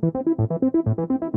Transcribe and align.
Thank 0.00 1.22
you. 1.22 1.27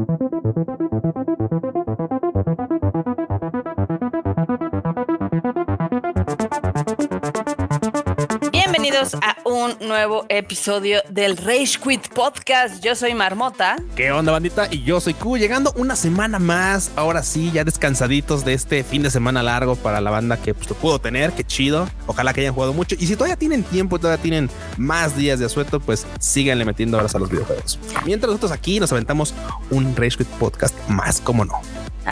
Bienvenidos 8.71 9.15
a 9.15 9.35
un 9.43 9.75
nuevo 9.85 10.25
episodio 10.29 11.01
del 11.09 11.35
Rage 11.35 11.77
Quit 11.83 12.07
Podcast. 12.07 12.81
Yo 12.81 12.95
soy 12.95 13.13
Marmota. 13.13 13.75
¿Qué 13.97 14.13
onda, 14.13 14.31
bandita? 14.31 14.69
Y 14.71 14.83
yo 14.83 15.01
soy 15.01 15.13
Q, 15.13 15.37
llegando 15.37 15.73
una 15.75 15.97
semana 15.97 16.39
más. 16.39 16.89
Ahora 16.95 17.21
sí, 17.21 17.51
ya 17.51 17.65
descansaditos 17.65 18.45
de 18.45 18.53
este 18.53 18.85
fin 18.85 19.03
de 19.03 19.11
semana 19.11 19.43
largo 19.43 19.75
para 19.75 19.99
la 19.99 20.09
banda 20.09 20.37
que 20.37 20.53
pues, 20.53 20.67
pudo 20.67 20.99
tener. 20.99 21.33
Qué 21.33 21.43
chido. 21.43 21.89
Ojalá 22.07 22.33
que 22.33 22.39
hayan 22.39 22.53
jugado 22.53 22.71
mucho. 22.71 22.95
Y 22.97 23.07
si 23.07 23.15
todavía 23.15 23.35
tienen 23.35 23.63
tiempo 23.63 23.97
y 23.97 23.99
todavía 23.99 24.21
tienen 24.21 24.49
más 24.77 25.17
días 25.17 25.37
de 25.39 25.47
asueto, 25.47 25.81
pues 25.81 26.07
síganle 26.19 26.63
metiendo 26.63 26.97
horas 26.97 27.13
a 27.13 27.19
los 27.19 27.29
videojuegos. 27.29 27.77
Mientras 28.05 28.29
nosotros 28.29 28.53
aquí 28.53 28.79
nos 28.79 28.93
aventamos 28.93 29.33
un 29.69 29.93
Rage 29.97 30.19
Quit 30.19 30.27
Podcast 30.27 30.73
más, 30.87 31.19
como 31.19 31.43
no. 31.43 31.59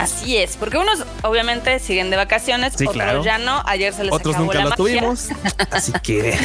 Así 0.00 0.36
es, 0.36 0.56
porque 0.56 0.78
unos 0.78 1.04
obviamente 1.22 1.78
siguen 1.78 2.10
de 2.10 2.16
vacaciones, 2.16 2.72
Sí, 2.76 2.84
otros 2.84 2.94
claro. 2.94 3.22
ya 3.24 3.38
no. 3.38 3.62
Ayer 3.66 3.92
se 3.92 4.04
les 4.04 4.12
Otros 4.12 4.34
acabó 4.34 4.46
nunca 4.46 4.58
la 4.58 4.64
lo 4.64 4.70
magia. 4.70 4.84
tuvimos. 4.84 5.28
Así 5.70 5.92
que 6.02 6.38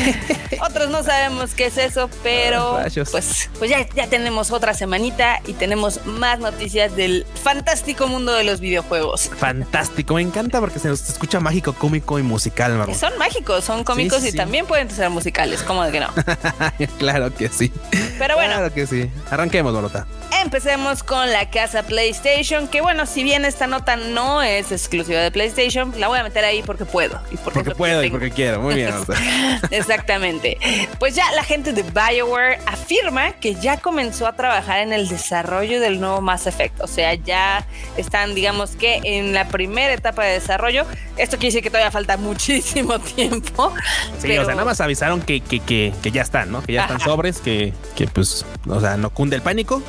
Otros 0.61 0.89
no 0.89 1.03
sabemos 1.03 1.53
qué 1.53 1.67
es 1.67 1.77
eso, 1.77 2.09
pero 2.23 2.77
Ah, 2.77 2.87
pues, 3.11 3.49
pues 3.57 3.69
ya, 3.69 3.87
ya 3.95 4.07
tenemos 4.07 4.51
otra 4.51 4.73
semanita 4.73 5.39
y 5.47 5.53
tenemos 5.53 6.05
más 6.05 6.39
noticias 6.39 6.95
del 6.95 7.25
fantástico 7.43 8.07
mundo 8.07 8.33
de 8.33 8.43
los 8.43 8.59
videojuegos. 8.59 9.29
fantástico. 9.37 10.15
Me 10.15 10.21
encanta 10.21 10.59
porque 10.59 10.79
se 10.79 10.87
nos 10.87 11.07
escucha 11.09 11.39
mágico, 11.39 11.73
cómico 11.73 12.19
y 12.19 12.23
musical, 12.23 12.73
Marmota. 12.73 12.97
son 12.99 13.17
mágicos, 13.17 13.63
son 13.63 13.83
cómicos 13.83 14.21
sí, 14.21 14.29
y 14.29 14.31
también 14.33 14.65
pueden 14.65 14.89
ser 14.91 15.09
musicales, 15.09 15.61
como 15.63 15.83
de 15.83 15.91
que 15.91 15.99
no. 15.99 16.09
claro 16.99 17.33
que 17.33 17.49
sí. 17.49 17.71
Pero 18.19 18.35
bueno, 18.35 18.53
Claro 18.55 18.73
que 18.73 18.87
sí. 18.87 19.09
Arranquemos, 19.31 19.73
Marmota. 19.73 20.05
Empecemos 20.43 21.03
con 21.03 21.31
la 21.31 21.49
casa 21.49 21.83
PlayStation, 21.83 22.67
que 22.67 22.81
bueno, 22.81 23.05
si 23.05 23.23
bien 23.23 23.44
esta 23.45 23.67
nota 23.67 23.95
no 23.95 24.41
es 24.41 24.71
exclusiva 24.71 25.19
de 25.19 25.31
PlayStation, 25.31 25.93
la 25.97 26.07
voy 26.07 26.19
a 26.19 26.23
meter 26.23 26.43
ahí 26.45 26.61
porque 26.63 26.85
puedo. 26.85 27.19
Y 27.31 27.37
porque, 27.37 27.59
Porque 27.59 27.75
puedo 27.75 28.03
y 28.03 28.09
porque 28.09 28.31
quiero. 28.31 28.59
Muy 28.61 28.75
bien. 28.75 28.93
Exactamente. 29.71 30.57
Pues 30.99 31.15
ya 31.15 31.31
la 31.33 31.43
gente 31.43 31.73
de 31.73 31.83
BioWare 31.83 32.59
afirma 32.65 33.33
que 33.33 33.55
ya 33.55 33.77
comenzó 33.77 34.27
a 34.27 34.35
trabajar 34.35 34.79
en 34.79 34.93
el 34.93 35.07
desarrollo 35.07 35.79
del 35.79 35.99
nuevo 35.99 36.21
Mass 36.21 36.47
Effect. 36.47 36.81
O 36.81 36.87
sea, 36.87 37.13
ya 37.13 37.65
están, 37.97 38.35
digamos 38.35 38.71
que 38.71 38.99
en 39.03 39.33
la 39.33 39.47
primera 39.47 39.93
etapa 39.93 40.23
de 40.23 40.33
desarrollo. 40.33 40.85
Esto 41.17 41.37
quiere 41.37 41.47
decir 41.47 41.63
que 41.63 41.69
todavía 41.69 41.91
falta 41.91 42.17
muchísimo 42.25 42.99
tiempo. 42.99 43.73
Sí, 44.19 44.27
pero- 44.27 44.41
o 44.41 44.45
sea, 44.45 44.55
nada 44.55 44.65
más 44.65 44.81
avisaron 44.81 45.21
que, 45.21 45.39
que, 45.41 45.59
que, 45.59 45.93
que 46.01 46.11
ya 46.11 46.21
están, 46.21 46.51
¿no? 46.51 46.61
Que 46.61 46.73
ya 46.73 46.81
están 46.81 46.97
Ajá. 46.97 47.05
sobres, 47.05 47.39
que, 47.39 47.73
que 47.95 48.07
pues, 48.07 48.45
o 48.67 48.79
sea, 48.79 48.97
no 48.97 49.09
cunde 49.09 49.35
el 49.35 49.41
pánico. 49.41 49.81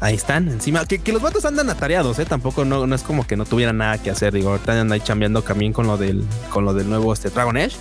Ahí 0.00 0.14
están, 0.14 0.48
encima. 0.48 0.84
Que, 0.86 0.98
que 0.98 1.12
los 1.12 1.20
vatos 1.22 1.44
andan 1.44 1.68
atareados, 1.70 2.18
¿eh? 2.18 2.24
Tampoco 2.24 2.64
no, 2.64 2.86
no 2.86 2.94
es 2.94 3.02
como 3.02 3.26
que 3.26 3.36
no 3.36 3.44
tuvieran 3.44 3.78
nada 3.78 3.98
que 3.98 4.10
hacer. 4.10 4.32
Digo, 4.32 4.50
ahorita 4.50 4.72
andan 4.72 4.92
ahí 4.92 5.00
chambeando 5.00 5.42
también 5.42 5.72
con 5.72 5.86
lo 5.86 5.96
del, 5.96 6.24
con 6.50 6.64
lo 6.64 6.74
del 6.74 6.88
nuevo 6.88 7.12
este, 7.12 7.30
Dragon 7.30 7.56
Age. 7.56 7.76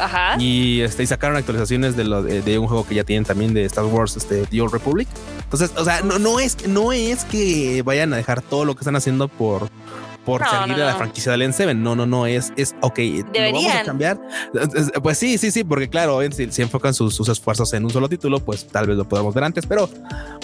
Ajá. 0.00 0.36
Y, 0.40 0.80
este, 0.82 1.02
y 1.02 1.06
sacaron 1.06 1.36
actualizaciones 1.36 1.96
de, 1.96 2.04
lo, 2.04 2.22
de, 2.22 2.40
de 2.42 2.58
un 2.58 2.68
juego 2.68 2.86
que 2.86 2.94
ya 2.94 3.04
tienen 3.04 3.24
también 3.24 3.52
de 3.52 3.64
Star 3.64 3.84
Wars, 3.84 4.16
este, 4.16 4.46
The 4.46 4.60
Old 4.62 4.72
Republic. 4.72 5.08
Entonces, 5.42 5.72
o 5.76 5.84
sea, 5.84 6.02
no, 6.02 6.18
no, 6.18 6.38
es, 6.38 6.66
no 6.68 6.92
es 6.92 7.24
que 7.24 7.82
vayan 7.84 8.12
a 8.12 8.16
dejar 8.16 8.40
todo 8.42 8.64
lo 8.64 8.74
que 8.74 8.80
están 8.82 8.94
haciendo 8.94 9.26
por, 9.26 9.68
por 10.24 10.40
No, 10.42 10.48
salir 10.50 10.74
no, 10.76 10.78
de 10.78 10.84
la 10.84 10.94
franquicia 10.94 11.32
del 11.32 11.42
N7. 11.42 11.74
No, 11.76 11.96
no, 11.96 12.06
no, 12.06 12.26
es, 12.26 12.52
es 12.56 12.76
ok. 12.80 12.98
¿lo 12.98 13.12
vamos 13.14 13.26
a 13.26 13.32
Deberían. 13.32 13.84
cambiar? 13.86 14.20
Es- 14.76 14.92
Pues 15.02 15.18
sí, 15.18 15.36
sí, 15.36 15.50
sí, 15.50 15.64
porque 15.64 15.88
claro, 15.90 16.20
si, 16.30 16.48
si 16.52 16.62
enfocan 16.62 16.94
sus, 16.94 17.12
sus 17.16 17.28
esfuerzos 17.28 17.72
en 17.72 17.84
un 17.84 17.90
solo 17.90 18.08
título, 18.08 18.38
pues 18.38 18.68
tal 18.68 18.86
vez 18.86 18.96
lo 18.96 19.08
podamos 19.08 19.34
ver 19.34 19.42
antes, 19.42 19.66
pero 19.66 19.90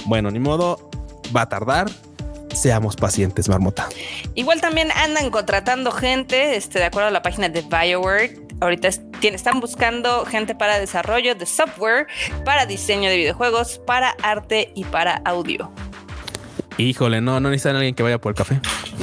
bueno, 0.07 0.33
ni 0.33 0.41
modo, 0.41 0.91
va 1.35 1.43
a 1.43 1.49
tardar. 1.49 1.91
Seamos 2.55 2.97
pacientes, 2.97 3.49
marmota. 3.49 3.89
Igual 4.35 4.61
también 4.61 4.91
andan 4.93 5.31
contratando 5.31 5.91
gente, 5.91 6.57
este, 6.57 6.79
de 6.79 6.85
acuerdo 6.85 7.09
a 7.09 7.11
la 7.11 7.23
página 7.23 7.49
de 7.49 7.63
BioWare. 7.63 8.39
Ahorita 8.61 8.89
están 8.89 9.61
buscando 9.61 10.25
gente 10.25 10.55
para 10.55 10.79
desarrollo 10.79 11.35
de 11.35 11.47
software, 11.47 12.07
para 12.45 12.67
diseño 12.67 13.11
de 13.11 13.17
videojuegos, 13.17 13.81
para 13.85 14.15
arte 14.23 14.71
y 14.75 14.85
para 14.85 15.21
audio. 15.25 15.71
Híjole, 16.77 17.21
no, 17.21 17.39
no 17.39 17.51
necesitan 17.51 17.77
a 17.77 17.79
alguien 17.79 17.95
que 17.95 18.03
vaya 18.03 18.19
por 18.19 18.33
el 18.33 18.37
café. 18.37 18.61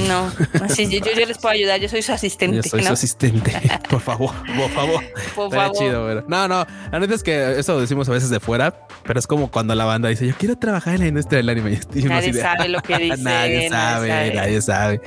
No, 0.07 0.31
así, 0.63 0.87
yo, 0.89 0.99
les 1.15 1.37
puedo 1.37 1.53
ayudar, 1.53 1.79
yo 1.79 1.87
soy 1.87 2.01
su 2.01 2.11
asistente. 2.11 2.57
Yo 2.57 2.63
soy 2.63 2.81
¿no? 2.81 2.87
su 2.87 2.93
asistente. 2.93 3.51
Por 3.89 4.01
favor, 4.01 4.31
por 4.57 4.69
favor. 4.71 5.03
Por 5.35 5.45
Estaría 5.45 5.65
favor. 5.67 5.77
chido, 5.77 6.05
pero- 6.07 6.25
No, 6.27 6.47
no, 6.47 6.65
la 6.91 6.99
neta 6.99 7.13
es 7.13 7.23
que 7.23 7.59
eso 7.59 7.73
lo 7.73 7.81
decimos 7.81 8.07
a 8.09 8.11
veces 8.13 8.29
de 8.29 8.39
fuera, 8.39 8.87
pero 9.03 9.19
es 9.19 9.27
como 9.27 9.51
cuando 9.51 9.75
la 9.75 9.85
banda 9.85 10.07
dice, 10.09 10.25
yo 10.27 10.33
quiero 10.37 10.57
trabajar 10.57 10.95
en 10.95 11.01
la 11.01 11.07
industria 11.07 11.37
del 11.37 11.49
anime. 11.49 11.79
Y 11.93 12.03
Nadie 12.03 12.33
sabe 12.33 12.67
lo 12.69 12.81
que 12.81 12.97
dice. 12.99 13.17
nadie 13.17 13.69
sabe, 13.69 14.33
nadie 14.33 14.61
sabe. 14.61 15.01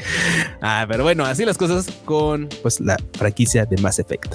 Ah, 0.62 0.84
pero 0.88 1.02
bueno, 1.04 1.24
así 1.24 1.44
las 1.44 1.56
cosas 1.58 1.86
con 2.04 2.48
pues 2.62 2.80
la 2.80 2.96
franquicia 3.18 3.64
de 3.66 3.76
Mass 3.80 3.98
Effect. 3.98 4.34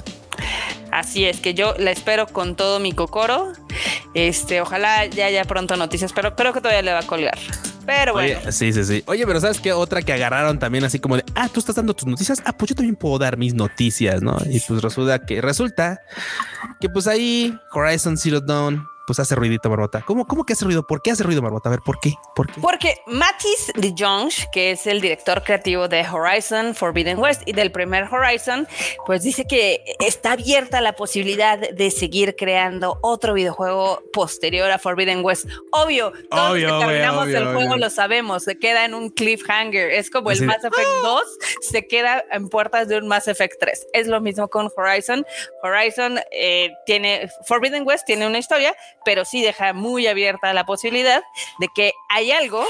Así 0.92 1.24
es 1.24 1.38
que 1.40 1.54
yo 1.54 1.74
la 1.78 1.90
espero 1.92 2.26
con 2.26 2.56
todo 2.56 2.80
mi 2.80 2.92
cocoro. 2.92 3.52
Este, 4.14 4.60
ojalá 4.60 5.06
ya 5.06 5.26
haya 5.26 5.44
pronto 5.44 5.76
noticias, 5.76 6.12
pero 6.12 6.34
creo 6.34 6.52
que 6.52 6.60
todavía 6.60 6.82
le 6.82 6.92
va 6.92 7.00
a 7.00 7.06
colgar. 7.06 7.38
Pero 7.90 8.12
bueno, 8.12 8.38
Oye, 8.40 8.52
sí, 8.52 8.72
sí, 8.72 8.84
sí. 8.84 9.02
Oye, 9.06 9.26
pero 9.26 9.40
¿sabes 9.40 9.60
qué? 9.60 9.72
Otra 9.72 10.00
que 10.00 10.12
agarraron 10.12 10.60
también 10.60 10.84
así 10.84 11.00
como 11.00 11.16
de, 11.16 11.24
ah, 11.34 11.48
tú 11.48 11.58
estás 11.58 11.74
dando 11.74 11.92
tus 11.92 12.06
noticias. 12.06 12.40
Ah, 12.44 12.52
pues 12.52 12.68
yo 12.68 12.76
también 12.76 12.94
puedo 12.94 13.18
dar 13.18 13.36
mis 13.36 13.52
noticias, 13.52 14.22
¿no? 14.22 14.38
Y 14.48 14.60
pues 14.60 14.80
resulta 14.80 15.18
que, 15.26 15.40
resulta 15.40 16.00
que 16.80 16.88
pues 16.88 17.08
ahí 17.08 17.58
Horizon 17.72 18.16
Zero 18.16 18.40
Dawn 18.40 18.86
pues 19.10 19.18
hace 19.18 19.34
ruidito, 19.34 19.68
Marmota. 19.68 20.04
¿Cómo, 20.06 20.24
¿Cómo 20.24 20.44
que 20.44 20.52
hace 20.52 20.64
ruido? 20.64 20.86
¿Por 20.86 21.02
qué 21.02 21.10
hace 21.10 21.24
ruido, 21.24 21.42
Marmota? 21.42 21.68
A 21.68 21.72
ver, 21.72 21.80
¿por 21.80 21.98
qué? 21.98 22.14
¿Por 22.36 22.46
qué? 22.46 22.60
Porque 22.60 22.98
Mathis 23.08 23.72
de 23.74 23.92
Jonge, 23.98 24.46
que 24.52 24.70
es 24.70 24.86
el 24.86 25.00
director 25.00 25.42
creativo 25.42 25.88
de 25.88 26.06
Horizon 26.08 26.76
Forbidden 26.76 27.18
West 27.18 27.42
y 27.44 27.52
del 27.52 27.72
primer 27.72 28.04
Horizon, 28.04 28.68
pues 29.06 29.24
dice 29.24 29.46
que 29.48 29.82
está 29.98 30.30
abierta 30.30 30.80
la 30.80 30.92
posibilidad 30.92 31.58
de 31.58 31.90
seguir 31.90 32.36
creando 32.36 33.00
otro 33.02 33.34
videojuego 33.34 34.00
posterior 34.12 34.70
a 34.70 34.78
Forbidden 34.78 35.24
West. 35.24 35.46
Obvio, 35.72 36.12
todos 36.30 36.52
Obvio, 36.52 36.68
los 36.68 36.78
que 36.80 36.86
terminamos 36.86 37.24
obvio, 37.24 37.38
el 37.38 37.44
juego 37.46 37.70
obvio. 37.72 37.76
lo 37.78 37.90
sabemos, 37.90 38.44
se 38.44 38.60
queda 38.60 38.84
en 38.84 38.94
un 38.94 39.10
cliffhanger. 39.10 39.90
Es 39.90 40.08
como 40.08 40.30
el 40.30 40.36
Así 40.36 40.46
Mass 40.46 40.62
Effect 40.62 40.88
2 41.02 41.22
se 41.62 41.88
queda 41.88 42.24
en 42.30 42.48
puertas 42.48 42.86
de 42.86 42.98
un 42.98 43.08
Mass 43.08 43.26
Effect 43.26 43.54
3. 43.58 43.88
Es 43.92 44.06
lo 44.06 44.20
mismo 44.20 44.46
con 44.46 44.70
Horizon. 44.76 45.26
Horizon 45.64 46.20
eh, 46.30 46.70
tiene, 46.86 47.28
Forbidden 47.46 47.84
West 47.84 48.06
tiene 48.06 48.28
una 48.28 48.38
historia, 48.38 48.76
pero 49.04 49.24
sí 49.24 49.42
deja 49.42 49.72
muy 49.72 50.06
abierta 50.06 50.52
la 50.52 50.66
posibilidad 50.66 51.22
de 51.58 51.68
que 51.68 51.92
hay 52.08 52.32
algo 52.32 52.66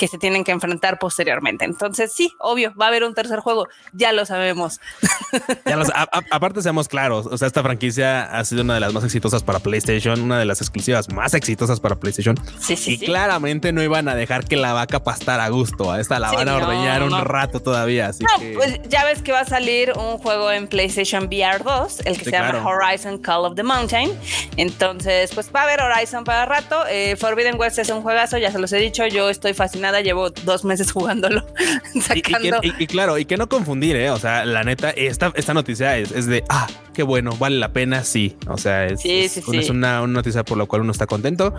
que 0.00 0.08
se 0.08 0.16
tienen 0.16 0.44
que 0.44 0.50
enfrentar 0.50 0.98
posteriormente. 0.98 1.66
Entonces, 1.66 2.10
sí, 2.10 2.32
obvio, 2.38 2.72
va 2.74 2.86
a 2.86 2.88
haber 2.88 3.04
un 3.04 3.12
tercer 3.14 3.40
juego, 3.40 3.68
ya 3.92 4.12
lo 4.12 4.24
sabemos. 4.24 4.80
Ya 5.66 5.76
los- 5.76 5.90
a- 5.90 6.08
a- 6.10 6.22
aparte, 6.32 6.62
seamos 6.62 6.88
claros. 6.88 7.26
O 7.26 7.36
sea, 7.38 7.46
esta 7.46 7.62
franquicia 7.62 8.22
ha 8.36 8.44
sido 8.44 8.62
una 8.62 8.74
de 8.74 8.80
las 8.80 8.92
más 8.94 9.04
exitosas 9.04 9.42
para 9.44 9.58
PlayStation, 9.60 10.20
una 10.22 10.38
de 10.38 10.44
las 10.46 10.60
exclusivas 10.62 11.12
más 11.12 11.34
exitosas 11.34 11.78
para 11.80 11.96
PlayStation. 11.96 12.36
Sí, 12.58 12.76
sí, 12.76 12.94
y 12.94 12.96
sí. 12.96 13.04
claramente 13.06 13.70
no 13.72 13.82
iban 13.82 14.08
a 14.08 14.14
dejar 14.14 14.44
que 14.46 14.56
la 14.56 14.72
vaca 14.72 15.04
pastara 15.04 15.44
a 15.44 15.48
gusto. 15.50 15.92
A 15.92 16.00
esta 16.00 16.18
la 16.18 16.32
van 16.32 16.48
a 16.48 16.58
no, 16.58 16.66
ordeñar 16.66 17.02
un 17.02 17.10
no. 17.10 17.22
rato 17.24 17.60
todavía. 17.60 18.06
Así 18.08 18.24
No, 18.24 18.40
que 18.40 18.54
pues 18.54 18.80
ya 18.88 19.04
ves 19.04 19.20
que 19.22 19.32
va 19.32 19.40
a 19.40 19.44
salir 19.44 19.92
un 19.96 20.18
juego 20.18 20.50
en 20.50 20.66
PlayStation 20.66 21.24
VR 21.26 21.62
2, 21.62 22.00
el 22.06 22.18
que 22.18 22.24
se 22.24 22.30
llama 22.32 22.50
claro. 22.52 22.66
Horizon 22.66 23.18
Call 23.18 23.44
of 23.44 23.54
the 23.54 23.62
Mountain. 23.62 24.10
Entonces, 24.56 25.30
pues 25.34 25.50
va 25.54 25.60
a 25.60 25.64
haber 25.64 25.80
Horizon 25.82 26.24
para 26.24 26.46
rato. 26.46 26.84
Eh, 26.88 27.16
Forbidden 27.16 27.58
West 27.60 27.78
es 27.78 27.90
un 27.90 28.02
juegazo, 28.02 28.38
ya 28.38 28.50
se 28.50 28.58
los 28.58 28.72
he 28.72 28.78
dicho. 28.78 29.06
Yo 29.06 29.28
estoy 29.30 29.52
fascinada, 29.90 30.00
llevo 30.00 30.30
dos 30.30 30.64
meses 30.64 30.92
jugándolo, 30.92 31.44
Y, 31.94 31.98
y 32.18 32.22
que- 32.22 32.32
sacando. 32.32 32.60
y- 32.78 32.86
claro, 32.86 33.18
y 33.18 33.24
que 33.24 33.36
no 33.36 33.48
confundir, 33.48 33.96
¿eh? 33.96 34.10
O 34.10 34.18
sea, 34.18 34.44
la 34.44 34.62
neta, 34.64 34.90
esta, 34.90 35.32
esta 35.34 35.54
noticia 35.54 35.96
es, 35.98 36.12
es 36.12 36.26
de, 36.26 36.44
ah, 36.48 36.66
qué 36.94 37.02
bueno, 37.02 37.32
vale 37.38 37.56
la 37.58 37.72
pena, 37.72 38.04
sí. 38.04 38.36
O 38.48 38.56
sea, 38.58 38.86
es, 38.86 39.00
Sí, 39.00 39.20
es- 39.20 39.32
sí, 39.32 39.42
es 39.58 39.66
sí. 39.66 39.70
Una, 39.72 40.02
una 40.02 40.12
noticia 40.14 40.44
por 40.44 40.58
la 40.58 40.66
cual 40.66 40.82
uno 40.82 40.92
está 40.92 41.06
contento. 41.06 41.54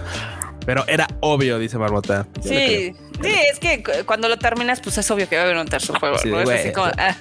Pero 0.64 0.86
era 0.88 1.08
obvio, 1.22 1.58
dice 1.58 1.80
le 1.80 1.88
Sí, 2.44 2.94
sí, 3.24 3.34
es 3.52 3.58
que 3.60 3.82
cu- 3.82 4.06
cuando 4.06 4.30
lo 4.30 4.38
terminas, 4.38 4.80
pues 4.80 4.96
es 5.00 5.10
obvio 5.10 5.28
que 5.28 5.36
va 5.36 5.42
a 5.50 5.60
un 5.60 5.68
tercer 5.68 5.98
juego. 5.98 6.20
Sí, 6.20 6.30
¿no? 6.30 6.40
Es, 6.40 6.50
así 6.52 6.72
como, 6.72 6.86
ah, 7.00 7.16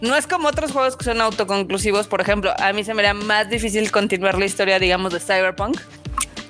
no 0.00 0.14
es 0.14 0.28
como 0.28 0.46
otros 0.46 0.70
juegos 0.70 0.96
que 0.96 1.04
son 1.04 1.20
autoconclusivos. 1.20 2.06
Por 2.06 2.20
ejemplo, 2.20 2.52
a 2.56 2.72
mí 2.72 2.84
se 2.84 2.94
me 2.94 3.00
haría 3.00 3.14
más 3.14 3.50
difícil 3.50 3.90
continuar 3.90 4.38
la 4.38 4.44
historia, 4.44 4.78
digamos, 4.78 5.12
de 5.12 5.18
Cyberpunk, 5.18 5.76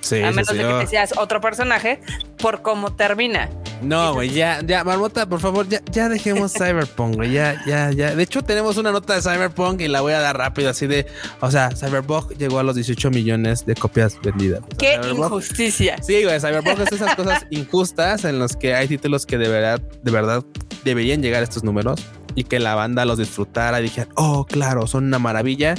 Sí, 0.05 0.23
a 0.23 0.31
menos 0.31 0.49
sí, 0.49 0.57
de 0.59 0.65
que 0.65 0.75
te 0.81 0.87
seas 0.87 1.15
otro 1.17 1.41
personaje, 1.41 2.01
por 2.39 2.61
cómo 2.63 2.95
termina. 2.95 3.49
No, 3.83 4.15
güey, 4.15 4.31
ya, 4.31 4.61
ya, 4.65 4.85
Marmota, 4.85 5.27
por 5.27 5.41
favor, 5.41 5.67
ya, 5.69 5.81
ya 5.91 6.09
dejemos 6.09 6.53
Cyberpunk, 6.59 7.17
güey, 7.17 7.33
ya, 7.33 7.61
ya, 7.67 7.91
ya. 7.91 8.15
De 8.15 8.23
hecho, 8.23 8.43
tenemos 8.43 8.77
una 8.77 8.93
nota 8.93 9.15
de 9.15 9.23
Cyberpunk 9.23 9.81
y 9.81 9.89
la 9.89 10.03
voy 10.03 10.13
a 10.13 10.21
dar 10.21 10.37
rápido, 10.37 10.69
así 10.71 10.87
de, 10.87 11.07
o 11.41 11.51
sea, 11.51 11.71
Cyberpunk 11.75 12.33
llegó 12.37 12.59
a 12.59 12.63
los 12.63 12.75
18 12.77 13.11
millones 13.11 13.65
de 13.65 13.75
copias 13.75 14.19
vendidas. 14.23 14.61
O 14.61 14.67
sea, 14.69 14.77
¡Qué 14.79 15.01
Cyberpunk- 15.01 15.25
injusticia! 15.27 15.97
Sí, 16.03 16.23
güey, 16.23 16.39
Cyberpunk 16.39 16.81
es 16.81 16.93
esas 16.93 17.15
cosas 17.15 17.47
injustas 17.51 18.25
en 18.25 18.39
los 18.39 18.57
que 18.57 18.75
hay 18.75 18.89
títulos 18.89 19.25
que 19.27 19.39
de 19.39 19.49
verdad, 19.49 19.81
de 20.03 20.11
verdad 20.11 20.45
deberían 20.85 21.23
llegar 21.23 21.41
a 21.41 21.45
estos 21.45 21.65
números 21.65 22.01
y 22.35 22.45
que 22.45 22.59
la 22.59 22.75
banda 22.75 23.05
los 23.05 23.19
disfrutara 23.19 23.81
y 23.81 23.85
dijeran, 23.85 24.11
oh, 24.17 24.45
claro, 24.45 24.87
son 24.87 25.05
una 25.05 25.19
maravilla. 25.19 25.75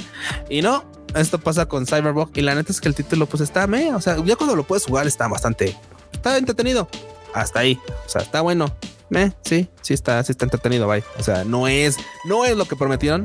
Y 0.48 0.62
no, 0.62 0.84
esto 1.14 1.38
pasa 1.38 1.66
con 1.66 1.86
Cyberpunk 1.86 2.36
y 2.36 2.42
la 2.42 2.54
neta 2.54 2.72
es 2.72 2.80
que 2.80 2.88
el 2.88 2.94
título 2.94 3.26
pues 3.26 3.40
está, 3.40 3.66
me, 3.66 3.94
o 3.94 4.00
sea, 4.00 4.16
ya 4.24 4.36
cuando 4.36 4.56
lo 4.56 4.64
puedes 4.64 4.84
jugar 4.84 5.06
está 5.06 5.28
bastante, 5.28 5.76
está 6.12 6.36
entretenido. 6.36 6.88
Hasta 7.34 7.60
ahí. 7.60 7.78
O 8.06 8.08
sea, 8.08 8.22
está 8.22 8.40
bueno. 8.40 8.74
Eh, 9.14 9.30
sí, 9.42 9.68
sí 9.82 9.94
está, 9.94 10.22
sí 10.24 10.32
está 10.32 10.46
entretenido, 10.46 10.88
bye. 10.88 11.04
O 11.18 11.22
sea, 11.22 11.44
no 11.44 11.68
es, 11.68 11.96
no 12.24 12.44
es 12.44 12.56
lo 12.56 12.64
que 12.64 12.76
prometieron. 12.76 13.22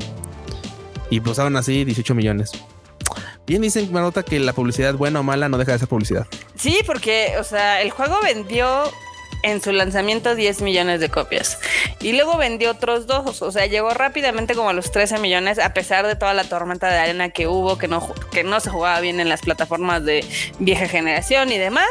Y 1.10 1.20
pues 1.20 1.38
así, 1.38 1.84
18 1.84 2.14
millones. 2.14 2.52
Bien 3.46 3.60
dicen, 3.60 3.90
Marota, 3.92 4.22
que 4.22 4.38
la 4.38 4.52
publicidad 4.52 4.94
buena 4.94 5.20
o 5.20 5.22
mala 5.22 5.48
no 5.48 5.58
deja 5.58 5.72
de 5.72 5.78
ser 5.78 5.88
publicidad. 5.88 6.26
Sí, 6.54 6.80
porque, 6.86 7.34
o 7.40 7.44
sea, 7.44 7.82
el 7.82 7.90
juego 7.90 8.18
vendió 8.22 8.84
en 9.42 9.62
su 9.62 9.72
lanzamiento 9.72 10.34
10 10.34 10.62
millones 10.62 11.00
de 11.00 11.08
copias. 11.08 11.58
Y 12.00 12.12
luego 12.12 12.36
vendió 12.36 12.70
otros 12.70 13.06
dos, 13.06 13.42
o 13.42 13.52
sea, 13.52 13.66
llegó 13.66 13.90
rápidamente 13.90 14.54
como 14.54 14.70
a 14.70 14.72
los 14.72 14.90
13 14.92 15.18
millones, 15.18 15.58
a 15.58 15.74
pesar 15.74 16.06
de 16.06 16.16
toda 16.16 16.34
la 16.34 16.44
tormenta 16.44 16.88
de 16.88 16.98
arena 16.98 17.30
que 17.30 17.46
hubo, 17.46 17.78
que 17.78 17.88
no, 17.88 18.12
que 18.30 18.44
no 18.44 18.60
se 18.60 18.70
jugaba 18.70 19.00
bien 19.00 19.20
en 19.20 19.28
las 19.28 19.42
plataformas 19.42 20.04
de 20.04 20.24
vieja 20.58 20.88
generación 20.88 21.52
y 21.52 21.58
demás. 21.58 21.90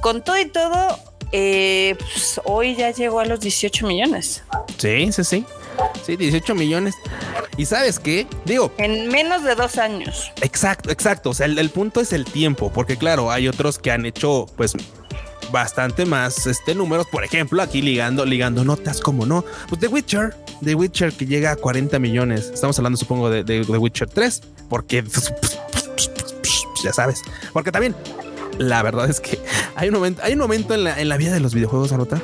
Con 0.00 0.22
todo 0.22 0.38
y 0.38 0.46
todo, 0.46 0.98
eh, 1.32 1.96
pues, 1.98 2.40
hoy 2.44 2.76
ya 2.76 2.90
llegó 2.90 3.20
a 3.20 3.24
los 3.24 3.40
18 3.40 3.86
millones. 3.86 4.42
Sí, 4.78 5.10
sí, 5.12 5.24
sí. 5.24 5.44
Sí, 6.06 6.16
18 6.16 6.54
millones. 6.54 6.94
¿Y 7.56 7.66
sabes 7.66 7.98
qué? 7.98 8.26
Digo. 8.44 8.72
En 8.78 9.08
menos 9.08 9.42
de 9.42 9.56
dos 9.56 9.78
años. 9.78 10.30
Exacto, 10.40 10.90
exacto. 10.90 11.30
O 11.30 11.34
sea, 11.34 11.46
el, 11.46 11.58
el 11.58 11.70
punto 11.70 12.00
es 12.00 12.12
el 12.12 12.24
tiempo, 12.24 12.70
porque 12.72 12.96
claro, 12.96 13.32
hay 13.32 13.48
otros 13.48 13.78
que 13.78 13.90
han 13.90 14.06
hecho, 14.06 14.46
pues, 14.56 14.74
bastante 15.54 16.04
más 16.04 16.46
este 16.48 16.74
números. 16.74 17.06
Por 17.06 17.24
ejemplo, 17.24 17.62
aquí 17.62 17.80
ligando, 17.80 18.26
ligando 18.26 18.64
notas, 18.64 19.00
como 19.00 19.24
no. 19.24 19.44
Pues 19.68 19.80
The 19.80 19.86
Witcher, 19.86 20.34
The 20.62 20.74
Witcher 20.74 21.12
que 21.12 21.26
llega 21.26 21.52
a 21.52 21.56
40 21.56 21.98
millones. 22.00 22.50
Estamos 22.52 22.76
hablando, 22.78 22.98
supongo, 22.98 23.30
de, 23.30 23.44
The 23.44 23.62
Witcher 23.62 24.10
3, 24.10 24.42
porque 24.68 25.04
pues, 25.04 25.32
pues, 25.70 26.10
pues, 26.42 26.64
ya 26.82 26.92
sabes, 26.92 27.22
porque 27.52 27.70
también 27.70 27.94
la 28.58 28.82
verdad 28.82 29.08
es 29.08 29.20
que 29.20 29.38
hay 29.76 29.88
un 29.88 29.94
momento, 29.94 30.22
hay 30.24 30.32
un 30.32 30.40
momento 30.40 30.74
en 30.74 30.84
la, 30.84 31.00
en 31.00 31.08
la 31.08 31.16
vida 31.16 31.32
de 31.32 31.40
los 31.40 31.54
videojuegos, 31.54 31.92
Arota, 31.92 32.20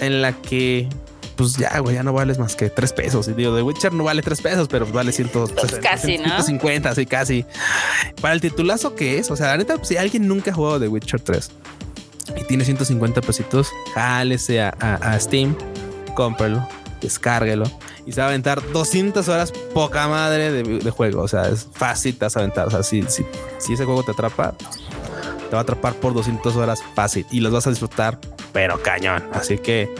en 0.00 0.22
la 0.22 0.32
que 0.32 0.88
pues 1.36 1.56
ya, 1.56 1.78
güey, 1.78 1.94
ya 1.94 2.02
no 2.02 2.12
vales 2.12 2.38
más 2.38 2.54
que 2.56 2.68
tres 2.68 2.92
pesos. 2.92 3.28
Y 3.28 3.32
digo, 3.32 3.54
The 3.54 3.62
Witcher 3.62 3.92
no 3.92 4.04
vale 4.04 4.20
tres 4.22 4.40
pesos, 4.42 4.68
pero 4.68 4.86
vale 4.86 5.12
ciento, 5.12 5.46
pues 5.46 5.78
casi, 5.78 6.18
150, 6.18 6.94
sí, 6.94 7.06
casi. 7.06 7.46
Para 8.20 8.34
el 8.34 8.40
titulazo 8.40 8.94
que 8.94 9.18
es, 9.18 9.30
o 9.30 9.36
sea, 9.36 9.48
la 9.48 9.56
neta, 9.58 9.82
si 9.82 9.96
alguien 9.96 10.26
nunca 10.28 10.50
ha 10.50 10.54
jugado 10.54 10.80
The 10.80 10.88
Witcher 10.88 11.20
3, 11.20 11.50
y 12.36 12.44
tiene 12.44 12.64
150 12.64 13.20
pesitos, 13.20 13.70
jálese 13.94 14.60
a, 14.60 15.16
Steam, 15.20 15.56
cómpralo, 16.14 16.66
descárguelo 17.00 17.64
y 18.06 18.12
se 18.12 18.20
va 18.20 18.26
a 18.26 18.30
aventar 18.30 18.60
200 18.72 19.28
horas 19.28 19.52
poca 19.74 20.08
madre 20.08 20.50
de, 20.50 20.90
juego. 20.90 21.22
O 21.22 21.28
sea, 21.28 21.48
es 21.48 21.68
fácil, 21.72 22.16
te 22.16 22.24
vas 22.24 22.36
a 22.36 22.40
aventar. 22.40 22.66
O 22.66 22.70
sea, 22.70 22.82
si, 22.82 23.02
si, 23.02 23.24
si, 23.58 23.74
ese 23.74 23.84
juego 23.84 24.02
te 24.02 24.12
atrapa, 24.12 24.54
te 25.48 25.52
va 25.52 25.58
a 25.58 25.62
atrapar 25.62 25.94
por 25.94 26.14
200 26.14 26.56
horas 26.56 26.82
fácil 26.94 27.26
y 27.30 27.40
los 27.40 27.52
vas 27.52 27.66
a 27.66 27.70
disfrutar, 27.70 28.18
pero 28.52 28.82
cañón. 28.82 29.28
Así 29.32 29.58
que 29.58 29.94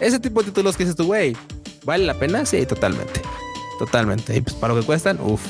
ese 0.00 0.18
tipo 0.20 0.40
de 0.42 0.46
títulos 0.50 0.76
que 0.76 0.84
dices 0.84 0.96
tú, 0.96 1.06
güey, 1.06 1.36
¿vale 1.84 2.04
la 2.04 2.14
pena? 2.14 2.44
Sí, 2.44 2.64
totalmente. 2.66 3.22
Totalmente. 3.78 4.36
Y 4.36 4.40
pues 4.40 4.54
para 4.56 4.74
lo 4.74 4.80
que 4.80 4.86
cuestan, 4.86 5.18
uff. 5.20 5.42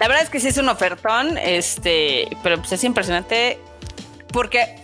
La 0.00 0.08
verdad 0.08 0.22
es 0.22 0.30
que 0.30 0.40
sí 0.40 0.48
es 0.48 0.58
un 0.58 0.68
ofertón, 0.68 1.38
este, 1.38 2.28
pero 2.42 2.58
pues 2.58 2.72
es 2.72 2.84
impresionante 2.84 3.58
porque, 4.28 4.76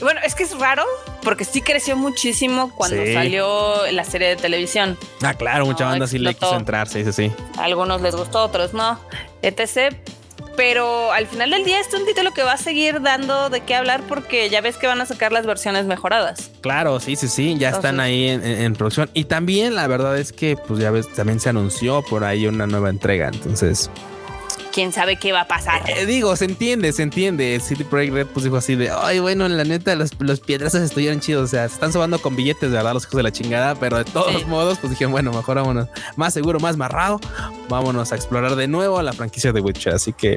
bueno, 0.00 0.20
es 0.24 0.34
que 0.34 0.44
es 0.44 0.58
raro, 0.58 0.84
porque 1.22 1.44
sí 1.44 1.60
creció 1.60 1.96
muchísimo 1.96 2.72
cuando 2.74 3.04
salió 3.12 3.90
la 3.90 4.04
serie 4.04 4.28
de 4.28 4.36
televisión. 4.36 4.96
Ah, 5.22 5.34
claro, 5.34 5.66
mucha 5.66 5.84
banda 5.84 6.06
sí 6.06 6.18
le 6.18 6.34
quiso 6.34 6.56
entrar, 6.56 6.88
sí, 6.88 7.04
sí, 7.04 7.12
sí. 7.12 7.32
algunos 7.58 8.00
les 8.00 8.14
gustó, 8.14 8.44
otros 8.44 8.74
no, 8.74 8.98
etc. 9.42 9.94
Pero 10.56 11.12
al 11.12 11.28
final 11.28 11.50
del 11.50 11.64
día, 11.64 11.78
es 11.78 11.86
un 11.94 12.04
título 12.04 12.32
que 12.32 12.42
va 12.42 12.54
a 12.54 12.56
seguir 12.56 13.00
dando 13.00 13.48
de 13.48 13.60
qué 13.60 13.76
hablar 13.76 14.02
porque 14.08 14.50
ya 14.50 14.60
ves 14.60 14.76
que 14.76 14.88
van 14.88 15.00
a 15.00 15.06
sacar 15.06 15.30
las 15.30 15.46
versiones 15.46 15.86
mejoradas. 15.86 16.50
Claro, 16.62 16.98
sí, 16.98 17.14
sí, 17.14 17.28
sí, 17.28 17.56
ya 17.56 17.68
están 17.70 18.00
ahí 18.00 18.28
en, 18.28 18.74
producción. 18.74 19.08
Y 19.14 19.26
también 19.26 19.76
la 19.76 19.86
verdad 19.86 20.18
es 20.18 20.32
que, 20.32 20.56
pues 20.56 20.80
ya 20.80 20.90
ves, 20.90 21.12
también 21.12 21.38
se 21.38 21.48
anunció 21.48 22.02
por 22.02 22.24
ahí 22.24 22.48
una 22.48 22.66
nueva 22.66 22.90
entrega. 22.90 23.28
Entonces, 23.28 23.88
quién 24.78 24.92
sabe 24.92 25.16
qué 25.16 25.32
va 25.32 25.40
a 25.40 25.48
pasar. 25.48 25.82
Eh, 25.90 26.06
digo, 26.06 26.36
se 26.36 26.44
entiende, 26.44 26.92
se 26.92 27.02
entiende. 27.02 27.58
City 27.58 27.82
Project 27.82 28.14
Red 28.14 28.26
pues 28.28 28.44
dijo 28.44 28.58
así 28.58 28.76
de, 28.76 28.92
ay, 28.96 29.18
bueno, 29.18 29.44
en 29.44 29.56
la 29.56 29.64
neta, 29.64 29.96
los, 29.96 30.12
los 30.20 30.38
piedrazos 30.38 30.82
estuvieron 30.82 31.18
chidos. 31.18 31.46
O 31.46 31.48
sea, 31.48 31.66
se 31.66 31.74
están 31.74 31.92
sobando 31.92 32.20
con 32.20 32.36
billetes, 32.36 32.70
de 32.70 32.76
verdad, 32.76 32.94
los 32.94 33.02
hijos 33.02 33.16
de 33.16 33.24
la 33.24 33.32
chingada. 33.32 33.74
Pero 33.74 33.98
de 33.98 34.04
todos 34.04 34.46
modos, 34.46 34.78
pues 34.78 34.90
dijeron, 34.90 35.10
bueno, 35.10 35.32
mejor 35.32 35.56
vámonos 35.56 35.88
más 36.14 36.32
seguro, 36.32 36.60
más 36.60 36.76
marrado. 36.76 37.18
Vámonos 37.68 38.12
a 38.12 38.14
explorar 38.14 38.54
de 38.54 38.68
nuevo 38.68 39.02
la 39.02 39.12
franquicia 39.12 39.50
de 39.52 39.60
Witcher. 39.60 39.94
Así 39.94 40.12
que 40.12 40.36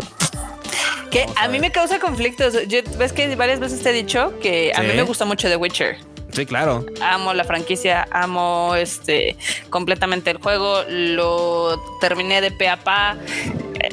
que 1.11 1.27
a, 1.35 1.47
mí 1.47 1.59
me 1.59 1.71
causa 1.71 1.99
conflictos. 1.99 2.67
Yo, 2.67 2.79
ves 2.97 3.13
que 3.13 3.35
varias 3.35 3.59
veces 3.59 3.83
te 3.83 3.91
he 3.91 3.93
dicho 3.93 4.33
que 4.41 4.71
a 4.75 4.81
mí 4.81 4.87
me 4.95 5.03
gusta 5.03 5.23
mucho 5.23 5.49
The 5.49 5.57
Witcher. 5.57 6.10
Sí, 6.31 6.45
claro. 6.45 6.85
Amo 7.01 7.33
la 7.33 7.43
franquicia, 7.43 8.07
amo 8.11 8.75
este 8.75 9.35
completamente 9.69 10.31
el 10.31 10.37
juego, 10.37 10.83
lo 10.87 11.81
terminé 11.99 12.41
de 12.41 12.51
pe 12.51 12.69
a 12.69 12.77
pa. 12.77 13.17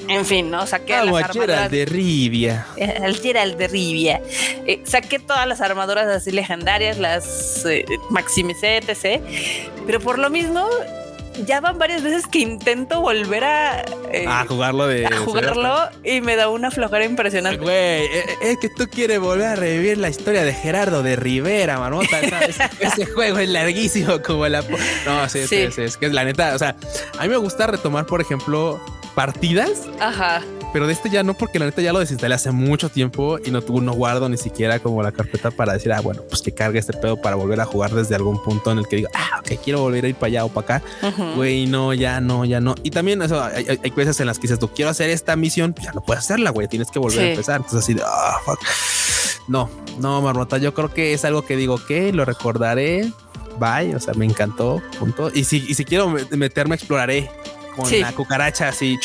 En 0.08 0.26
fin, 0.26 0.50
¿no? 0.50 0.67
Saqué 0.67 0.94
ah, 0.94 1.05
las 1.05 1.25
armaduras. 1.25 1.70
de 1.70 1.85
Rivia. 1.87 2.67
El 2.76 3.17
Gerald 3.19 3.56
de 3.56 3.69
Rivia. 3.69 4.20
Eh, 4.67 4.82
saqué 4.85 5.19
todas 5.19 5.46
las 5.46 5.61
armaduras 5.61 6.06
así 6.06 6.31
legendarias, 6.31 6.99
las 6.99 7.64
eh, 7.64 7.85
maximicé, 8.11 8.79
etc. 8.79 9.23
Pero 9.87 10.00
por 10.00 10.19
lo 10.19 10.29
mismo, 10.29 10.67
ya 11.44 11.61
van 11.61 11.79
varias 11.79 12.02
veces 12.02 12.26
que 12.26 12.40
intento 12.40 13.00
volver 13.00 13.44
a, 13.44 13.81
eh, 14.12 14.26
a 14.26 14.44
jugarlo 14.46 14.87
de 14.87 15.06
a 15.06 15.17
jugarlo 15.19 15.76
y 16.05 16.20
me 16.20 16.37
da 16.37 16.49
una 16.49 16.70
flojera 16.70 17.05
impresionante. 17.05 17.62
Güey, 17.62 18.05
eh, 18.05 18.25
es 18.43 18.58
que 18.58 18.69
tú 18.69 18.88
quieres 18.88 19.20
volver 19.20 19.46
a 19.46 19.56
revivir 19.56 19.99
la 19.99 20.08
historia 20.08 20.44
de 20.44 20.52
Gerardo 20.52 21.02
de 21.02 21.17
Rivera, 21.17 21.79
marmota. 21.79 22.20
ese, 22.81 23.06
juego 23.06 23.38
es 23.38 23.49
larguísimo 23.49 24.20
como 24.23 24.46
la. 24.49 24.62
No, 25.06 25.29
sí, 25.29 25.46
sí. 25.46 25.69
sí, 25.70 25.82
es 25.82 25.96
que 25.96 26.06
es 26.06 26.12
la 26.12 26.25
neta. 26.25 26.55
O 26.55 26.58
sea, 26.58 26.76
a 27.19 27.23
mí 27.23 27.29
me 27.29 27.37
gusta 27.37 27.67
retomar, 27.67 28.06
por 28.06 28.20
ejemplo, 28.20 28.81
partidas. 29.14 29.87
Ajá 30.00 30.43
pero 30.73 30.87
de 30.87 30.93
este 30.93 31.11
ya 31.11 31.23
no, 31.23 31.35
porque 31.35 31.59
la 31.59 31.67
neta 31.67 31.82
ya 31.82 31.93
lo 31.93 31.99
desinstalé 31.99 32.35
hace 32.35 32.50
mucho 32.50 32.88
tiempo 32.91 33.38
y 33.44 33.50
no 33.50 33.62
tuvo, 33.62 33.81
no 33.81 33.93
guardo 33.93 34.29
ni 34.29 34.37
siquiera 34.37 34.79
como 34.79 35.03
la 35.03 35.12
carpeta 35.12 35.50
para 35.50 35.73
decir, 35.73 35.93
ah, 35.93 36.00
bueno, 36.00 36.23
pues 36.29 36.43
que 36.43 36.53
cargue 36.53 36.79
este 36.79 36.93
pedo 36.93 37.20
para 37.20 37.37
volver 37.37 37.61
a 37.61 37.65
jugar 37.65 37.93
desde 37.93 38.15
algún 38.15 38.43
punto 38.43 38.70
en 38.70 38.79
el 38.79 38.87
que 38.87 38.97
digo, 38.97 39.09
ah, 39.15 39.41
ok, 39.41 39.61
quiero 39.62 39.81
volver 39.81 40.05
a 40.05 40.09
ir 40.09 40.15
para 40.15 40.26
allá 40.26 40.44
o 40.44 40.49
para 40.49 40.76
acá. 40.76 40.87
Güey, 41.37 41.67
no, 41.67 41.94
ya 41.94 42.20
no, 42.20 42.44
ya 42.44 42.61
no. 42.61 42.75
Y 42.82 42.91
también 42.91 43.23
eso, 43.23 43.43
hay, 43.43 43.67
hay, 43.69 43.91
veces 43.91 44.20
en 44.20 44.26
las 44.26 44.38
que 44.38 44.43
dices, 44.43 44.59
tú 44.59 44.69
quiero 44.69 44.91
hacer 44.91 45.11
esta 45.11 45.37
misión, 45.37 45.73
pues 45.73 45.87
ya 45.87 45.93
no 45.93 46.03
puedes 46.03 46.25
hacerla, 46.25 46.50
güey, 46.50 46.69
tienes 46.69 46.91
que 46.91 46.99
volver 46.99 47.21
a 47.21 47.31
empezar. 47.31 47.56
Entonces 47.56 47.81
así 47.81 47.94
de, 47.94 48.03
ah, 48.05 48.38
fuck. 48.44 48.61
No, 49.49 49.71
no, 49.99 50.21
Marmota, 50.21 50.59
yo 50.59 50.75
creo 50.75 50.93
que 50.93 51.14
es 51.14 51.25
algo 51.25 51.43
que 51.43 51.56
digo, 51.56 51.85
que 51.85 52.12
lo 52.12 52.25
recordaré. 52.25 53.11
Bye, 53.59 53.97
o 53.97 54.00
sea, 54.00 54.14
me 54.14 54.25
encantó, 54.25 54.81
punto. 54.99 55.31
Y 55.35 55.45
si, 55.45 55.64
y 55.66 55.75
si 55.75 55.85
quiero 55.85 56.14
meterme, 56.31 56.76
exploraré 56.76 57.28
con 57.75 58.00
la 58.00 58.12
cucaracha 58.12 58.69
así 58.69 58.99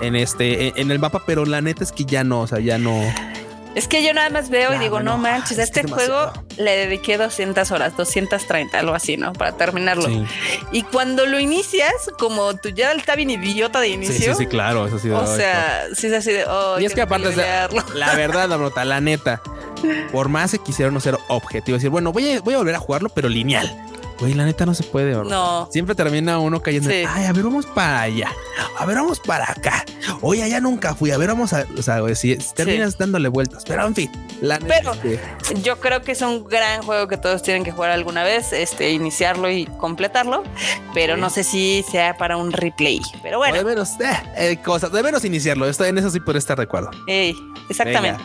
en 0.00 0.16
este, 0.16 0.80
en 0.80 0.90
el 0.90 0.98
mapa, 0.98 1.22
pero 1.26 1.44
la 1.44 1.60
neta 1.60 1.84
es 1.84 1.92
que 1.92 2.04
ya 2.04 2.24
no, 2.24 2.40
o 2.40 2.46
sea, 2.46 2.60
ya 2.60 2.78
no. 2.78 3.00
Es 3.76 3.88
que 3.88 4.02
yo 4.02 4.14
nada 4.14 4.30
más 4.30 4.48
veo 4.48 4.74
y 4.74 4.78
digo, 4.78 5.00
no 5.00 5.18
manches, 5.18 5.58
a 5.58 5.62
este 5.62 5.86
juego 5.86 6.32
le 6.56 6.76
dediqué 6.76 7.18
200 7.18 7.70
horas, 7.72 7.94
230, 7.94 8.78
algo 8.78 8.94
así, 8.94 9.18
¿no? 9.18 9.34
Para 9.34 9.52
terminarlo. 9.52 10.08
Y 10.72 10.82
cuando 10.82 11.26
lo 11.26 11.38
inicias, 11.38 11.92
como 12.18 12.56
tú 12.56 12.70
ya 12.70 12.92
está 12.92 13.16
bien 13.16 13.28
idiota 13.28 13.78
de 13.80 13.88
inicio. 13.88 14.34
Sí, 14.34 14.44
sí, 14.44 14.46
claro, 14.46 14.86
eso 14.86 14.98
sí. 14.98 15.10
O 15.10 15.26
sea, 15.26 15.88
sí 15.94 16.06
es 16.06 16.14
así 16.14 16.32
de. 16.32 16.46
Oh, 16.46 16.80
y 16.80 16.86
es 16.86 16.94
que 16.94 17.02
aparte, 17.02 17.36
la 17.36 18.14
verdad, 18.16 18.48
la 18.48 18.56
brota, 18.56 18.82
la 18.86 19.02
neta, 19.02 19.42
por 20.10 20.30
más 20.30 20.52
que 20.52 20.58
quisieron 20.58 20.94
no 20.94 21.00
ser 21.00 21.18
objetivos, 21.28 21.80
decir, 21.80 21.90
bueno, 21.90 22.12
voy 22.12 22.30
a, 22.30 22.40
voy 22.40 22.54
a 22.54 22.58
volver 22.58 22.76
a 22.76 22.78
jugarlo, 22.78 23.10
pero 23.10 23.28
lineal. 23.28 23.70
Güey, 24.18 24.32
la 24.32 24.44
neta 24.44 24.64
no 24.64 24.72
se 24.72 24.82
puede, 24.82 25.14
bro. 25.14 25.24
No. 25.24 25.68
Siempre 25.70 25.94
termina 25.94 26.38
uno 26.38 26.60
cayendo. 26.62 26.88
Ay, 26.90 27.26
a 27.26 27.32
ver, 27.32 27.44
vamos 27.44 27.66
para 27.66 28.02
allá. 28.02 28.30
A 28.78 28.86
ver, 28.86 28.96
vamos 28.96 29.20
para 29.20 29.50
acá. 29.50 29.84
Oye, 30.22 30.42
allá 30.42 30.60
nunca 30.60 30.94
fui. 30.94 31.10
A 31.10 31.18
ver, 31.18 31.28
vamos 31.28 31.52
a. 31.52 31.66
O 31.76 31.82
sea, 31.82 32.00
güey, 32.00 32.14
si 32.14 32.36
terminas 32.54 32.96
dándole 32.96 33.28
vueltas. 33.28 33.64
Pero 33.66 33.86
en 33.86 33.94
fin, 33.94 34.10
la 34.40 34.58
Pero 34.58 34.92
yo 35.62 35.78
creo 35.80 36.00
que 36.00 36.12
es 36.12 36.22
un 36.22 36.44
gran 36.44 36.82
juego 36.82 37.08
que 37.08 37.18
todos 37.18 37.42
tienen 37.42 37.62
que 37.62 37.72
jugar 37.72 37.90
alguna 37.90 38.24
vez, 38.24 38.52
este, 38.52 38.90
iniciarlo 38.92 39.50
y 39.50 39.66
completarlo. 39.78 40.44
Pero 40.94 41.16
no 41.16 41.28
sé 41.28 41.44
si 41.44 41.84
sea 41.90 42.16
para 42.16 42.38
un 42.38 42.52
replay. 42.52 43.00
Pero 43.22 43.38
bueno. 43.38 43.56
de 43.56 43.64
menos, 43.64 44.00
eh, 44.00 44.22
eh, 44.36 44.58
cosas, 44.64 44.92
de 44.92 45.02
menos 45.02 45.24
iniciarlo. 45.24 45.68
Esto, 45.68 45.84
en 45.84 45.98
eso 45.98 46.10
sí 46.10 46.20
puede 46.20 46.38
estar 46.38 46.56
de 46.56 46.62
acuerdo. 46.62 46.90
exactamente. 47.68 48.22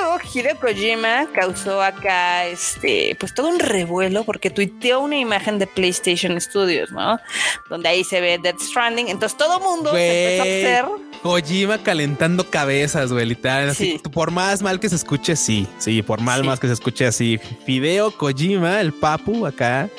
Luego, 0.00 0.18
Hideo 0.32 0.58
Kojima 0.58 1.26
causó 1.32 1.82
acá 1.82 2.46
este, 2.46 3.16
pues 3.20 3.34
todo 3.34 3.48
un 3.48 3.58
revuelo 3.58 4.24
porque 4.24 4.48
tuiteó 4.50 5.00
una 5.00 5.16
imagen 5.16 5.58
de 5.58 5.66
PlayStation 5.66 6.40
Studios, 6.40 6.90
¿no? 6.90 7.18
Donde 7.68 7.88
ahí 7.88 8.04
se 8.04 8.20
ve 8.20 8.38
Dead 8.42 8.54
Stranding. 8.58 9.08
Entonces 9.08 9.36
todo 9.36 9.60
mundo 9.60 9.92
se 9.92 10.38
empezó 10.38 10.42
a 10.42 10.44
hacer. 10.44 11.10
Kojima 11.22 11.82
calentando 11.82 12.48
cabezas, 12.48 13.12
güey, 13.12 13.26
literal. 13.26 13.76
por 14.12 14.30
más 14.30 14.62
mal 14.62 14.80
que 14.80 14.88
se 14.88 14.96
escuche, 14.96 15.36
sí. 15.36 15.66
Sí, 15.78 16.02
por 16.02 16.20
mal 16.20 16.44
más 16.44 16.58
que 16.60 16.66
se 16.66 16.72
escuche 16.72 17.06
así. 17.06 17.38
Fideo 17.66 18.10
Kojima, 18.10 18.80
el 18.80 18.94
papu 18.94 19.46
acá 19.46 19.90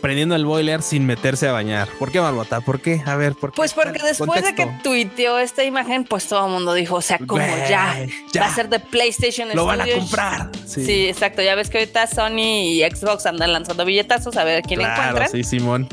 prendiendo 0.00 0.34
el 0.34 0.44
boiler 0.44 0.82
sin 0.82 1.06
meterse 1.06 1.48
a 1.48 1.52
bañar. 1.52 1.88
¿Por 1.98 2.10
qué, 2.10 2.20
Marbota? 2.20 2.60
¿Por 2.60 2.80
qué? 2.80 3.02
A 3.06 3.16
ver, 3.16 3.34
¿por 3.34 3.52
qué? 3.52 3.56
Pues 3.56 3.72
porque 3.72 4.02
después 4.02 4.42
de 4.42 4.54
que 4.54 4.66
tuiteó 4.82 5.38
esta 5.38 5.64
imagen, 5.64 6.04
pues 6.04 6.26
todo 6.26 6.46
el 6.46 6.52
mundo 6.52 6.74
dijo, 6.74 6.96
o 6.96 7.02
sea, 7.02 7.18
como 7.18 7.44
ya, 7.68 7.96
va 8.38 8.46
a 8.46 8.54
ser 8.54 8.68
de 8.68 8.80
PlayStation 8.80 9.48
Lo 9.54 9.66
van 9.66 9.80
a 9.80 9.86
comprar. 9.86 10.50
Sí. 10.66 11.08
exacto. 11.08 11.42
Ya 11.42 11.54
ves 11.54 11.70
que 11.70 11.78
ahorita 11.78 12.06
Sony 12.06 12.62
y 12.64 12.82
Xbox 12.82 13.26
andan 13.26 13.52
lanzando 13.52 13.84
billetazos 13.84 14.36
a 14.36 14.44
ver 14.44 14.62
quién 14.62 14.80
claro, 14.80 15.02
encuentran. 15.02 15.30
Sí, 15.30 15.44
Simón. 15.44 15.88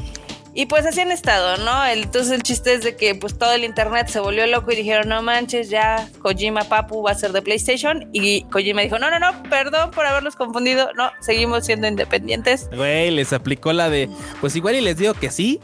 Y 0.57 0.65
pues 0.65 0.87
así 0.87 1.01
han 1.01 1.11
estado, 1.11 1.63
¿no? 1.63 1.85
Entonces 1.85 2.31
el 2.31 2.41
chiste 2.41 2.73
es 2.73 2.83
de 2.83 2.95
que 2.95 3.13
pues 3.13 3.37
todo 3.37 3.53
el 3.53 3.63
internet 3.63 4.07
se 4.07 4.19
volvió 4.19 4.47
loco 4.47 4.71
y 4.71 4.75
dijeron, 4.75 5.07
no 5.07 5.21
manches, 5.21 5.69
ya 5.69 6.09
Kojima 6.23 6.63
Papu 6.63 7.03
va 7.03 7.11
a 7.11 7.13
ser 7.13 7.31
de 7.31 7.43
PlayStation. 7.43 8.09
Y 8.11 8.41
Kojima 8.45 8.81
dijo, 8.81 8.97
no, 8.97 9.11
no, 9.11 9.19
no, 9.19 9.43
perdón 9.51 9.91
por 9.91 10.07
haberlos 10.07 10.35
confundido. 10.35 10.89
No, 10.95 11.11
seguimos 11.19 11.63
siendo 11.63 11.87
independientes. 11.87 12.71
Güey, 12.75 13.11
les 13.11 13.33
aplicó 13.33 13.71
la 13.71 13.91
de, 13.91 14.09
pues 14.41 14.55
igual 14.55 14.73
y 14.73 14.81
les 14.81 14.97
digo 14.97 15.13
que 15.13 15.29
sí, 15.29 15.61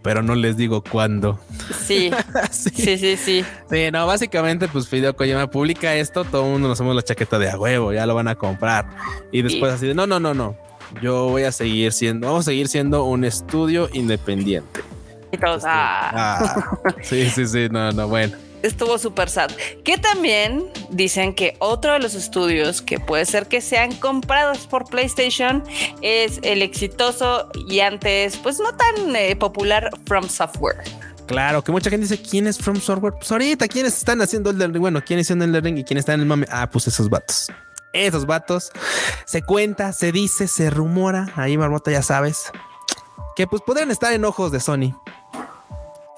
pero 0.00 0.22
no 0.22 0.34
les 0.34 0.56
digo 0.56 0.82
cuándo. 0.82 1.38
Sí. 1.78 2.10
sí. 2.50 2.70
sí, 2.70 2.96
sí, 2.96 3.44
sí, 3.68 3.90
no, 3.92 4.06
básicamente, 4.06 4.68
pues 4.68 4.88
Fideo 4.88 5.14
Kojima 5.14 5.50
publica 5.50 5.94
esto, 5.96 6.24
todo 6.24 6.46
el 6.46 6.52
mundo 6.52 6.68
nos 6.68 6.78
hacemos 6.78 6.96
la 6.96 7.02
chaqueta 7.02 7.38
de 7.38 7.50
a 7.50 7.58
huevo, 7.58 7.92
ya 7.92 8.06
lo 8.06 8.14
van 8.14 8.28
a 8.28 8.36
comprar. 8.36 8.86
Y 9.32 9.42
después 9.42 9.70
así 9.70 9.86
de, 9.86 9.94
no, 9.94 10.06
no, 10.06 10.18
no, 10.18 10.32
no, 10.32 10.56
yo 11.02 11.28
voy 11.28 11.44
a 11.44 11.52
seguir 11.52 11.92
siendo, 11.92 12.26
vamos 12.26 12.46
a 12.46 12.50
seguir 12.50 12.68
siendo 12.68 13.04
un 13.04 13.24
estudio 13.24 13.88
independiente. 13.92 14.80
Y 15.32 15.38
todos, 15.38 15.62
ah. 15.66 16.10
ah. 16.12 16.78
Sí, 17.02 17.28
sí, 17.30 17.46
sí, 17.46 17.68
no, 17.70 17.92
no, 17.92 18.08
bueno. 18.08 18.36
Estuvo 18.62 18.98
súper 18.98 19.30
sad. 19.30 19.50
Que 19.84 19.96
también 19.96 20.64
dicen 20.90 21.34
que 21.34 21.56
otro 21.60 21.94
de 21.94 21.98
los 21.98 22.14
estudios 22.14 22.82
que 22.82 22.98
puede 22.98 23.24
ser 23.24 23.46
que 23.46 23.60
sean 23.60 23.92
comprados 23.94 24.66
por 24.66 24.84
PlayStation 24.84 25.64
es 26.02 26.40
el 26.42 26.60
exitoso 26.60 27.48
y 27.68 27.80
antes, 27.80 28.36
pues 28.36 28.58
no 28.58 28.74
tan 28.74 29.16
eh, 29.16 29.34
popular 29.36 29.90
From 30.04 30.28
Software. 30.28 30.76
Claro, 31.26 31.62
que 31.62 31.72
mucha 31.72 31.88
gente 31.88 32.06
dice, 32.06 32.20
¿quién 32.20 32.48
es 32.48 32.58
From 32.58 32.76
Software? 32.76 33.14
Pues 33.14 33.30
ahorita, 33.32 33.66
¿quiénes 33.68 33.96
están 33.96 34.20
haciendo 34.20 34.50
el 34.50 34.58
Ring? 34.58 34.78
Bueno, 34.78 35.00
¿quiénes 35.02 35.30
están 35.30 35.54
el 35.54 35.62
Ring 35.62 35.78
y 35.78 35.84
quiénes 35.84 36.02
están 36.02 36.16
en 36.16 36.20
el 36.22 36.26
mame? 36.26 36.46
Ah, 36.50 36.68
pues 36.68 36.86
esos 36.88 37.08
vatos 37.08 37.50
esos 37.92 38.26
vatos. 38.26 38.70
Se 39.24 39.42
cuenta, 39.42 39.92
se 39.92 40.12
dice, 40.12 40.48
se 40.48 40.70
rumora, 40.70 41.32
ahí 41.36 41.56
Marmota 41.56 41.90
ya 41.90 42.02
sabes, 42.02 42.50
que 43.36 43.46
pues 43.46 43.62
podrían 43.62 43.90
estar 43.90 44.12
en 44.12 44.24
ojos 44.24 44.52
de 44.52 44.60
Sony. 44.60 44.94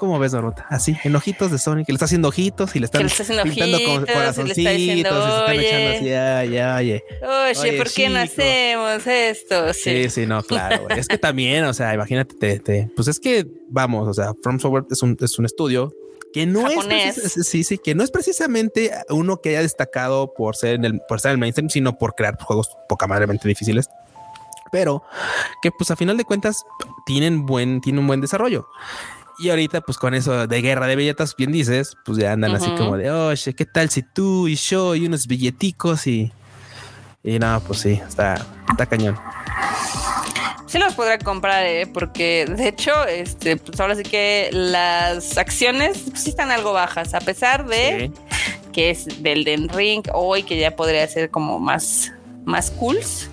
¿Cómo 0.02 0.18
ves, 0.18 0.32
Marmota? 0.32 0.66
Así, 0.68 0.96
en 1.04 1.14
ojitos 1.14 1.52
de 1.52 1.58
Sony, 1.58 1.84
que 1.86 1.92
le 1.92 1.94
está 1.94 2.06
haciendo 2.06 2.26
ojitos 2.26 2.74
y 2.74 2.80
le 2.80 2.86
están 2.86 3.06
pintando 3.44 3.78
con 3.84 4.04
corazoncitos 4.04 4.72
y, 4.72 4.86
se 4.88 5.00
están 5.00 5.60
echando 5.60 5.90
así, 5.90 6.10
ay, 6.10 6.58
ay, 6.58 7.02
Oye, 7.22 7.78
¿por 7.78 7.88
qué 7.88 8.08
no 8.08 8.18
hacemos 8.18 9.06
esto? 9.06 9.72
Sí, 9.72 10.10
sí, 10.10 10.26
no, 10.26 10.42
claro. 10.42 10.88
es 10.90 11.06
que 11.06 11.18
también, 11.18 11.62
o 11.66 11.72
sea, 11.72 11.94
imagínate, 11.94 12.58
te, 12.58 12.90
pues 12.96 13.06
es 13.06 13.20
que, 13.20 13.46
vamos, 13.68 14.08
o 14.08 14.12
sea, 14.12 14.32
From 14.42 14.58
Software 14.58 14.86
es 14.90 15.02
un, 15.02 15.16
es 15.20 15.38
un 15.38 15.46
estudio 15.46 15.94
que 16.32 16.46
no 16.46 16.66
es 16.66 17.32
sí, 17.46 17.64
sí, 17.64 17.78
que 17.78 17.94
no 17.94 18.02
es 18.02 18.10
precisamente 18.10 18.92
uno 19.10 19.40
que 19.40 19.50
haya 19.50 19.62
destacado 19.62 20.32
por 20.34 20.56
ser 20.56 20.74
en 20.74 20.84
el, 20.84 21.00
por 21.08 21.20
ser 21.20 21.32
el 21.32 21.38
mainstream, 21.38 21.68
sino 21.68 21.98
por 21.98 22.14
crear 22.14 22.40
juegos 22.40 22.70
poca 22.88 23.06
madremente 23.06 23.48
difíciles. 23.48 23.88
Pero 24.70 25.02
que 25.60 25.70
pues 25.70 25.90
a 25.90 25.96
final 25.96 26.16
de 26.16 26.24
cuentas 26.24 26.64
tienen 27.04 27.44
buen, 27.44 27.80
tienen 27.80 28.00
un 28.00 28.06
buen 28.06 28.20
desarrollo. 28.20 28.68
Y 29.38 29.50
ahorita, 29.50 29.80
pues 29.80 29.98
con 29.98 30.14
eso 30.14 30.46
de 30.46 30.62
guerra 30.62 30.86
de 30.86 30.96
billetas, 30.96 31.34
bien 31.36 31.52
dices, 31.52 31.96
pues 32.04 32.18
ya 32.18 32.32
andan 32.32 32.54
así 32.54 32.70
como 32.76 32.96
de, 32.96 33.10
oye, 33.10 33.54
¿qué 33.54 33.66
tal 33.66 33.90
si 33.90 34.02
tú 34.02 34.46
y 34.46 34.56
yo 34.56 34.94
y 34.94 35.06
unos 35.06 35.26
billeticos 35.26 36.06
y, 36.06 36.32
y 37.22 37.38
no, 37.38 37.60
pues 37.66 37.80
sí, 37.80 38.00
está, 38.06 38.46
está 38.70 38.86
cañón 38.86 39.18
sí 40.72 40.78
los 40.78 40.94
podrá 40.94 41.18
comprar, 41.18 41.66
¿eh? 41.66 41.86
porque 41.86 42.46
de 42.48 42.68
hecho, 42.68 43.06
este, 43.06 43.58
pues 43.58 43.78
ahora 43.78 43.94
sí 43.94 44.04
que 44.04 44.48
las 44.52 45.36
acciones 45.36 46.02
sí 46.14 46.30
están 46.30 46.50
algo 46.50 46.72
bajas, 46.72 47.12
a 47.12 47.20
pesar 47.20 47.66
de 47.66 48.10
que 48.72 48.88
es 48.88 49.22
del 49.22 49.44
Den 49.44 49.68
Ring 49.68 50.02
hoy, 50.14 50.44
que 50.44 50.58
ya 50.58 50.74
podría 50.74 51.06
ser 51.06 51.28
como 51.28 51.58
más, 51.58 52.10
más 52.46 52.70
cools. 52.70 53.28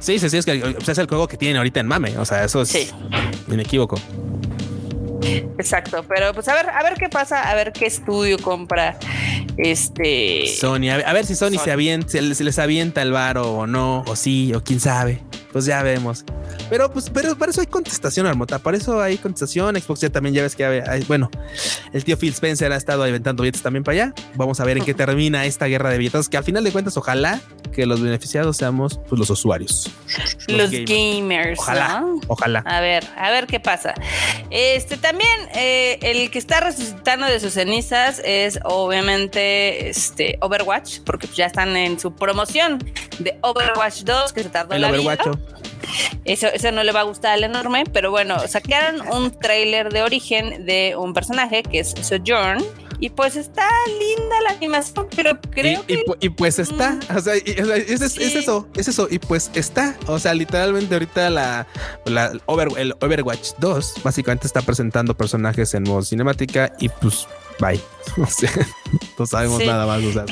Sí, 0.00 0.18
sí, 0.18 0.28
sí, 0.28 0.36
es 0.36 0.44
que 0.44 0.74
es 0.84 0.98
el 0.98 1.06
juego 1.06 1.28
que 1.28 1.36
tienen 1.36 1.58
ahorita 1.58 1.78
en 1.78 1.86
mame, 1.86 2.18
o 2.18 2.24
sea, 2.24 2.42
eso 2.42 2.62
es 2.62 2.70
sí. 2.70 2.90
inequívoco. 3.46 3.96
Exacto, 5.56 6.04
pero 6.08 6.34
pues 6.34 6.48
a 6.48 6.54
ver, 6.54 6.70
a 6.70 6.82
ver 6.82 6.94
qué 6.94 7.08
pasa, 7.08 7.48
a 7.48 7.54
ver 7.54 7.72
qué 7.72 7.86
estudio 7.86 8.36
compra 8.38 8.98
este 9.56 10.48
Sony, 10.48 10.90
a 10.90 11.12
ver, 11.12 11.24
si 11.24 11.36
Sony, 11.36 11.56
se 11.62 11.70
avienta, 11.70 12.08
se 12.08 12.20
les, 12.20 12.58
avienta 12.58 13.00
el 13.00 13.12
varo 13.12 13.52
o 13.52 13.66
no, 13.68 14.02
o 14.08 14.16
sí, 14.16 14.52
o 14.54 14.64
quién 14.64 14.80
sabe. 14.80 15.22
Pues 15.54 15.66
ya 15.66 15.84
vemos. 15.84 16.24
Pero 16.68 16.90
pues, 16.90 17.10
pero 17.10 17.38
para 17.38 17.52
eso 17.52 17.60
hay 17.60 17.68
contestación, 17.68 18.26
Armota. 18.26 18.58
Para 18.58 18.76
eso 18.76 19.00
hay 19.00 19.18
contestación. 19.18 19.80
Xbox 19.80 20.00
ya 20.00 20.10
también 20.10 20.34
ya 20.34 20.42
ves 20.42 20.56
que 20.56 20.64
hay, 20.64 21.04
bueno, 21.04 21.30
el 21.92 22.02
tío 22.02 22.18
Phil 22.18 22.32
Spencer 22.32 22.72
ha 22.72 22.76
estado 22.76 23.06
inventando 23.06 23.44
billetes 23.44 23.62
también 23.62 23.84
para 23.84 24.06
allá. 24.06 24.14
Vamos 24.34 24.58
a 24.58 24.64
ver 24.64 24.78
en 24.78 24.84
qué 24.84 24.94
termina 24.94 25.46
esta 25.46 25.66
guerra 25.66 25.90
de 25.90 25.98
billetes, 25.98 26.28
que 26.28 26.36
al 26.36 26.42
final 26.42 26.64
de 26.64 26.72
cuentas, 26.72 26.96
ojalá 26.96 27.40
que 27.72 27.86
los 27.86 28.00
beneficiados 28.00 28.56
seamos 28.56 28.98
pues, 29.08 29.16
los 29.16 29.30
usuarios. 29.30 29.88
Los, 30.48 30.70
gamers. 30.72 31.60
Ojalá. 31.60 32.04
Ojalá. 32.26 32.64
A 32.66 32.80
ver, 32.80 33.04
a 33.16 33.30
ver 33.30 33.46
qué 33.46 33.60
pasa. 33.60 33.94
Este 34.50 34.96
también, 34.96 35.30
eh, 35.54 36.00
el 36.02 36.32
que 36.32 36.40
está 36.40 36.58
resucitando 36.58 37.26
de 37.26 37.38
sus 37.38 37.52
cenizas 37.52 38.20
es 38.24 38.58
obviamente 38.64 39.88
este 39.88 40.36
Overwatch, 40.40 41.00
porque 41.06 41.28
ya 41.28 41.46
están 41.46 41.76
en 41.76 42.00
su 42.00 42.12
promoción 42.12 42.78
de 43.20 43.38
Overwatch 43.42 44.02
2, 44.02 44.32
que 44.32 44.42
se 44.42 44.48
tardó 44.48 44.74
el 44.74 44.82
la 44.82 44.88
Overwatch. 44.88 45.43
Eso, 46.24 46.48
eso 46.48 46.72
no 46.72 46.82
le 46.82 46.92
va 46.92 47.00
a 47.00 47.04
gustar 47.04 47.32
al 47.32 47.44
enorme, 47.44 47.84
pero 47.92 48.10
bueno, 48.10 48.36
sacaron 48.48 49.00
un 49.12 49.30
tráiler 49.30 49.92
de 49.92 50.02
origen 50.02 50.66
de 50.66 50.94
un 50.96 51.12
personaje 51.14 51.62
que 51.62 51.80
es 51.80 51.94
Sojourn 52.00 52.64
y 53.00 53.10
pues 53.10 53.36
está 53.36 53.68
linda 53.86 54.40
la 54.44 54.50
animación, 54.56 55.06
pero 55.14 55.38
creo 55.50 55.82
y, 55.86 55.96
que. 55.96 56.04
Y, 56.20 56.28
pues 56.30 56.58
está. 56.58 56.92
Mm. 56.92 57.16
O 57.16 57.20
sea, 57.20 57.34
es, 57.34 58.00
eso, 58.00 58.66
es 58.74 58.88
eso. 58.88 59.08
Y 59.10 59.18
pues 59.18 59.50
está. 59.54 59.96
O 60.06 60.18
sea, 60.18 60.32
literalmente 60.34 60.94
ahorita 60.94 61.28
la, 61.30 61.66
la 62.06 62.32
el 62.76 62.94
Overwatch 63.00 63.50
2 63.58 63.94
básicamente 64.02 64.46
está 64.46 64.62
presentando 64.62 65.14
personajes 65.14 65.74
en 65.74 65.82
modo 65.82 66.02
cinemática 66.02 66.72
y 66.78 66.88
pues 66.88 67.26
bye. 67.60 67.80
O 68.18 68.26
sea, 68.26 68.50
no 69.18 69.26
sabemos 69.26 69.64
nada 69.64 69.86
más. 69.86 70.02
O 70.04 70.12
sea, 70.12 70.24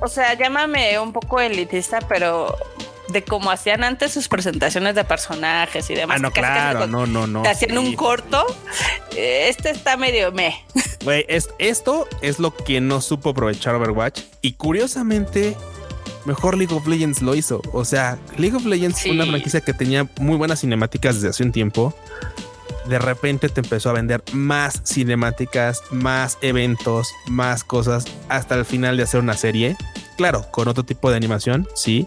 o 0.00 0.08
sea, 0.08 0.34
llámame 0.34 0.98
un 0.98 1.12
poco 1.12 1.40
elitista, 1.40 2.00
pero 2.08 2.56
de 3.08 3.22
cómo 3.22 3.50
hacían 3.50 3.84
antes 3.84 4.12
sus 4.12 4.28
presentaciones 4.28 4.94
de 4.94 5.04
personajes 5.04 5.88
y 5.90 5.94
demás. 5.94 6.16
Ah, 6.18 6.22
no, 6.22 6.30
claro, 6.30 6.86
no, 6.86 7.06
no, 7.06 7.26
no. 7.26 7.42
hacían 7.42 7.78
un 7.78 7.94
corto. 7.94 8.44
Eh, 9.16 9.46
este 9.48 9.70
está 9.70 9.96
medio 9.96 10.32
me. 10.32 10.64
Güey, 11.04 11.26
esto 11.28 12.08
es 12.22 12.38
lo 12.38 12.54
que 12.56 12.80
no 12.80 13.02
supo 13.02 13.30
aprovechar 13.30 13.74
Overwatch. 13.74 14.22
Y 14.40 14.54
curiosamente, 14.54 15.54
mejor 16.24 16.56
League 16.56 16.74
of 16.74 16.86
Legends 16.86 17.20
lo 17.20 17.34
hizo. 17.34 17.60
O 17.72 17.84
sea, 17.84 18.18
League 18.38 18.56
of 18.56 18.64
Legends 18.64 19.02
fue 19.02 19.10
una 19.10 19.26
franquicia 19.26 19.60
que 19.60 19.74
tenía 19.74 20.08
muy 20.18 20.36
buenas 20.38 20.60
cinemáticas 20.60 21.16
desde 21.16 21.28
hace 21.28 21.42
un 21.42 21.52
tiempo. 21.52 21.94
De 22.86 22.98
repente 22.98 23.50
te 23.50 23.60
empezó 23.60 23.90
a 23.90 23.92
vender 23.92 24.22
más 24.32 24.82
cinemáticas, 24.84 25.82
más 25.90 26.38
eventos, 26.40 27.08
más 27.26 27.64
cosas, 27.64 28.06
hasta 28.28 28.54
el 28.54 28.64
final 28.64 28.96
de 28.96 29.02
hacer 29.02 29.20
una 29.20 29.36
serie. 29.36 29.76
Claro, 30.16 30.46
con 30.50 30.68
otro 30.68 30.84
tipo 30.84 31.10
de 31.10 31.16
animación, 31.16 31.68
sí, 31.74 32.06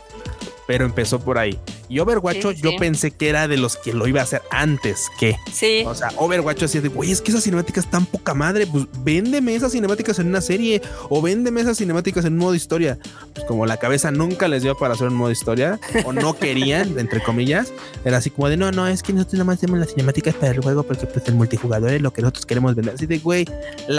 pero 0.67 0.85
empezó 0.85 1.19
por 1.19 1.39
ahí. 1.39 1.57
Y 1.89 1.99
Overwatch 1.99 2.55
yo 2.55 2.75
pensé 2.77 3.11
que 3.11 3.29
era 3.29 3.47
de 3.47 3.57
los 3.57 3.77
que 3.77 3.93
lo 3.93 4.07
iba 4.07 4.19
a 4.19 4.23
hacer 4.23 4.41
antes 4.51 5.07
que. 5.19 5.37
Sí. 5.51 5.83
O 5.85 5.95
sea, 5.95 6.09
Overwatch 6.17 6.63
así 6.63 6.79
de, 6.79 6.89
güey, 6.89 7.11
es 7.11 7.21
que 7.21 7.31
esas 7.31 7.43
cinemáticas 7.43 7.89
tan 7.89 8.05
poca 8.05 8.33
madre, 8.33 8.67
pues 8.67 8.85
véndeme 9.03 9.55
esas 9.55 9.71
cinemáticas 9.71 10.19
en 10.19 10.27
una 10.27 10.41
serie 10.41 10.81
o 11.09 11.21
véndeme 11.21 11.61
esas 11.61 11.77
cinemáticas 11.77 12.25
en 12.25 12.37
modo 12.37 12.55
historia. 12.55 12.97
Pues 13.33 13.45
como 13.45 13.65
la 13.65 13.77
cabeza 13.77 14.11
nunca 14.11 14.47
les 14.47 14.63
dio 14.63 14.77
para 14.77 14.95
hacer 14.95 15.07
un 15.07 15.15
modo 15.15 15.31
historia 15.31 15.79
o 16.03 16.13
no 16.13 16.37
querían, 16.37 16.99
entre 16.99 17.21
comillas, 17.23 17.71
era 18.03 18.17
así 18.17 18.29
como 18.29 18.49
de, 18.49 18.57
no, 18.57 18.71
no, 18.71 18.87
es 18.87 19.01
que 19.01 19.13
nosotros 19.13 19.35
nada 19.35 19.45
más 19.45 19.57
hacemos 19.57 19.79
las 19.79 19.89
cinemáticas 19.89 20.35
para 20.35 20.51
el 20.51 20.61
juego 20.61 20.83
porque 20.83 21.05
pues 21.05 21.25
el 21.27 21.35
multijugador 21.35 21.91
es 21.91 22.01
lo 22.01 22.11
que 22.11 22.21
nosotros 22.21 22.45
queremos 22.45 22.75
vender. 22.75 22.95
Así 22.95 23.05
de, 23.05 23.19
güey, 23.19 23.45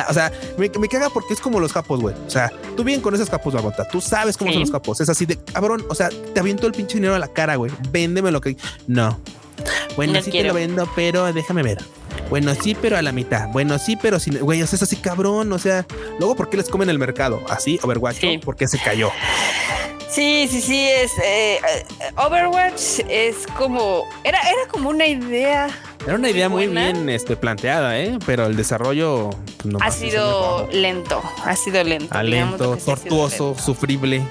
o 0.09 0.13
sea, 0.13 0.31
me, 0.59 0.71
me, 0.79 0.89
caga 0.89 1.09
porque 1.11 1.33
es 1.35 1.41
como 1.41 1.59
los 1.59 1.73
capos, 1.73 2.01
güey. 2.01 2.15
O 2.27 2.31
sea, 2.31 2.53
tú 2.77 2.85
bien 2.85 3.01
con 3.01 3.15
esos 3.15 3.31
capos, 3.31 3.55
Barbota, 3.55 3.89
tú 3.89 4.01
sabes 4.01 4.37
cómo 4.37 4.53
son 4.53 4.61
los 4.61 4.71
capos. 4.71 5.01
Es 5.01 5.09
así 5.09 5.25
de, 5.25 5.37
cabrón, 5.37 5.85
o 5.89 5.95
sea, 5.95 6.11
te 6.11 6.41
aviento 6.41 6.67
el 6.67 6.73
pinche 6.73 6.97
dinero 6.97 7.15
a 7.15 7.19
la 7.19 7.29
cara, 7.29 7.57
güey 7.57 7.73
véndeme 7.91 8.31
lo 8.31 8.41
que. 8.41 8.57
No. 8.87 9.19
Bueno, 9.97 10.21
sí 10.23 10.31
te 10.31 10.45
lo 10.45 10.55
vendo, 10.55 10.89
pero 10.95 11.33
déjame 11.33 11.63
ver. 11.63 11.79
Bueno, 12.31 12.55
sí, 12.55 12.77
pero 12.81 12.97
a 12.97 13.03
la 13.03 13.13
mitad. 13.13 13.49
Bueno, 13.49 13.79
sí, 13.79 13.97
pero 14.01 14.21
sin. 14.21 14.39
Güey, 14.39 14.63
o 14.63 14.67
sea, 14.67 14.77
es 14.77 14.83
así 14.83 14.97
cabrón. 14.97 15.53
O 15.53 15.59
sea, 15.59 15.87
luego, 16.19 16.37
¿por 16.37 16.51
qué 16.51 16.57
les 16.57 16.69
comen 16.69 16.91
el 16.91 16.99
mercado? 16.99 17.43
Así, 17.49 17.81
Overwatch, 17.83 18.17
sí. 18.21 18.39
¿por 18.39 18.57
qué 18.57 18.69
se 18.69 18.79
cayó? 18.79 19.11
Sí, 20.09 20.49
sí, 20.51 20.63
sí, 20.63 20.89
es 20.89 21.13
eh, 21.23 21.61
Overwatch 22.17 23.01
es 23.09 23.47
como 23.59 24.05
era 24.25 24.41
era 24.41 24.67
como 24.71 24.89
una 24.89 25.07
idea. 25.07 25.69
Era 26.07 26.15
una 26.15 26.31
idea 26.31 26.49
muy, 26.49 26.67
bien 26.67 27.11
este, 27.11 27.37
planteada, 27.37 27.99
¿eh? 28.01 28.19
pero 28.25 28.47
el 28.47 28.57
desarrollo 28.57 29.31
pues, 29.63 29.75
ha 29.81 29.91
sido 29.91 30.67
lento, 30.73 31.21
ha 31.45 31.55
sido 31.55 31.85
lento. 31.85 32.23
lento, 32.23 32.77
tortuoso, 32.79 33.55
sufrible. 33.63 34.23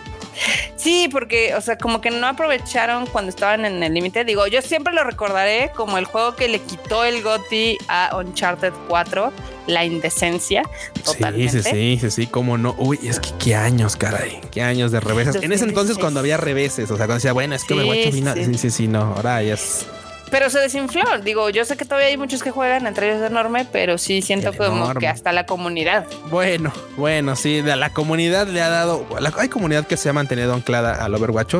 Sí, 0.76 1.10
porque, 1.12 1.56
o 1.56 1.62
sea, 1.62 1.78
como 1.78 2.02
que 2.02 2.12
no 2.12 2.28
aprovecharon 2.28 3.06
cuando 3.08 3.30
estaban 3.30 3.66
en 3.66 3.82
el 3.84 3.94
límite. 3.94 4.26
Digo, 4.26 4.48
yo 4.48 4.62
siempre 4.62 4.94
lo 4.94 5.04
recordaré 5.04 5.72
como 5.76 5.98
el 5.98 6.06
juego 6.06 6.36
que 6.36 6.48
le 6.48 6.60
quitó 6.60 7.04
el 7.04 7.22
GOTI 7.24 7.78
a 7.88 8.16
Uncharted 8.18 8.74
4, 8.88 9.34
la 9.68 9.86
indecencia. 9.86 10.64
Totalmente. 11.04 11.64
Sí, 11.64 11.70
sí, 11.70 11.70
sí, 11.72 12.00
sí, 12.00 12.12
sí, 12.12 12.28
cómo 12.28 12.58
no. 12.58 12.76
Uy, 12.78 13.00
es 13.04 13.20
que 13.20 13.30
qué 13.40 13.56
años, 13.56 13.96
caray, 13.96 14.42
qué 14.52 14.62
años 14.62 14.92
de 14.92 15.00
reveses. 15.00 15.42
En 15.42 15.52
ese 15.52 15.66
entonces, 15.66 15.98
cuando 15.98 16.20
había 16.20 16.38
reveses, 16.38 16.90
o 16.92 16.98
sea, 16.98 17.06
cuando 17.06 17.16
decía, 17.16 17.34
bueno, 17.34 17.56
es 17.56 17.64
que 17.64 17.76
me 17.76 17.84
voy 17.84 18.04
a 18.04 18.12
sí, 18.12 18.54
sí, 18.58 18.70
sí, 18.70 18.88
no, 18.88 19.14
ahora 19.16 19.42
ya 19.44 19.56
es 19.56 19.86
pero 20.32 20.50
se 20.50 20.60
desinfló. 20.60 21.20
Digo, 21.20 21.50
yo 21.50 21.66
sé 21.66 21.78
que 21.78 21.86
todavía 21.86 22.08
hay 22.08 22.18
muchos 22.18 22.44
que 22.44 22.52
juegan, 22.52 22.88
entre 22.88 23.10
ellos 23.12 23.30
enorme, 23.30 23.66
pero 23.72 23.98
sí 23.98 24.22
siento 24.22 24.54
como 24.54 24.94
que 24.96 25.08
hasta 25.08 25.32
la 25.32 25.46
comunidad. 25.46 26.06
Bueno, 26.30 26.72
bueno, 26.96 27.36
sí, 27.36 27.62
de 27.62 27.76
la 27.76 27.92
comunidad 27.92 28.48
le 28.48 28.62
ha 28.62 28.70
dado. 28.70 29.06
hay 29.38 29.50
comunidad 29.50 29.86
que 29.88 29.98
se 29.98 30.10
ha 30.10 30.14
mantenido 30.14 30.54
anclada 30.54 30.94
al 31.04 31.14
Overwatch, 31.16 31.56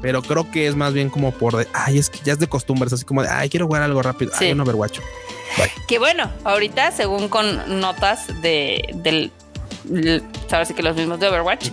pero 0.00 0.22
creo 0.22 0.50
que 0.50 0.66
es 0.66 0.76
más 0.76 0.92
bien 0.92 1.10
como 1.10 1.32
por 1.32 1.56
de, 1.56 1.66
ay, 1.72 1.98
es 1.98 2.10
que 2.10 2.18
ya 2.24 2.32
es 2.32 2.38
de 2.38 2.48
costumbres, 2.48 2.92
así 2.92 3.04
como 3.04 3.22
de, 3.22 3.28
ay, 3.28 3.48
quiero 3.48 3.66
jugar 3.66 3.82
algo 3.82 4.02
rápido. 4.02 4.32
Sí. 4.38 4.46
Ay, 4.46 4.52
un 4.52 4.60
Overwatch. 4.60 5.00
Que 5.88 5.98
bueno, 5.98 6.30
ahorita, 6.44 6.92
según 6.92 7.28
con 7.28 7.80
notas 7.80 8.26
de, 8.42 8.90
del 8.94 9.32
sabes 10.48 10.72
que 10.72 10.82
los 10.82 10.96
mismos 10.96 11.20
de 11.20 11.28
Overwatch, 11.28 11.70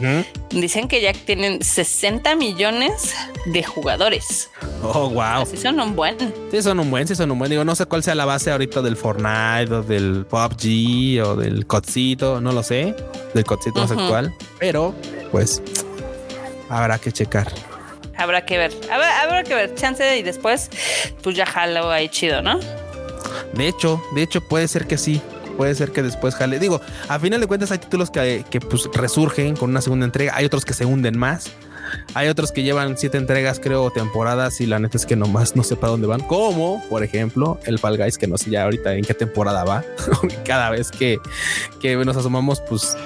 dicen 0.50 0.88
que 0.88 1.01
ya 1.01 1.13
tienen 1.13 1.63
60 1.63 2.35
millones 2.35 3.15
de 3.45 3.63
jugadores. 3.63 4.50
Oh, 4.81 5.09
wow. 5.09 5.41
Así 5.43 5.57
son 5.57 5.79
un 5.79 5.95
buen. 5.95 6.17
Sí, 6.51 6.62
son 6.62 6.79
un 6.79 6.89
buen, 6.89 7.07
sí 7.07 7.15
son 7.15 7.31
un 7.31 7.39
buen. 7.39 7.50
Digo, 7.50 7.65
no 7.65 7.75
sé 7.75 7.85
cuál 7.85 8.03
sea 8.03 8.15
la 8.15 8.25
base 8.25 8.51
ahorita 8.51 8.81
del 8.81 8.95
Fortnite 8.97 9.74
o 9.74 9.83
del 9.83 10.25
PUBG 10.25 11.24
o 11.24 11.35
del 11.35 11.65
Codcito, 11.65 12.41
no 12.41 12.51
lo 12.51 12.63
sé, 12.63 12.95
del 13.33 13.43
Codcito 13.43 13.79
más 13.79 13.91
actual, 13.91 14.33
pero 14.59 14.93
pues 15.31 15.62
habrá 16.69 16.97
que 17.00 17.12
checar. 17.12 17.51
Habrá 18.17 18.45
que 18.45 18.57
ver, 18.57 18.71
habrá, 18.89 19.43
que 19.43 19.53
ver, 19.53 19.75
chance 19.75 20.17
y 20.17 20.24
después, 20.24 20.69
pues 21.21 21.35
ya 21.35 21.45
jalo 21.45 21.91
ahí 21.91 22.07
chido, 22.07 22.41
¿no? 22.41 22.59
De 23.53 23.67
hecho, 23.67 24.01
de 24.13 24.24
hecho 24.24 24.39
puede 24.39 24.69
ser 24.69 24.88
que 24.88 24.97
sí 24.97 25.21
puede 25.55 25.75
ser 25.75 25.91
que 25.91 26.03
después 26.03 26.35
jale. 26.35 26.59
Digo, 26.59 26.81
a 27.07 27.19
final 27.19 27.41
de 27.41 27.47
cuentas 27.47 27.71
hay 27.71 27.79
títulos 27.79 28.12
que, 28.12 28.43
pues 28.69 28.89
resurgen 28.93 29.55
con 29.55 29.69
una 29.69 29.81
segunda 29.81 30.05
entrega, 30.05 30.35
hay 30.35 30.45
otros 30.45 30.65
que 30.65 30.74
se 30.74 30.85
hunden 30.85 31.17
más. 31.17 31.51
Hay 32.15 32.29
otros 32.29 32.51
que 32.51 32.63
llevan 32.63 32.97
siete 32.97 33.17
entregas, 33.17 33.59
creo, 33.59 33.91
temporadas 33.91 34.59
y 34.59 34.65
la 34.65 34.79
neta 34.79 34.97
es 34.97 35.05
que 35.05 35.15
nomás 35.15 35.55
no 35.55 35.63
sé 35.63 35.75
para 35.75 35.91
dónde 35.91 36.07
van. 36.07 36.21
Como, 36.21 36.83
por 36.89 37.03
ejemplo, 37.03 37.59
el 37.65 37.77
Fall 37.77 37.97
Guys, 37.97 38.17
que 38.17 38.27
no 38.27 38.38
sé 38.38 38.50
ya 38.50 38.63
ahorita 38.63 38.95
en 38.95 39.05
qué 39.05 39.13
temporada 39.13 39.63
va. 39.63 39.83
Cada 40.45 40.71
vez 40.71 40.89
que, 40.91 41.19
que 41.79 41.95
nos 41.95 42.17
asomamos, 42.17 42.59
pues 42.62 42.97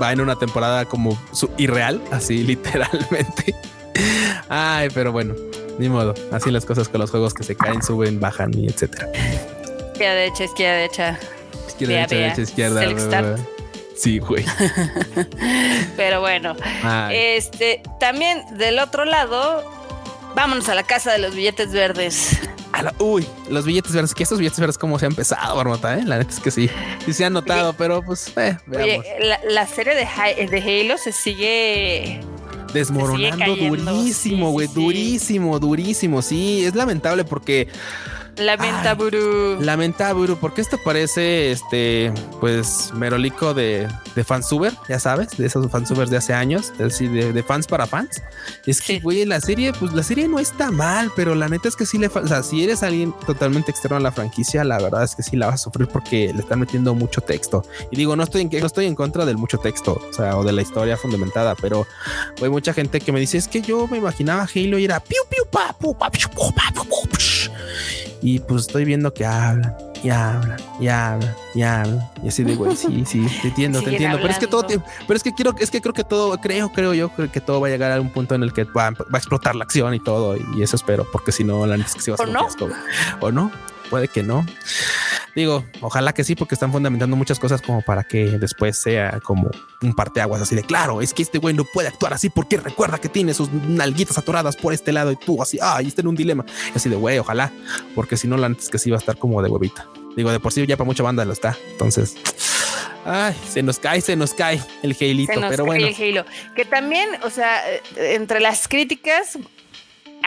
va 0.00 0.12
en 0.12 0.20
una 0.20 0.36
temporada 0.36 0.86
como 0.86 1.20
irreal, 1.58 2.00
así 2.10 2.42
literalmente. 2.44 3.54
Ay, 4.48 4.88
pero 4.94 5.12
bueno, 5.12 5.34
ni 5.78 5.88
modo. 5.88 6.14
Así 6.32 6.50
las 6.50 6.64
cosas 6.64 6.88
con 6.88 7.00
los 7.00 7.10
juegos 7.10 7.34
que 7.34 7.44
se 7.44 7.54
caen, 7.54 7.82
suben, 7.82 8.20
bajan 8.20 8.52
y 8.58 8.68
etcétera. 8.68 9.08
Izquierda, 9.92 10.14
derecha, 10.14 10.44
izquierda, 10.44 10.76
derecha 10.76 11.18
izquierda, 11.80 12.06
derecha, 12.06 12.42
izquierda. 12.42 13.36
Sí, 13.96 14.18
güey. 14.18 14.44
Pero 15.96 16.20
bueno, 16.20 16.56
este 17.10 17.80
también 18.00 18.42
del 18.56 18.78
otro 18.78 19.04
lado, 19.04 19.64
vámonos 20.34 20.68
a 20.68 20.74
la 20.74 20.82
casa 20.82 21.12
de 21.12 21.18
los 21.18 21.34
billetes 21.34 21.72
verdes. 21.72 22.38
uy, 22.98 23.26
los 23.48 23.64
billetes 23.64 23.92
verdes, 23.92 24.14
que 24.14 24.24
estos 24.24 24.38
billetes 24.38 24.58
verdes 24.58 24.78
como 24.78 24.98
se 24.98 25.06
ha 25.06 25.08
empezado, 25.08 25.54
Barbota, 25.56 25.96
¿eh? 25.96 26.02
La 26.04 26.18
neta 26.18 26.30
es 26.30 26.40
que 26.40 26.50
sí, 26.50 26.68
sí 27.04 27.12
se 27.12 27.24
han 27.24 27.32
notado, 27.32 27.72
pero 27.74 28.02
pues, 28.02 28.32
eh, 28.36 28.56
veamos. 28.66 29.06
la, 29.48 29.66
serie 29.66 29.94
de, 29.94 30.46
de 30.46 30.80
Halo 30.82 30.98
se 30.98 31.12
sigue 31.12 32.20
desmoronando 32.72 33.54
durísimo, 33.54 34.50
güey, 34.50 34.66
durísimo, 34.66 35.58
durísimo. 35.60 36.20
Sí, 36.20 36.64
es 36.64 36.74
lamentable 36.74 37.24
porque 37.24 37.68
Lamenta 38.36 38.94
Buru. 38.94 39.60
Lamenta 39.60 40.12
Buru, 40.12 40.36
porque 40.38 40.60
esto 40.60 40.78
parece 40.78 41.52
este, 41.52 42.12
pues, 42.40 42.92
merolico 42.94 43.54
de, 43.54 43.88
de 44.14 44.24
fansuber, 44.24 44.72
ya 44.88 44.98
sabes, 44.98 45.36
de 45.36 45.46
esos 45.46 45.70
fansubers 45.70 46.10
de 46.10 46.16
hace 46.16 46.34
años, 46.34 46.72
es 46.72 46.78
decir, 46.78 47.10
de, 47.10 47.42
fans 47.42 47.66
para 47.66 47.86
fans. 47.86 48.22
Es 48.66 48.80
que, 48.80 49.00
güey, 49.00 49.24
la 49.24 49.40
serie, 49.40 49.72
pues 49.72 49.92
la 49.92 50.02
serie 50.02 50.28
no 50.28 50.38
está 50.38 50.70
mal, 50.70 51.10
pero 51.14 51.34
la 51.34 51.48
neta 51.48 51.68
es 51.68 51.76
que 51.76 51.86
sí 51.86 51.98
le, 51.98 52.08
o 52.08 52.26
sea, 52.26 52.42
si 52.42 52.64
eres 52.64 52.82
alguien 52.82 53.14
totalmente 53.26 53.70
externo 53.70 53.96
a 53.96 54.00
la 54.00 54.12
franquicia, 54.12 54.64
la 54.64 54.78
verdad 54.78 55.04
es 55.04 55.14
que 55.14 55.22
sí 55.22 55.36
la 55.36 55.46
vas 55.46 55.54
a 55.56 55.64
sufrir 55.64 55.88
porque 55.88 56.32
le 56.32 56.40
están 56.40 56.60
metiendo 56.60 56.94
mucho 56.94 57.20
texto. 57.20 57.64
Y 57.90 57.96
digo, 57.96 58.16
no 58.16 58.24
estoy 58.24 58.42
en, 58.42 58.50
no 58.50 58.66
estoy 58.66 58.86
en 58.86 58.94
contra 58.94 59.24
del 59.24 59.36
mucho 59.36 59.58
texto, 59.58 60.00
o 60.08 60.12
sea, 60.12 60.36
o 60.36 60.44
de 60.44 60.52
la 60.52 60.62
historia 60.62 60.96
fundamentada, 60.96 61.54
pero 61.54 61.86
hay 62.42 62.48
mucha 62.48 62.72
gente 62.72 63.00
que 63.00 63.12
me 63.12 63.20
dice, 63.20 63.38
es 63.38 63.48
que 63.48 63.62
yo 63.62 63.86
me 63.86 63.98
imaginaba 63.98 64.48
Halo 64.54 64.78
y 64.78 64.84
era 64.84 65.00
piu, 65.00 65.22
piu, 65.28 65.44
pa, 65.50 65.72
pu, 65.78 65.96
pa, 65.96 66.10
piu, 66.10 66.28
pa, 66.54 66.72
y 68.24 68.38
pues 68.38 68.62
estoy 68.62 68.86
viendo 68.86 69.12
que 69.12 69.26
hablan 69.26 69.76
y 70.02 70.08
hablan 70.08 70.58
y 70.80 70.88
hablan 70.88 71.34
y 71.54 71.60
hablan. 71.60 72.10
Y 72.22 72.28
así 72.28 72.42
de 72.42 72.54
güey, 72.54 72.74
sí, 72.74 73.04
sí, 73.06 73.26
te 73.42 73.48
entiendo, 73.48 73.82
te 73.82 73.90
entiendo. 73.90 74.16
Pero 74.16 74.30
es 74.30 74.38
que 74.38 74.46
todo, 74.46 74.66
pero 74.66 75.14
es 75.14 75.22
que 75.22 75.34
quiero, 75.34 75.54
es 75.58 75.70
que 75.70 75.82
creo 75.82 75.92
que 75.92 76.04
todo, 76.04 76.40
creo, 76.40 76.72
creo 76.72 76.94
yo 76.94 77.10
que 77.14 77.40
todo 77.42 77.60
va 77.60 77.66
a 77.66 77.70
llegar 77.70 77.92
a 77.92 78.00
un 78.00 78.10
punto 78.10 78.34
en 78.34 78.42
el 78.42 78.54
que 78.54 78.64
va, 78.64 78.86
a 78.86 79.16
explotar 79.18 79.54
la 79.54 79.64
acción 79.64 79.92
y 79.92 80.00
todo. 80.00 80.38
Y, 80.38 80.62
eso 80.62 80.74
espero, 80.74 81.06
porque 81.12 81.32
si 81.32 81.44
no, 81.44 81.66
la 81.66 81.76
neta 81.76 81.90
es 81.98 82.02
que 82.02 82.12
va 82.12 82.14
a 82.14 82.18
ser 82.18 82.28
un 82.30 82.34
fiasco. 82.34 82.68
O 83.20 83.30
no, 83.30 83.52
puede 83.94 84.08
que 84.08 84.24
no. 84.24 84.44
Digo, 85.36 85.64
ojalá 85.80 86.12
que 86.12 86.24
sí, 86.24 86.34
porque 86.34 86.56
están 86.56 86.72
fundamentando 86.72 87.14
muchas 87.14 87.38
cosas 87.38 87.62
como 87.62 87.80
para 87.80 88.02
que 88.02 88.24
después 88.40 88.76
sea 88.76 89.20
como 89.20 89.52
un 89.82 89.94
parteaguas 89.94 90.42
así 90.42 90.56
de 90.56 90.64
claro. 90.64 91.00
Es 91.00 91.14
que 91.14 91.22
este 91.22 91.38
güey 91.38 91.54
no 91.54 91.64
puede 91.64 91.86
actuar 91.86 92.12
así 92.12 92.28
porque 92.28 92.56
recuerda 92.56 92.98
que 92.98 93.08
tiene 93.08 93.34
sus 93.34 93.52
nalguitas 93.52 94.18
atoradas 94.18 94.56
por 94.56 94.74
este 94.74 94.90
lado 94.90 95.12
y 95.12 95.16
tú 95.16 95.40
así, 95.40 95.60
ah, 95.62 95.80
y 95.80 95.86
está 95.86 96.00
en 96.00 96.08
un 96.08 96.16
dilema. 96.16 96.44
así 96.74 96.88
de 96.88 96.96
güey, 96.96 97.20
ojalá, 97.20 97.52
porque 97.94 98.16
si 98.16 98.26
no, 98.26 98.36
la 98.36 98.46
antes 98.46 98.68
que 98.68 98.80
sí 98.80 98.90
va 98.90 98.96
a 98.96 98.98
estar 98.98 99.16
como 99.16 99.40
de 99.40 99.48
huevita. 99.48 99.86
Digo, 100.16 100.32
de 100.32 100.40
por 100.40 100.52
sí 100.52 100.66
ya 100.66 100.76
para 100.76 100.86
mucha 100.86 101.04
banda 101.04 101.24
lo 101.24 101.32
está. 101.32 101.56
Entonces, 101.70 102.16
ay, 103.04 103.36
se 103.48 103.62
nos 103.62 103.78
cae, 103.78 104.00
se 104.00 104.16
nos 104.16 104.34
cae 104.34 104.60
el 104.82 104.96
Halito, 105.00 105.40
pero 105.48 105.66
bueno. 105.66 105.86
El 105.86 105.94
Halo. 105.94 106.26
Que 106.56 106.64
también, 106.64 107.08
o 107.22 107.30
sea, 107.30 107.62
eh, 107.70 107.80
entre 107.94 108.40
las 108.40 108.66
críticas 108.66 109.38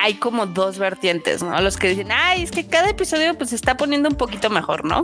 hay 0.01 0.15
como 0.15 0.45
dos 0.45 0.77
vertientes, 0.77 1.43
¿no? 1.43 1.59
Los 1.61 1.77
que 1.77 1.89
dicen, 1.89 2.09
ay, 2.11 2.43
es 2.43 2.51
que 2.51 2.65
cada 2.65 2.89
episodio 2.89 3.37
pues 3.37 3.51
se 3.51 3.55
está 3.55 3.77
poniendo 3.77 4.09
un 4.09 4.15
poquito 4.15 4.49
mejor, 4.49 4.85
¿no? 4.85 5.03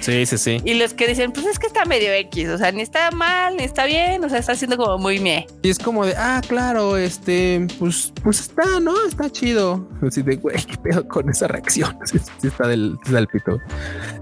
Sí, 0.00 0.24
sí, 0.26 0.38
sí. 0.38 0.60
Y 0.64 0.74
los 0.74 0.94
que 0.94 1.06
dicen, 1.06 1.32
pues 1.32 1.46
es 1.46 1.58
que 1.58 1.66
está 1.66 1.84
medio 1.84 2.12
X, 2.12 2.48
o 2.48 2.58
sea, 2.58 2.72
ni 2.72 2.82
está 2.82 3.10
mal, 3.10 3.56
ni 3.56 3.64
está 3.64 3.84
bien, 3.86 4.24
o 4.24 4.28
sea, 4.28 4.38
está 4.38 4.52
haciendo 4.52 4.76
como 4.76 4.98
muy 4.98 5.18
mie. 5.18 5.46
Y 5.62 5.70
es 5.70 5.78
como 5.78 6.06
de, 6.06 6.14
ah, 6.16 6.40
claro, 6.46 6.96
este, 6.96 7.66
pues, 7.78 8.12
pues 8.22 8.40
está, 8.40 8.80
¿no? 8.80 8.94
Está 9.06 9.30
chido. 9.30 9.88
Así 10.06 10.22
de, 10.22 10.36
güey, 10.36 10.56
qué 10.64 10.76
pedo 10.76 11.06
con 11.06 11.28
esa 11.28 11.48
reacción. 11.48 11.96
Sí, 12.10 12.48
está 12.48 12.66
del, 12.66 12.96
del 13.08 13.28
pito. 13.28 13.58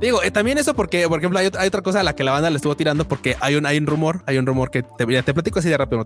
Digo, 0.00 0.22
eh, 0.22 0.30
también 0.30 0.58
eso 0.58 0.74
porque, 0.74 1.08
por 1.08 1.18
ejemplo, 1.18 1.38
hay, 1.38 1.46
otra 1.46 1.80
cosa 1.80 2.00
a 2.00 2.02
la 2.02 2.14
que 2.14 2.22
la 2.22 2.32
banda 2.32 2.50
le 2.50 2.56
estuvo 2.56 2.76
tirando 2.76 3.06
porque 3.06 3.36
hay 3.40 3.54
un, 3.54 3.64
hay 3.64 3.78
un 3.78 3.86
rumor, 3.86 4.22
hay 4.26 4.36
un 4.36 4.44
rumor 4.44 4.70
que 4.70 4.82
te, 4.82 5.22
te 5.22 5.34
platico 5.34 5.58
así 5.58 5.68
de 5.68 5.76
rápido. 5.78 6.04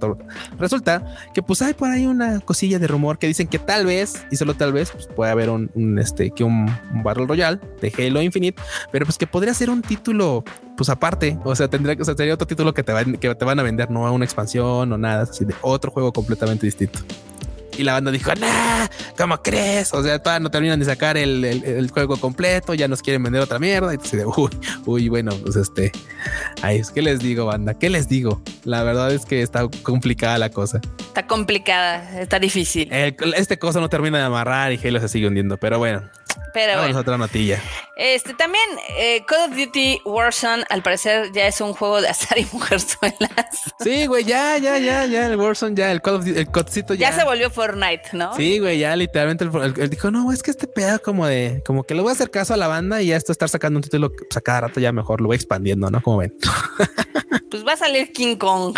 Resulta 0.59 1.17
que 1.35 1.43
pues 1.43 1.63
hay 1.63 1.75
por 1.75 1.91
ahí 1.91 2.07
una 2.07 2.41
cosilla 2.41 2.79
de 2.79 2.87
rumor 2.87 3.19
que 3.19 3.27
dicen 3.27 3.49
que 3.49 3.59
tal 3.59 3.87
vez 3.87 4.02
y 4.31 4.37
solo 4.37 4.55
tal 4.55 4.73
vez 4.73 4.91
pues, 4.91 5.07
puede 5.07 5.31
haber 5.31 5.51
un, 5.51 5.99
este 5.99 6.31
que 6.31 6.45
un, 6.45 6.67
Battle 7.03 7.27
Royale 7.27 7.61
de 7.81 7.93
Halo 7.97 8.23
Infinite, 8.23 8.61
pero 8.91 9.05
pues 9.05 9.19
que 9.19 9.27
podría 9.27 9.55
ser 9.55 9.71
un 9.71 9.83
título 9.83 10.45
pues 10.77 10.89
aparte, 10.89 11.39
o 11.45 11.55
sea, 11.55 11.69
tendría 11.69 11.97
que 11.97 12.05
sería 12.05 12.35
otro 12.35 12.47
título 12.47 12.73
que 12.75 12.83
te, 12.83 12.93
van, 12.93 13.17
que 13.17 13.35
te 13.35 13.45
van 13.45 13.59
a 13.59 13.63
vender, 13.63 13.91
no 13.91 14.07
a 14.07 14.11
una 14.11 14.25
expansión 14.25 14.93
o 14.93 14.99
nada, 14.99 15.23
así 15.23 15.45
de 15.45 15.55
otro 15.61 15.91
juego 15.91 16.13
completamente 16.13 16.67
distinto. 16.67 17.01
Y 17.77 17.85
la 17.85 17.95
banda 17.95 18.11
dijo, 18.11 18.35
nah, 18.35 18.87
¿cómo 19.17 19.41
crees? 19.43 19.93
O 19.95 20.03
sea, 20.03 20.19
todavía 20.19 20.41
no 20.41 20.51
terminan 20.51 20.79
de 20.79 20.85
sacar 20.85 21.17
el, 21.17 21.91
juego 21.93 22.17
completo, 22.17 22.75
ya 22.75 22.89
nos 22.89 23.03
quieren 23.03 23.23
vender 23.23 23.43
otra 23.43 23.59
mierda. 23.59 23.93
Y 23.93 23.95
entonces, 23.95 24.25
uy, 24.37 24.51
uy, 24.87 25.09
bueno, 25.09 25.33
pues 25.43 25.57
este, 25.57 25.93
ay, 26.63 26.79
es 26.79 26.91
que 26.91 27.03
les 27.03 27.21
digo, 27.21 27.47
banda, 27.47 27.75
¿qué 27.79 27.91
les 27.91 28.09
digo? 28.09 28.43
La 28.65 28.83
verdad 28.83 29.13
es 29.13 29.25
que 29.25 29.43
está 29.43 29.69
complicada 29.83 30.39
la 30.39 30.51
cosa. 30.51 30.81
Está 30.99 31.27
complicada, 31.27 32.21
está 32.21 32.39
difícil. 32.39 32.89
este 32.93 33.59
cosa 33.59 33.81
no 33.81 33.89
termina 33.89 34.19
de 34.19 34.25
amarrar 34.25 34.73
y 34.73 34.79
Halo 34.83 35.01
se 35.01 35.09
sigue 35.09 35.29
hundiendo, 35.29 35.59
pero 35.59 35.79
bueno, 35.79 36.03
pero 36.53 36.77
Vamos 36.81 36.97
otra 36.97 37.19
notilla. 37.19 37.61
Este 37.97 38.35
también 38.35 38.65
eh, 38.97 39.25
Call 39.27 39.51
of 39.51 39.57
Duty 39.57 40.01
Warzone 40.05 40.65
al 40.71 40.83
parecer 40.83 41.31
ya 41.33 41.47
es 41.47 41.61
un 41.61 41.75
juego 41.75 42.01
de 42.01 42.09
azar 42.09 42.39
y 42.39 42.47
mujerzuelas. 42.53 43.73
Sí, 43.81 44.07
güey, 44.07 44.25
ya, 44.25 44.59
ya, 44.59 44.79
ya, 44.79 45.07
ya 45.07 45.27
el 45.27 45.37
Warzone 45.37 45.75
ya 45.75 45.93
el 45.93 46.01
Call 46.01 46.17
of 46.17 46.25
Duty, 46.25 46.39
el 46.39 46.47
codcito 46.49 46.95
ya. 46.95 47.11
Ya 47.11 47.17
se 47.17 47.25
volvió 47.25 47.51
Fortnite, 47.51 48.11
¿no? 48.13 48.35
Sí, 48.37 48.59
güey, 48.59 48.79
ya 48.79 48.97
literalmente 48.97 49.45
él 49.45 49.91
dijo, 49.91 50.11
"No, 50.11 50.33
es 50.33 50.43
que 50.43 50.51
este 50.51 50.67
pedo 50.67 51.01
como 51.01 51.27
de 51.27 51.63
como 51.67 51.85
que 51.85 51.95
le 51.95 52.03
voy 52.03 52.11
a 52.11 52.13
hacer 52.13 52.31
caso 52.31 52.55
a 52.55 52.57
la 52.57 52.69
banda 52.69 53.03
y 53.03 53.09
ya 53.09 53.17
esto 53.17 53.33
estar 53.33 53.49
sacando 53.49 53.79
un 53.79 53.83
título 53.83 54.11
pues, 54.13 54.37
a 54.37 54.41
cada 54.41 54.63
rato 54.63 54.81
ya 54.81 54.93
mejor 54.93 55.21
lo 55.21 55.29
voy 55.29 55.37
expandiendo, 55.37 55.91
¿no? 55.91 56.03
Como 56.03 56.19
ven. 56.19 56.35
Pues 57.53 57.67
va 57.67 57.75
a 57.75 57.77
salir 57.77 58.13
King 58.13 58.37
Kong. 58.37 58.75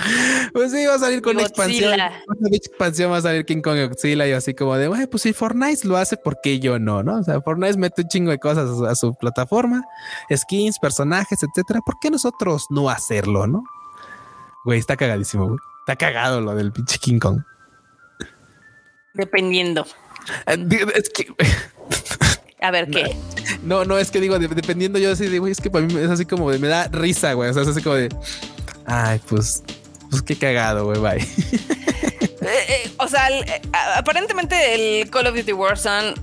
Pues 0.53 0.73
sí, 0.73 0.85
va 0.85 0.95
a 0.95 0.99
salir 0.99 1.23
con 1.23 1.39
expansión. 1.39 2.01
A 2.01 2.13
expansión, 2.51 3.13
va 3.13 3.19
a 3.19 3.23
salir 3.23 3.45
King 3.45 3.63
Kong 3.63 3.77
y 3.77 3.87
Godzilla 3.87 4.27
y 4.27 4.33
así 4.33 4.53
como 4.53 4.77
de, 4.77 4.89
güey, 4.89 5.07
pues 5.07 5.23
si 5.23 5.33
Fortnite 5.33 5.87
lo 5.87 5.97
hace, 5.97 6.17
¿por 6.17 6.41
qué 6.41 6.59
yo 6.59 6.81
no? 6.81 7.05
¿No? 7.05 7.21
O 7.21 7.23
sea, 7.23 7.41
Fortnite 7.45 7.79
mete 7.79 8.03
un 8.03 8.09
chingo 8.09 8.31
de 8.31 8.39
cosas 8.39 8.81
a 8.83 8.95
su 8.95 9.15
plataforma, 9.15 9.83
skins, 10.35 10.79
personajes, 10.79 11.41
etcétera. 11.43 11.81
¿Por 11.85 11.99
qué 12.01 12.11
nosotros 12.11 12.67
no 12.71 12.89
hacerlo, 12.91 13.47
no? 13.47 13.65
Güey, 14.65 14.79
está 14.79 14.97
cagadísimo, 14.97 15.47
güey. 15.47 15.59
Está 15.81 15.97
cagado 15.97 16.41
lo 16.41 16.55
del 16.55 16.73
pinche 16.73 16.99
King 16.99 17.19
Kong. 17.19 17.43
Dependiendo. 19.13 19.87
Eh, 20.47 20.87
es 20.95 21.11
que. 21.11 21.27
A 22.61 22.71
ver, 22.71 22.89
¿qué? 22.91 23.17
No, 23.63 23.85
no, 23.85 23.99
es 23.99 24.11
que 24.11 24.21
digo, 24.21 24.39
dependiendo 24.39 24.99
yo 24.99 25.13
así, 25.13 25.39
güey, 25.39 25.53
es 25.53 25.61
que 25.61 25.71
para 25.71 25.87
mí 25.87 25.95
es 25.95 26.11
así 26.11 26.25
como 26.25 26.51
de, 26.51 26.59
me 26.59 26.69
da 26.69 26.89
risa, 26.89 27.33
güey. 27.35 27.51
O 27.51 27.53
sea, 27.55 27.63
es 27.63 27.69
así 27.69 27.83
como 27.83 27.97
de, 27.97 28.09
ay, 28.87 29.21
pues, 29.29 29.63
pues 30.11 30.23
qué 30.23 30.37
cagado, 30.37 30.87
güey, 30.87 30.99
bye. 30.99 31.27
Eh, 33.05 33.45
eh, 33.47 33.63
o 33.73 33.73
sea, 33.73 33.99
aparentemente 33.99 34.75
el 34.75 35.11
Call 35.11 35.27
of 35.27 35.37
Duty 35.37 35.53
Warzone, 35.53 36.15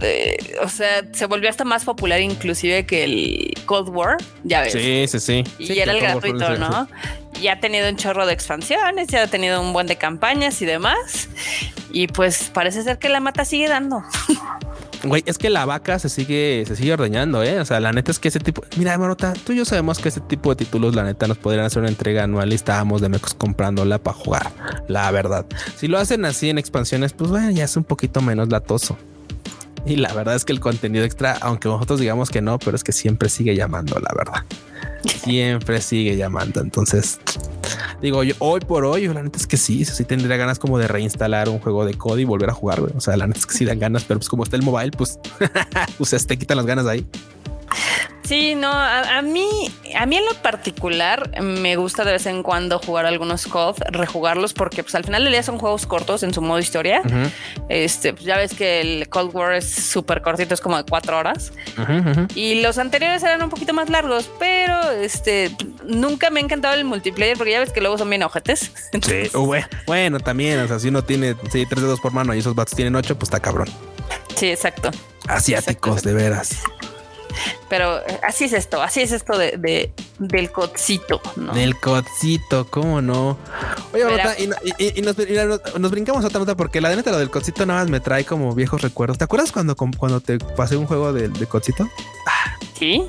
o 0.62 0.70
sea, 0.70 1.04
se 1.12 1.26
volvió 1.26 1.50
hasta 1.50 1.63
más 1.63 1.84
popular 1.84 2.20
inclusive 2.22 2.86
que 2.86 3.04
el 3.04 3.54
Cold 3.65 3.89
War, 3.89 4.17
ya 4.44 4.62
ves. 4.62 4.74
Sí, 4.74 5.06
sí, 5.08 5.20
sí. 5.20 5.44
Y 5.60 5.80
era 5.80 5.94
el 5.94 6.02
gratuito, 6.02 6.58
¿no? 6.58 6.88
Y 7.39 7.48
ha 7.48 7.60
tenido 7.60 7.89
un 7.89 7.96
chorro 7.96 8.26
de 8.26 8.34
expansiones, 8.34 9.08
ya 9.08 9.24
ha 9.24 9.28
tenido 9.28 9.62
un 9.62 9.74
buen 9.74 9.88
de 9.88 9.96
campañas 9.96 10.62
y 10.62 10.65
demás. 10.65 11.30
Y 11.91 12.08
pues 12.08 12.50
parece 12.54 12.84
ser 12.84 13.00
que 13.00 13.10
la 13.10 13.20
mata 13.20 13.46
sigue 13.46 13.67
dando. 13.67 14.04
Güey, 15.04 15.24
es 15.26 15.38
que 15.38 15.50
la 15.50 15.66
vaca 15.66 15.98
se 15.98 16.10
sigue, 16.10 16.64
se 16.68 16.76
sigue 16.76 16.94
ordeñando, 16.94 17.42
¿eh? 17.42 17.60
O 17.60 17.66
sea, 17.66 17.80
la 17.80 17.92
neta 17.92 18.12
es 18.12 18.20
que 18.20 18.28
ese 18.28 18.40
tipo... 18.40 18.64
Mira, 18.78 18.98
Marota, 18.98 19.34
tú 19.34 19.54
y 19.54 19.58
yo 19.58 19.66
sabemos 19.66 19.98
que 19.98 20.10
ese 20.10 20.22
tipo 20.22 20.52
de 20.52 20.58
títulos, 20.58 20.94
la 20.96 21.04
neta, 21.04 21.28
nos 21.28 21.38
podrían 21.38 21.66
hacer 21.66 21.80
una 21.80 21.90
entrega 21.90 22.24
anual 22.24 22.52
y 22.52 22.56
estábamos 22.56 23.02
de 23.02 23.10
mecos 23.10 23.34
comprándola 23.34 23.98
para 23.98 24.16
jugar, 24.16 24.52
la 24.88 25.10
verdad. 25.10 25.46
Si 25.76 25.88
lo 25.88 25.98
hacen 25.98 26.24
así 26.26 26.50
en 26.50 26.60
expansiones, 26.60 27.14
pues 27.14 27.32
bueno, 27.32 27.50
ya 27.50 27.64
es 27.64 27.76
un 27.78 27.84
poquito 27.84 28.22
menos 28.22 28.50
latoso. 28.50 28.98
Y 29.86 29.96
la 29.96 30.14
verdad 30.14 30.36
es 30.36 30.46
que 30.46 30.54
el 30.54 30.60
contenido 30.60 31.04
extra, 31.04 31.38
aunque 31.42 31.68
nosotros 31.68 32.00
digamos 32.00 32.30
que 32.30 32.42
no, 32.42 32.60
pero 32.60 32.76
es 32.76 32.84
que 32.84 32.92
siempre 32.92 33.30
sigue 33.30 33.56
llamando, 33.56 34.00
la 34.00 34.14
verdad. 34.16 34.46
Siempre 35.06 35.82
sigue 35.82 36.16
llamando. 36.16 36.62
Entonces, 36.62 37.20
digo 38.02 38.24
yo, 38.24 38.36
hoy 38.40 38.60
por 38.60 38.86
hoy, 38.86 39.08
la 39.08 39.24
neta 39.24 39.38
es 39.38 39.48
que 39.48 39.58
sí, 39.58 39.86
sí 39.86 40.04
tendría 40.04 40.38
ganas 40.38 40.60
como 40.60 40.78
de 40.78 40.88
reinstalar 40.88 41.50
un 41.50 41.60
juego 41.60 41.86
de 41.86 41.94
COD 41.94 42.20
y 42.20 42.26
volver 42.26 42.50
a 42.50 42.54
jugar. 42.54 42.82
O 42.96 43.02
sea, 43.02 43.18
la 43.18 43.28
neta 43.28 43.40
es 43.40 43.46
que 43.46 43.54
sí 43.54 43.66
dan 43.66 43.80
ganas, 43.80 44.04
pero 44.04 44.20
pues 44.20 44.30
como 44.30 44.44
está 44.44 44.56
el 44.56 44.64
mobile, 44.64 44.92
pues, 44.92 45.20
pues 45.98 46.28
te 46.28 46.38
quitan 46.38 46.58
las 46.58 46.66
ganas 46.66 46.86
ahí. 46.86 47.06
Sí, 48.24 48.56
no, 48.56 48.72
a, 48.72 49.22
mí, 49.22 49.46
a 49.94 50.06
mí 50.06 50.16
en 50.16 50.26
lo 50.26 50.34
particular 50.36 51.42
me 51.42 51.76
gusta 51.76 52.06
de 52.06 52.14
vez 52.14 52.26
en 52.28 52.44
cuando 52.44 52.80
jugar 52.80 53.06
algunos 53.06 53.46
COD, 53.46 53.80
rejugarlos, 53.90 54.54
porque 54.54 54.84
pues 54.84 54.96
al 54.96 55.04
final 55.04 55.26
del 55.26 55.34
día 55.34 55.44
son 55.44 55.58
juegos 55.58 55.86
cortos 55.86 56.24
en 56.24 56.34
su 56.34 56.42
modo 56.42 56.58
historia. 56.60 57.02
Este, 57.68 58.14
pues, 58.14 58.24
ya 58.24 58.38
ves 58.38 58.54
que 58.54 58.80
el 58.80 59.10
Cold 59.10 59.36
War 59.36 59.54
es 59.56 59.70
súper 59.70 60.22
cortito, 60.22 60.54
es 60.54 60.62
como 60.62 60.78
de 60.78 60.86
cuatro 60.86 61.18
horas. 61.18 61.52
y 62.34 62.62
los 62.62 62.78
anteriores 62.78 63.22
eran 63.24 63.44
un 63.44 63.50
poquito 63.50 63.74
más 63.74 63.90
largos, 63.90 64.30
pero 64.40 64.92
este, 64.92 65.54
nunca 65.86 66.30
me 66.30 66.40
ha 66.40 66.44
encantado 66.44 66.76
el 66.76 66.86
multiplayer, 66.86 67.36
porque 67.36 67.52
ya 67.52 67.60
ves 67.60 67.74
que 67.74 67.82
luego 67.82 67.98
son 67.98 68.10
bien 68.10 68.24
ojetes. 68.24 68.72
Sí, 69.02 69.30
bueno, 69.88 70.20
también, 70.20 70.60
o 70.60 70.68
sea, 70.68 70.78
si 70.80 70.90
uno 70.90 71.04
tiene 71.04 71.36
sí, 71.52 71.66
tres 71.66 71.82
dedos 71.82 72.00
por 72.00 72.14
mano 72.14 72.36
y 72.36 72.40
esos 72.40 72.56
bats 72.56 72.76
tienen 72.76 72.96
ocho, 72.96 73.18
pues 73.18 73.28
está 73.28 73.40
cabrón. 73.40 73.68
Sí, 74.36 74.48
exacto. 74.52 74.92
Asiáticos, 75.28 76.04
de 76.04 76.14
veras. 76.14 76.62
Pero 77.70 78.00
eh, 78.00 78.20
así 78.24 78.46
es 78.46 78.54
esto, 78.54 78.82
así 78.82 79.02
es 79.02 79.12
esto 79.12 79.38
de, 79.38 79.91
del 80.20 80.52
codcito, 80.52 81.22
¿no? 81.36 81.54
Del 81.54 81.80
codcito, 81.80 82.67
¿cómo 82.70 83.02
no? 83.02 83.38
Oye, 83.94 84.04
y, 84.78 85.02
nos, 85.02 85.91
brincamos 85.91 86.24
a 86.24 86.28
otra 86.28 86.39
nota 86.39 86.56
porque 86.56 86.82
la 86.82 86.96
neta 86.96 87.12
lo 87.12 87.20
del 87.20 87.30
codcito 87.30 87.65
nada 87.65 87.82
más 87.82 87.89
me 87.89 88.00
trae 88.00 88.26
como 88.26 88.54
viejos 88.54 88.82
recuerdos. 88.82 89.17
¿Te 89.17 89.24
acuerdas 89.24 89.52
cuando, 89.52 89.76
cuando 89.76 90.22
te 90.22 90.38
pasé 90.39 90.78
un 90.78 90.86
juego 90.86 91.13
de, 91.13 91.30
de 91.30 91.46
codcito? 91.46 91.89
Sí. 92.78 93.08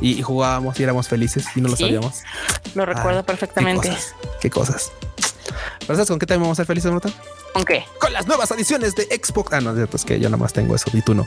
Y, 0.00 0.22
jugábamos 0.22 0.78
y 0.78 0.82
éramos 0.82 1.08
felices 1.08 1.46
y 1.54 1.60
no 1.60 1.68
lo 1.68 1.76
sabíamos. 1.76 2.22
Lo 2.74 2.84
recuerdo 2.84 3.20
ah, 3.20 3.22
perfectamente. 3.22 3.96
Qué 4.40 4.50
cosas. 4.50 4.92
¿Pero 5.80 5.94
sabes 5.94 6.08
con 6.08 6.18
qué 6.18 6.26
también 6.26 6.42
vamos 6.42 6.56
a 6.56 6.60
ser 6.60 6.66
felices, 6.66 6.90
Nota? 6.90 7.08
¿Con 7.52 7.64
qué? 7.64 7.84
Con 8.00 8.12
las 8.12 8.26
nuevas 8.26 8.50
adiciones 8.50 8.94
de 8.94 9.04
Xbox. 9.04 9.52
Ah, 9.52 9.60
no, 9.60 9.72
es 9.82 10.04
que 10.04 10.20
yo 10.20 10.28
nada 10.28 10.36
más 10.36 10.52
tengo 10.52 10.74
eso 10.74 10.90
y 10.92 11.00
tú 11.00 11.14
no. 11.14 11.26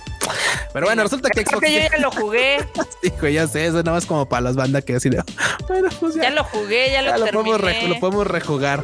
Pero 0.73 0.85
bueno, 0.85 1.03
resulta 1.03 1.29
que 1.29 1.41
Xbox. 1.41 1.67
yo 1.67 1.79
ya 1.79 1.97
lo 1.99 2.11
jugué. 2.11 2.57
Hijo, 3.03 3.27
ya 3.27 3.47
sé, 3.47 3.65
eso 3.65 3.77
nada 3.77 3.93
más 3.93 4.05
como 4.05 4.27
para 4.27 4.41
las 4.41 4.55
bandas 4.55 4.83
que 4.83 4.95
así 4.95 5.09
de. 5.09 5.23
Bueno, 5.67 5.89
pues 5.99 6.15
ya. 6.15 6.23
ya 6.23 6.29
lo 6.31 6.43
jugué, 6.43 6.91
ya, 6.91 7.01
lo, 7.01 7.25
podemos 7.25 7.61
lo 7.87 7.99
podemos 7.99 8.27
rejugar. 8.27 8.83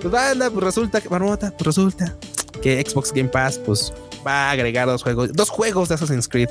Pues 0.00 0.12
banda, 0.12 0.50
pues 0.50 0.64
resulta 0.64 1.00
que, 1.00 1.08
Marmota, 1.08 1.50
pues 1.50 1.66
resulta 1.66 2.14
que 2.60 2.82
Xbox 2.82 3.12
Game 3.12 3.28
Pass, 3.28 3.58
pues 3.58 3.92
va 4.26 4.48
a 4.48 4.50
agregar 4.52 4.86
dos 4.86 5.02
juegos, 5.02 5.32
dos 5.32 5.48
juegos 5.48 5.88
de 5.88 5.94
Assassin's 5.94 6.28
Creed 6.28 6.48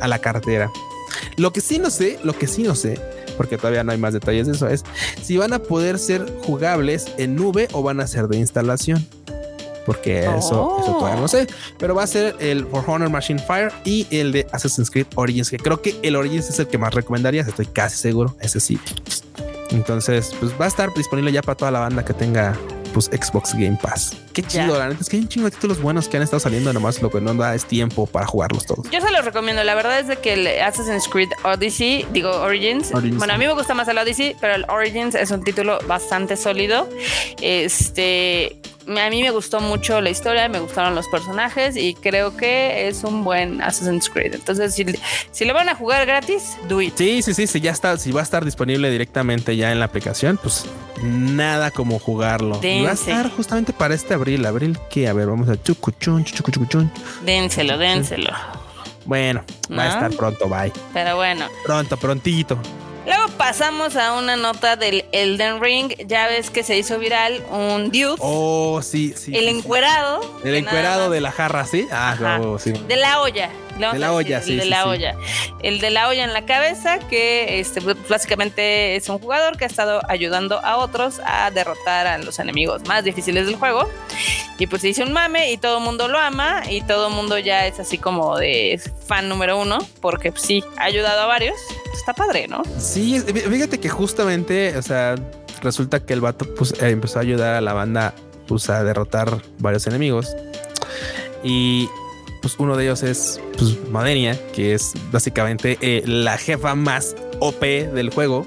a 0.00 0.08
la 0.08 0.18
cartera. 0.18 0.70
Lo 1.36 1.52
que 1.52 1.60
sí 1.60 1.78
no 1.78 1.90
sé, 1.90 2.18
lo 2.24 2.32
que 2.32 2.46
sí 2.46 2.62
no 2.62 2.74
sé, 2.74 3.00
porque 3.36 3.56
todavía 3.56 3.84
no 3.84 3.92
hay 3.92 3.98
más 3.98 4.12
detalles 4.12 4.46
de 4.46 4.54
eso, 4.54 4.68
es 4.68 4.84
si 5.22 5.36
van 5.36 5.52
a 5.52 5.58
poder 5.58 5.98
ser 5.98 6.26
jugables 6.44 7.06
en 7.18 7.36
nube 7.36 7.68
o 7.72 7.82
van 7.82 8.00
a 8.00 8.06
ser 8.06 8.28
de 8.28 8.38
instalación 8.38 9.06
porque 9.86 10.24
eso, 10.24 10.78
eso 10.80 10.96
todavía 10.98 11.20
no 11.20 11.28
sé, 11.28 11.46
pero 11.78 11.94
va 11.94 12.02
a 12.02 12.06
ser 12.06 12.36
el 12.40 12.66
For 12.66 12.84
Honor 12.86 13.08
Machine 13.08 13.38
Fire 13.38 13.72
y 13.84 14.06
el 14.10 14.32
de 14.32 14.46
Assassin's 14.52 14.90
Creed 14.90 15.06
Origins, 15.14 15.48
que 15.48 15.58
creo 15.58 15.80
que 15.80 15.98
el 16.02 16.16
Origins 16.16 16.50
es 16.50 16.58
el 16.58 16.66
que 16.66 16.76
más 16.76 16.92
recomendarías, 16.92 17.46
estoy 17.46 17.66
casi 17.66 17.96
seguro, 17.96 18.36
ese 18.40 18.60
sí. 18.60 18.78
Entonces, 19.70 20.34
pues 20.38 20.52
va 20.60 20.66
a 20.66 20.68
estar 20.68 20.92
disponible 20.94 21.32
ya 21.32 21.42
para 21.42 21.56
toda 21.56 21.70
la 21.70 21.80
banda 21.80 22.04
que 22.04 22.12
tenga 22.12 22.56
pues 22.96 23.06
Xbox 23.06 23.52
Game 23.52 23.78
Pass. 23.82 24.16
Qué 24.32 24.42
chido, 24.42 24.78
la 24.78 24.88
neta 24.88 25.02
es 25.02 25.08
que 25.10 25.16
hay 25.16 25.22
un 25.22 25.28
chingo 25.28 25.44
de 25.44 25.50
títulos 25.50 25.82
buenos 25.82 26.08
que 26.08 26.16
han 26.16 26.22
estado 26.22 26.40
saliendo, 26.40 26.72
nomás 26.72 27.02
lo 27.02 27.10
que 27.10 27.20
no 27.20 27.34
da 27.34 27.54
es 27.54 27.66
tiempo 27.66 28.06
para 28.06 28.26
jugarlos 28.26 28.64
todos. 28.64 28.88
Yo 28.90 29.02
se 29.02 29.10
los 29.10 29.22
recomiendo, 29.22 29.62
la 29.64 29.74
verdad 29.74 30.00
es 30.00 30.08
de 30.08 30.16
que 30.16 30.32
el 30.32 30.46
Assassin's 30.46 31.06
Creed 31.06 31.28
Odyssey, 31.44 32.06
digo 32.12 32.30
Origins, 32.30 32.92
bueno, 32.92 33.34
a 33.34 33.36
mí 33.36 33.46
me 33.46 33.52
gusta 33.52 33.74
más 33.74 33.86
el 33.88 33.98
Odyssey, 33.98 34.34
pero 34.40 34.54
el 34.54 34.64
Origins 34.70 35.14
es 35.14 35.30
un 35.30 35.44
título 35.44 35.78
bastante 35.86 36.38
sólido. 36.38 36.88
Este, 37.42 38.56
a 38.86 39.10
mí 39.10 39.22
me 39.22 39.30
gustó 39.30 39.60
mucho 39.60 40.00
la 40.00 40.10
historia, 40.10 40.48
me 40.48 40.60
gustaron 40.60 40.94
los 40.94 41.08
personajes 41.08 41.76
y 41.76 41.94
creo 41.94 42.36
que 42.36 42.88
es 42.88 43.04
un 43.04 43.24
buen 43.24 43.60
Assassin's 43.60 44.08
Creed. 44.08 44.34
Entonces, 44.34 44.74
si, 44.74 44.86
si 45.32 45.44
lo 45.44 45.54
van 45.54 45.68
a 45.68 45.74
jugar 45.74 46.06
gratis, 46.06 46.56
do 46.68 46.80
it. 46.80 46.94
Sí, 46.96 47.22
sí, 47.22 47.34
sí, 47.34 47.46
sí, 47.46 47.60
ya 47.60 47.72
está, 47.72 47.96
si 47.98 48.12
va 48.12 48.20
a 48.20 48.24
estar 48.24 48.44
disponible 48.44 48.90
directamente 48.90 49.56
ya 49.56 49.72
en 49.72 49.80
la 49.80 49.86
aplicación, 49.86 50.38
pues 50.40 50.66
nada 51.02 51.70
como 51.70 51.98
jugarlo. 51.98 52.60
va 52.60 52.90
a 52.90 52.92
estar 52.92 53.30
justamente 53.30 53.72
para 53.72 53.94
este 53.94 54.14
abril, 54.14 54.46
abril 54.46 54.78
que, 54.90 55.08
a 55.08 55.12
ver, 55.12 55.26
vamos 55.26 55.48
a 55.48 55.60
chucuchun, 55.60 56.24
chucuchun. 56.24 56.90
Dénselo, 57.24 57.78
dénselo. 57.78 58.30
Bueno, 59.04 59.44
va 59.70 59.84
a 59.84 59.88
estar 59.88 60.10
pronto, 60.12 60.48
bye. 60.48 60.72
Pero 60.92 61.16
bueno. 61.16 61.46
Pronto, 61.64 61.96
prontito. 61.96 62.58
Luego 63.06 63.28
pasamos 63.38 63.96
a 63.96 64.14
una 64.14 64.36
nota 64.36 64.76
del 64.76 65.04
Elden 65.12 65.62
Ring. 65.62 65.92
Ya 66.06 66.26
ves 66.26 66.50
que 66.50 66.62
se 66.62 66.76
hizo 66.76 66.98
viral 66.98 67.44
un 67.50 67.90
dude. 67.90 68.16
Oh, 68.18 68.80
sí, 68.82 69.14
sí. 69.16 69.34
El 69.36 69.48
encuerado. 69.48 70.20
El 70.44 70.56
encuerado 70.56 71.08
de 71.10 71.20
la 71.20 71.30
jarra, 71.30 71.64
¿sí? 71.66 71.86
Ah, 71.92 72.16
sí. 72.58 72.72
De 72.72 72.96
la 72.96 73.20
olla 73.20 73.50
de 73.78 73.98
la 73.98 74.12
olla, 74.12 74.42
sí. 74.42 74.52
El 74.52 74.58
de 74.60 74.64
la 74.66 74.86
olla. 74.86 75.16
El 75.62 75.80
de 75.80 75.90
la 75.90 76.08
olla 76.08 76.24
en 76.24 76.32
la 76.32 76.44
cabeza, 76.44 76.98
que 76.98 77.60
este, 77.60 77.80
pues, 77.80 77.96
básicamente 78.08 78.96
es 78.96 79.08
un 79.08 79.18
jugador 79.18 79.56
que 79.56 79.64
ha 79.64 79.66
estado 79.68 80.00
ayudando 80.08 80.64
a 80.64 80.76
otros 80.78 81.20
a 81.24 81.50
derrotar 81.50 82.06
a 82.06 82.18
los 82.18 82.38
enemigos 82.38 82.82
más 82.86 83.04
difíciles 83.04 83.46
del 83.46 83.56
juego. 83.56 83.88
Y 84.58 84.66
pues 84.66 84.82
se 84.82 84.88
hizo 84.88 85.02
un 85.02 85.12
mame 85.12 85.52
y 85.52 85.58
todo 85.58 85.78
el 85.78 85.84
mundo 85.84 86.08
lo 86.08 86.18
ama 86.18 86.62
y 86.68 86.80
todo 86.80 87.08
el 87.08 87.14
mundo 87.14 87.38
ya 87.38 87.66
es 87.66 87.78
así 87.78 87.98
como 87.98 88.38
de 88.38 88.80
fan 89.06 89.28
número 89.28 89.60
uno, 89.60 89.78
porque 90.00 90.32
pues, 90.32 90.42
sí, 90.42 90.64
ha 90.78 90.84
ayudado 90.84 91.20
a 91.20 91.26
varios. 91.26 91.56
Está 91.92 92.14
padre, 92.14 92.48
¿no? 92.48 92.62
Sí, 92.78 93.20
fíjate 93.20 93.78
que 93.80 93.88
justamente, 93.88 94.76
o 94.76 94.82
sea, 94.82 95.16
resulta 95.62 96.04
que 96.04 96.12
el 96.12 96.20
vato 96.20 96.46
pues, 96.54 96.72
eh, 96.80 96.90
empezó 96.90 97.18
a 97.18 97.22
ayudar 97.22 97.54
a 97.54 97.60
la 97.60 97.72
banda 97.72 98.14
pues, 98.46 98.70
a 98.70 98.82
derrotar 98.82 99.42
varios 99.58 99.86
enemigos. 99.86 100.34
Y 101.42 101.88
pues 102.46 102.60
uno 102.60 102.76
de 102.76 102.84
ellos 102.84 103.02
es 103.02 103.40
pues, 103.58 103.76
Madenia, 103.90 104.38
que 104.52 104.72
es 104.72 104.92
básicamente 105.10 105.78
eh, 105.80 106.04
la 106.06 106.38
jefa 106.38 106.76
más 106.76 107.16
OP 107.40 107.60
del 107.60 108.10
juego 108.10 108.46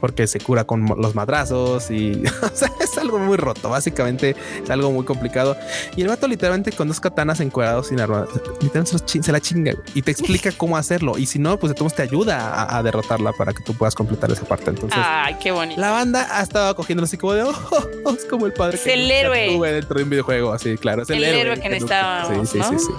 porque 0.00 0.26
se 0.26 0.40
cura 0.40 0.64
con 0.64 0.86
los 0.96 1.14
madrazos 1.14 1.90
y 1.90 2.22
es 2.80 2.98
algo 2.98 3.18
muy 3.18 3.36
roto. 3.36 3.68
Básicamente 3.70 4.36
es 4.62 4.70
algo 4.70 4.90
muy 4.90 5.04
complicado. 5.04 5.56
Y 5.96 6.02
el 6.02 6.08
vato, 6.08 6.26
literalmente, 6.26 6.72
con 6.72 6.88
dos 6.88 7.00
katanas 7.00 7.40
encuadrados 7.40 7.88
sin 7.88 8.00
arma, 8.00 8.26
literalmente 8.60 9.22
se 9.22 9.32
la 9.32 9.40
chinga 9.40 9.74
y 9.94 10.02
te 10.02 10.10
explica 10.10 10.52
cómo 10.52 10.76
hacerlo. 10.76 11.18
Y 11.18 11.26
si 11.26 11.38
no, 11.38 11.58
pues 11.58 11.72
entonces 11.72 11.96
te 11.96 12.02
ayuda 12.02 12.76
a, 12.76 12.82
derrotarla 12.82 13.32
para 13.32 13.52
que 13.52 13.62
tú 13.62 13.74
puedas 13.74 13.94
completar 13.94 14.30
esa 14.30 14.44
parte. 14.44 14.70
Entonces, 14.70 14.98
ay, 15.02 15.36
qué 15.40 15.50
bonito. 15.50 15.80
La 15.80 15.90
banda 15.90 16.26
ha 16.30 16.42
estado 16.42 16.74
cogiendo 16.76 17.04
así 17.04 17.16
como 17.16 17.32
de 17.32 17.42
oh, 17.42 18.14
es 18.16 18.24
como 18.24 18.46
el 18.46 18.52
padre 18.52 18.76
es 18.76 18.86
el 18.86 19.10
héroe 19.10 19.72
dentro 19.72 19.98
de 19.98 20.04
un 20.04 20.10
videojuego. 20.10 20.52
Así, 20.52 20.76
claro, 20.76 21.02
es 21.02 21.10
el, 21.10 21.24
héroe, 21.24 21.60
que 21.60 21.68
necesitábamos. 21.68 22.48
Sí, 22.48 22.58
sí, 22.58 22.68
sí, 22.70 22.78
sí. 22.78 22.92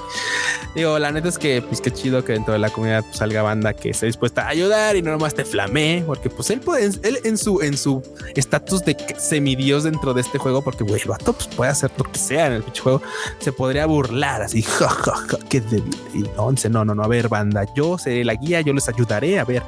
Digo, 0.76 1.00
la 1.00 1.12
neta 1.12 1.30
es 1.30 1.38
que, 1.38 1.62
pues 1.62 1.82
qué 1.82 1.92
chido 1.92 2.24
que 2.24 2.34
dentro 2.34 2.54
de 2.54 2.60
la 2.60 2.70
comunidad 2.70 3.04
pues, 3.04 3.18
salga 3.18 3.42
banda 3.42 3.74
que 3.74 3.90
esté 3.90 4.06
dispuesta 4.06 4.44
a 4.44 4.50
ayudar 4.50 4.96
y 4.96 5.02
no 5.02 5.12
nomás 5.12 5.34
te 5.34 5.44
flamee, 5.44 6.04
porque 6.06 6.30
pues 6.30 6.50
él 6.52 6.60
puede 6.60 6.86
él 7.04 7.20
en 7.24 7.38
su 7.38 7.62
en 7.62 7.78
su 7.78 8.02
estatus 8.36 8.84
de 8.84 8.96
semidios 9.18 9.84
dentro 9.84 10.14
de 10.14 10.22
este 10.22 10.38
juego, 10.38 10.62
porque 10.62 10.84
güey, 10.84 11.02
el 11.02 11.10
vato 11.10 11.34
pues, 11.34 11.48
puede 11.48 11.72
hacer 11.72 11.92
lo 11.98 12.04
que 12.06 12.20
sea 12.20 12.48
en 12.48 12.54
el 12.54 12.64
pinche 12.64 12.82
juego, 12.82 13.02
se 13.40 13.52
podría 13.52 13.86
burlar 13.86 14.42
así, 14.42 14.64
que 15.30 15.38
qué 15.50 15.62
débil. 15.62 15.98
Y 16.14 16.20
no, 16.20 16.52
no, 16.52 16.86
no, 16.86 16.96
no, 16.96 17.04
a 17.04 17.08
ver, 17.08 17.30
banda, 17.30 17.66
yo 17.76 17.98
seré 17.98 18.24
la 18.24 18.36
guía, 18.36 18.62
yo 18.62 18.74
les 18.74 18.88
ayudaré, 18.90 19.40
a 19.40 19.46
ver. 19.46 19.64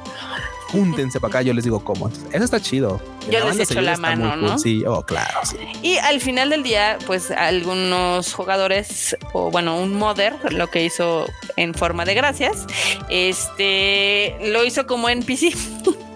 júntense 0.70 1.20
para 1.20 1.28
acá, 1.28 1.42
yo 1.42 1.52
les 1.52 1.64
digo 1.64 1.84
cómo. 1.84 2.08
eso 2.32 2.44
está 2.44 2.60
chido. 2.60 3.00
Yo 3.30 3.44
les 3.44 3.70
echo 3.70 3.80
la 3.80 3.96
mano, 3.96 4.36
¿no? 4.36 4.58
Sí, 4.58 4.82
oh, 4.86 5.02
claro. 5.02 5.40
Y 5.82 5.96
al 5.98 6.20
final 6.20 6.50
del 6.50 6.62
día, 6.62 6.98
pues 7.06 7.30
algunos 7.30 8.32
jugadores, 8.32 9.16
o 9.32 9.50
bueno, 9.50 9.80
un 9.80 9.94
modder, 9.94 10.34
lo 10.52 10.68
que 10.68 10.84
hizo 10.84 11.26
en 11.56 11.74
forma 11.74 12.04
de 12.04 12.14
gracias, 12.14 12.66
este 13.10 14.36
lo 14.50 14.64
hizo 14.64 14.86
como 14.86 15.08
NPC. 15.08 15.54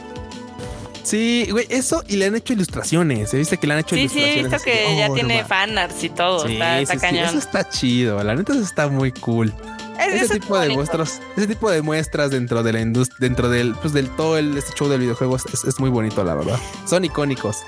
Sí, 1.07 1.47
güey, 1.53 1.67
eso 1.69 2.03
y 2.09 2.17
le 2.17 2.27
han 2.27 2.35
hecho 2.35 2.53
ilustraciones. 2.53 3.31
¿Se 3.31 3.37
viste 3.37 3.59
que 3.59 3.67
le 3.69 3.75
han 3.75 3.81
hecho 3.81 3.95
ilustraciones? 3.95 4.35
Sí, 4.35 4.41
he 4.41 4.43
visto 4.43 4.65
que 4.65 4.97
ya 4.97 5.11
oh, 5.11 5.15
tiene 5.15 5.45
fanarts 5.45 6.03
y 6.03 6.09
todo. 6.09 6.47
está, 6.47 6.81
está 6.81 6.97
cañón. 6.97 7.27
eso 7.27 7.39
está 7.39 7.69
chido. 7.69 8.23
La 8.25 8.35
neta, 8.35 8.53
eso 8.53 8.63
está 8.63 8.89
muy 8.89 9.13
cool 9.13 9.53
ese 9.99 10.41
tipo 10.41 10.59
de 10.59 10.71
muestras, 10.71 11.21
ese 11.37 11.47
tipo 11.47 11.71
de 11.71 11.83
muestras 11.83 12.31
dentro 12.31 12.63
de 12.63 12.73
la 12.73 12.81
industria, 12.81 13.17
dentro 13.21 13.49
del, 13.49 13.75
pues 13.75 13.93
del 13.93 14.09
todo 14.11 14.39
el 14.39 14.57
este 14.57 14.73
show 14.75 14.89
del 14.89 15.01
videojuego 15.01 15.37
es, 15.37 15.65
es, 15.65 15.81
muy 15.81 15.91
bonito, 15.91 16.23
la 16.25 16.35
verdad. 16.35 16.59
Son 16.87 17.05
icónicos. 17.05 17.59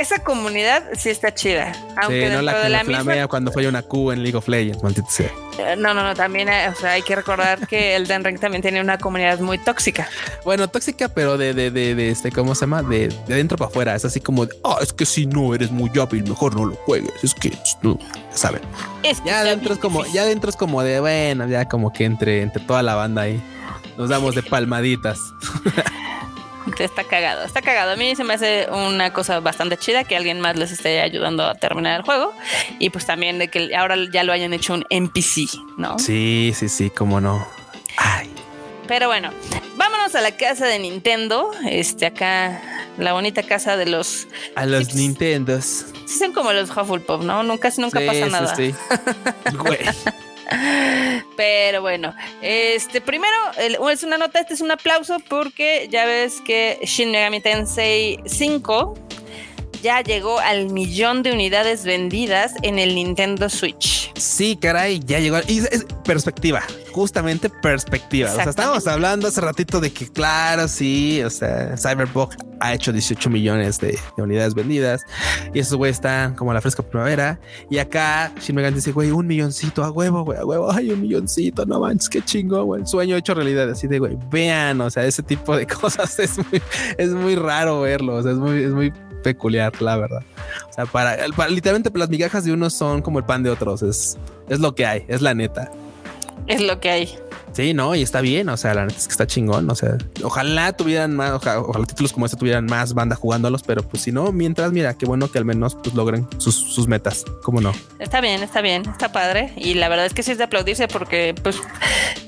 Esa 0.00 0.24
comunidad 0.24 0.82
sí 0.96 1.10
está 1.10 1.34
chida. 1.34 1.72
Aunque 2.00 2.28
sí, 2.28 2.34
no 2.34 2.40
la 2.40 2.54
que 2.54 2.58
de 2.60 2.68
la 2.70 2.84
misma... 2.84 3.28
cuando 3.28 3.52
fue 3.52 3.68
una 3.68 3.82
Q 3.82 4.12
en 4.12 4.22
League 4.22 4.34
of 4.34 4.48
Legends, 4.48 4.82
maldito 4.82 5.10
sea. 5.10 5.30
Eh, 5.58 5.76
no, 5.76 5.92
no, 5.92 6.02
no, 6.02 6.14
también 6.14 6.48
eh, 6.48 6.70
o 6.70 6.74
sea, 6.74 6.92
hay 6.92 7.02
que 7.02 7.14
recordar 7.14 7.66
que 7.66 7.94
el 7.96 8.06
Den 8.06 8.24
Ring 8.24 8.40
también 8.40 8.62
tiene 8.62 8.80
una 8.80 8.96
comunidad 8.96 9.40
muy 9.40 9.58
tóxica. 9.58 10.08
Bueno, 10.42 10.68
tóxica, 10.68 11.10
pero 11.10 11.36
de, 11.36 11.52
de, 11.52 11.70
de, 11.70 11.94
de 11.94 12.08
este, 12.08 12.32
¿cómo 12.32 12.54
se 12.54 12.62
llama? 12.62 12.82
De, 12.82 13.08
de 13.08 13.34
dentro 13.34 13.58
para 13.58 13.68
afuera. 13.68 13.94
Es 13.94 14.06
así 14.06 14.20
como, 14.20 14.44
ah, 14.64 14.78
es 14.80 14.94
que 14.94 15.04
si 15.04 15.26
no 15.26 15.54
eres 15.54 15.70
muy 15.70 15.90
hábil, 16.00 16.24
mejor 16.24 16.56
no 16.56 16.64
lo 16.64 16.76
juegues. 16.76 17.12
Es 17.22 17.34
que 17.34 17.52
no, 17.82 17.98
saben. 18.32 18.62
ya 19.26 19.40
adentro 19.40 19.74
es 19.74 19.78
como, 19.80 20.06
ya 20.06 20.22
adentro 20.22 20.48
es 20.48 20.56
como 20.56 20.82
de, 20.82 21.00
bueno, 21.00 21.46
ya 21.46 21.66
como 21.66 21.92
que 21.92 22.06
entre, 22.06 22.40
entre 22.40 22.64
toda 22.64 22.82
la 22.82 22.94
banda 22.94 23.20
ahí 23.20 23.38
nos 23.98 24.08
damos 24.08 24.34
de 24.34 24.42
palmaditas. 24.42 25.20
Está 26.78 27.04
cagado, 27.04 27.44
está 27.44 27.62
cagado. 27.62 27.92
A 27.92 27.96
mí 27.96 28.14
se 28.16 28.24
me 28.24 28.34
hace 28.34 28.68
una 28.70 29.12
cosa 29.12 29.40
bastante 29.40 29.76
chida 29.76 30.04
que 30.04 30.16
alguien 30.16 30.40
más 30.40 30.56
les 30.56 30.72
esté 30.72 31.00
ayudando 31.00 31.44
a 31.44 31.54
terminar 31.54 32.00
el 32.00 32.02
juego. 32.06 32.32
Y 32.78 32.90
pues 32.90 33.06
también 33.06 33.38
de 33.38 33.48
que 33.48 33.74
ahora 33.74 33.96
ya 34.12 34.24
lo 34.24 34.32
hayan 34.32 34.52
hecho 34.52 34.74
un 34.74 34.84
NPC, 34.88 35.48
¿no? 35.76 35.98
Sí, 35.98 36.52
sí, 36.54 36.68
sí, 36.68 36.90
cómo 36.90 37.20
no. 37.20 37.46
Ay. 37.96 38.30
Pero 38.86 39.06
bueno, 39.06 39.30
vámonos 39.76 40.14
a 40.14 40.20
la 40.20 40.36
casa 40.36 40.66
de 40.66 40.78
Nintendo. 40.78 41.52
Este, 41.68 42.06
acá, 42.06 42.60
la 42.98 43.12
bonita 43.12 43.42
casa 43.42 43.76
de 43.76 43.86
los. 43.86 44.26
A 44.56 44.66
los 44.66 44.94
Nintendos. 44.94 45.86
Sí, 46.06 46.18
son 46.18 46.32
como 46.32 46.52
los 46.52 46.70
Hufflepuff, 46.70 47.22
¿no? 47.22 47.42
Nunca, 47.42 47.70
nunca 47.78 48.00
pasa 48.04 48.26
nada. 48.26 48.56
Sí. 48.56 48.74
Güey. 49.56 49.78
Pero 51.36 51.80
bueno, 51.80 52.14
este 52.42 53.00
primero 53.00 53.36
es 53.90 54.02
una 54.02 54.18
nota, 54.18 54.40
este 54.40 54.54
es 54.54 54.60
un 54.60 54.70
aplauso 54.70 55.18
porque 55.28 55.88
ya 55.90 56.04
ves 56.04 56.40
que 56.40 56.78
Shin 56.82 57.10
Megami 57.10 57.40
Tensei 57.40 58.18
5 58.26 58.94
ya 59.82 60.02
llegó 60.02 60.38
al 60.40 60.70
millón 60.70 61.22
de 61.22 61.32
unidades 61.32 61.84
vendidas 61.84 62.52
en 62.62 62.78
el 62.78 62.94
Nintendo 62.94 63.48
Switch. 63.48 64.12
Sí, 64.16 64.56
caray, 64.56 65.00
ya 65.00 65.18
llegó. 65.18 65.38
Y 65.48 65.58
es 65.58 65.86
perspectiva, 66.04 66.62
justamente 66.92 67.48
perspectiva. 67.48 68.30
O 68.30 68.34
sea, 68.34 68.44
estábamos 68.44 68.86
hablando 68.86 69.28
hace 69.28 69.40
ratito 69.40 69.80
de 69.80 69.92
que, 69.92 70.08
claro, 70.08 70.68
sí, 70.68 71.22
o 71.22 71.30
sea, 71.30 71.76
Cyberpunk 71.76 72.34
ha 72.60 72.74
hecho 72.74 72.92
18 72.92 73.30
millones 73.30 73.80
de, 73.80 73.98
unidades 74.18 74.54
vendidas 74.54 75.02
y 75.54 75.60
esos 75.60 75.78
güey 75.78 75.90
están 75.90 76.34
como 76.34 76.52
la 76.52 76.60
fresca 76.60 76.82
primavera. 76.82 77.40
Y 77.70 77.78
acá 77.78 78.32
Shin 78.40 78.54
Megami 78.54 78.76
dice, 78.76 78.92
güey, 78.92 79.10
un 79.10 79.26
milloncito 79.26 79.82
a 79.82 79.90
huevo, 79.90 80.24
güey, 80.24 80.38
a 80.38 80.44
huevo, 80.44 80.70
ay, 80.70 80.90
un 80.90 81.00
milloncito, 81.00 81.64
no 81.64 81.80
manches, 81.80 82.08
qué 82.08 82.22
chingo, 82.22 82.62
güey. 82.64 82.82
El 82.82 82.86
sueño 82.86 83.16
hecho 83.16 83.34
realidad, 83.34 83.70
así 83.70 83.86
de, 83.86 83.98
güey, 83.98 84.18
vean, 84.30 84.80
o 84.82 84.90
sea, 84.90 85.06
ese 85.06 85.22
tipo 85.22 85.56
de 85.56 85.66
cosas 85.80 86.18
es 86.18 86.36
muy, 86.36 86.62
es 86.98 87.10
muy 87.10 87.34
raro 87.34 87.80
verlo, 87.80 88.16
o 88.16 88.22
sea, 88.22 88.32
es 88.32 88.38
muy, 88.38 88.62
es 88.62 88.72
muy 88.72 88.92
peculiar, 89.22 89.80
la 89.80 89.96
verdad. 89.96 90.22
O 90.68 90.72
sea, 90.72 90.86
para, 90.86 91.16
literalmente 91.48 91.90
las 91.98 92.08
migajas 92.08 92.44
de 92.44 92.52
unos 92.52 92.72
son 92.72 93.02
como 93.02 93.18
el 93.18 93.24
pan 93.24 93.42
de 93.42 93.50
otros. 93.50 93.82
Es, 93.82 94.18
es 94.48 94.60
lo 94.60 94.74
que 94.74 94.86
hay, 94.86 95.04
es 95.08 95.22
la 95.22 95.34
neta. 95.34 95.70
Es 96.46 96.60
lo 96.60 96.80
que 96.80 96.90
hay. 96.90 97.18
Sí, 97.52 97.74
no, 97.74 97.94
y 97.94 98.02
está 98.02 98.20
bien. 98.20 98.48
O 98.48 98.56
sea, 98.56 98.74
la 98.74 98.86
neta 98.86 98.98
es 98.98 99.06
que 99.06 99.12
está 99.12 99.26
chingón. 99.26 99.68
O 99.70 99.74
sea, 99.74 99.96
ojalá 100.22 100.72
tuvieran 100.72 101.14
más, 101.14 101.32
ojalá, 101.32 101.84
títulos 101.86 102.12
como 102.12 102.26
este 102.26 102.36
tuvieran 102.36 102.66
más 102.66 102.94
banda 102.94 103.16
jugándolos, 103.16 103.62
pero 103.62 103.82
pues 103.82 104.02
si 104.02 104.12
no, 104.12 104.32
mientras, 104.32 104.72
mira, 104.72 104.94
qué 104.94 105.06
bueno 105.06 105.30
que 105.30 105.38
al 105.38 105.44
menos 105.44 105.76
pues 105.82 105.94
logren 105.94 106.26
sus, 106.38 106.86
metas. 106.88 107.24
¿Cómo 107.42 107.60
no? 107.60 107.72
Está 107.98 108.20
bien, 108.20 108.42
está 108.42 108.60
bien, 108.60 108.82
está 108.88 109.12
padre. 109.12 109.52
Y 109.56 109.74
la 109.74 109.88
verdad 109.88 110.06
es 110.06 110.14
que 110.14 110.22
sí 110.22 110.32
es 110.32 110.38
de 110.38 110.44
aplaudirse 110.44 110.88
porque 110.88 111.34
pues 111.42 111.60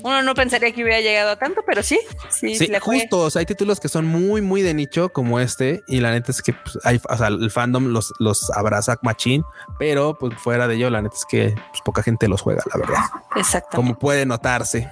uno 0.03 0.21
no 0.21 0.35
pensaría 0.35 0.71
que 0.71 0.83
hubiera 0.83 1.01
llegado 1.01 1.31
a 1.31 1.35
tanto, 1.37 1.61
pero 1.65 1.83
sí, 1.83 1.99
sí, 2.29 2.55
sí 2.55 2.71
justo. 2.79 3.19
O 3.19 3.29
sea, 3.29 3.39
hay 3.39 3.45
títulos 3.45 3.79
que 3.79 3.89
son 3.89 4.05
muy, 4.05 4.41
muy 4.41 4.61
de 4.61 4.73
nicho 4.73 5.09
como 5.09 5.39
este. 5.39 5.83
Y 5.87 5.99
la 5.99 6.11
neta 6.11 6.31
es 6.31 6.41
que 6.41 6.53
pues, 6.53 6.77
hay, 6.83 6.99
o 7.09 7.17
sea, 7.17 7.27
el 7.27 7.51
fandom 7.51 7.87
los, 7.87 8.13
los 8.19 8.49
abraza 8.51 8.97
machín, 9.01 9.43
pero 9.79 10.17
pues 10.17 10.33
fuera 10.37 10.67
de 10.67 10.75
ello, 10.75 10.89
la 10.89 11.01
neta 11.01 11.15
es 11.15 11.25
que 11.25 11.55
pues, 11.71 11.81
poca 11.83 12.03
gente 12.03 12.27
los 12.27 12.41
juega, 12.41 12.63
la 12.71 12.79
verdad. 12.79 13.03
Exacto. 13.35 13.75
Como 13.75 13.97
puede 13.97 14.25
notarse. 14.25 14.89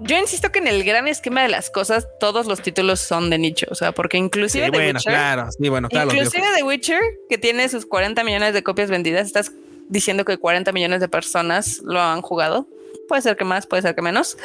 Yo 0.00 0.18
insisto 0.18 0.50
que 0.52 0.58
en 0.58 0.66
el 0.66 0.84
gran 0.84 1.08
esquema 1.08 1.42
de 1.42 1.48
las 1.48 1.70
cosas, 1.70 2.08
todos 2.20 2.46
los 2.46 2.62
títulos 2.62 3.00
son 3.00 3.30
de 3.30 3.38
nicho. 3.38 3.66
O 3.70 3.74
sea, 3.74 3.92
porque 3.92 4.16
inclusive 4.16 4.70
The 4.70 4.78
Witcher, 4.78 5.12
claro, 5.12 5.48
sí, 5.52 5.68
bueno, 5.68 5.88
claro. 5.88 6.12
Inclusive 6.12 6.44
The 6.56 6.62
Witcher, 6.62 7.00
que 7.28 7.38
tiene 7.38 7.68
sus 7.68 7.86
40 7.86 8.22
millones 8.24 8.54
de 8.54 8.62
copias 8.62 8.90
vendidas, 8.90 9.26
estás 9.26 9.52
diciendo 9.88 10.24
que 10.24 10.38
40 10.38 10.72
millones 10.72 11.00
de 11.00 11.08
personas 11.08 11.80
lo 11.84 12.00
han 12.00 12.22
jugado. 12.22 12.68
Puede 13.08 13.22
ser 13.22 13.36
que 13.36 13.44
más, 13.44 13.66
puede 13.66 13.82
ser 13.82 13.94
que 13.94 14.02
menos. 14.02 14.36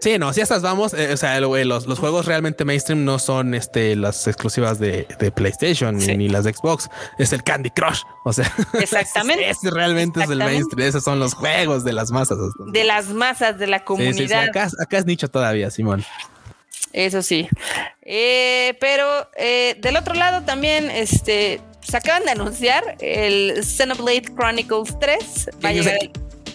Sí, 0.00 0.18
no, 0.18 0.32
si 0.32 0.40
estas 0.40 0.62
vamos, 0.62 0.94
eh, 0.94 1.12
o 1.12 1.16
sea, 1.16 1.38
los, 1.40 1.86
los, 1.86 1.98
juegos 1.98 2.26
realmente 2.26 2.64
mainstream 2.64 3.04
no 3.04 3.18
son 3.18 3.54
este, 3.54 3.94
las 3.96 4.26
exclusivas 4.26 4.78
de, 4.78 5.06
PlayStation 5.34 5.96
ni, 5.96 6.28
las 6.28 6.44
de 6.44 6.52
Xbox, 6.52 6.88
es 7.18 7.32
el 7.32 7.42
Candy 7.42 7.70
Crush. 7.70 8.02
O 8.24 8.32
sea, 8.32 8.52
exactamente. 8.80 9.48
ese, 9.48 9.70
realmente 9.70 10.22
es 10.22 10.30
el 10.30 10.38
mainstream. 10.38 10.88
Esos 10.88 11.04
son 11.04 11.20
los 11.20 11.34
juegos 11.34 11.84
de 11.84 11.92
las 11.92 12.10
masas. 12.10 12.38
De 12.72 12.84
las 12.84 13.08
masas 13.08 13.58
de 13.58 13.66
la 13.66 13.84
comunidad. 13.84 14.44
Acá, 14.44 14.68
acá, 14.80 14.98
es 14.98 15.06
nicho 15.06 15.28
todavía, 15.28 15.70
Simón. 15.70 16.04
Eso 16.92 17.22
sí. 17.22 17.48
Eh, 18.02 18.76
pero 18.80 19.30
eh, 19.36 19.76
del 19.80 19.96
otro 19.96 20.14
lado 20.14 20.42
también, 20.42 20.90
este, 20.90 21.60
se 21.80 21.96
acaban 21.96 22.24
de 22.24 22.32
anunciar 22.32 22.96
el 23.00 23.62
Xenoblade 23.64 24.24
Chronicles 24.34 24.98
3. 24.98 25.50
Va 25.64 25.68
a 25.68 25.72
llegar 25.72 25.98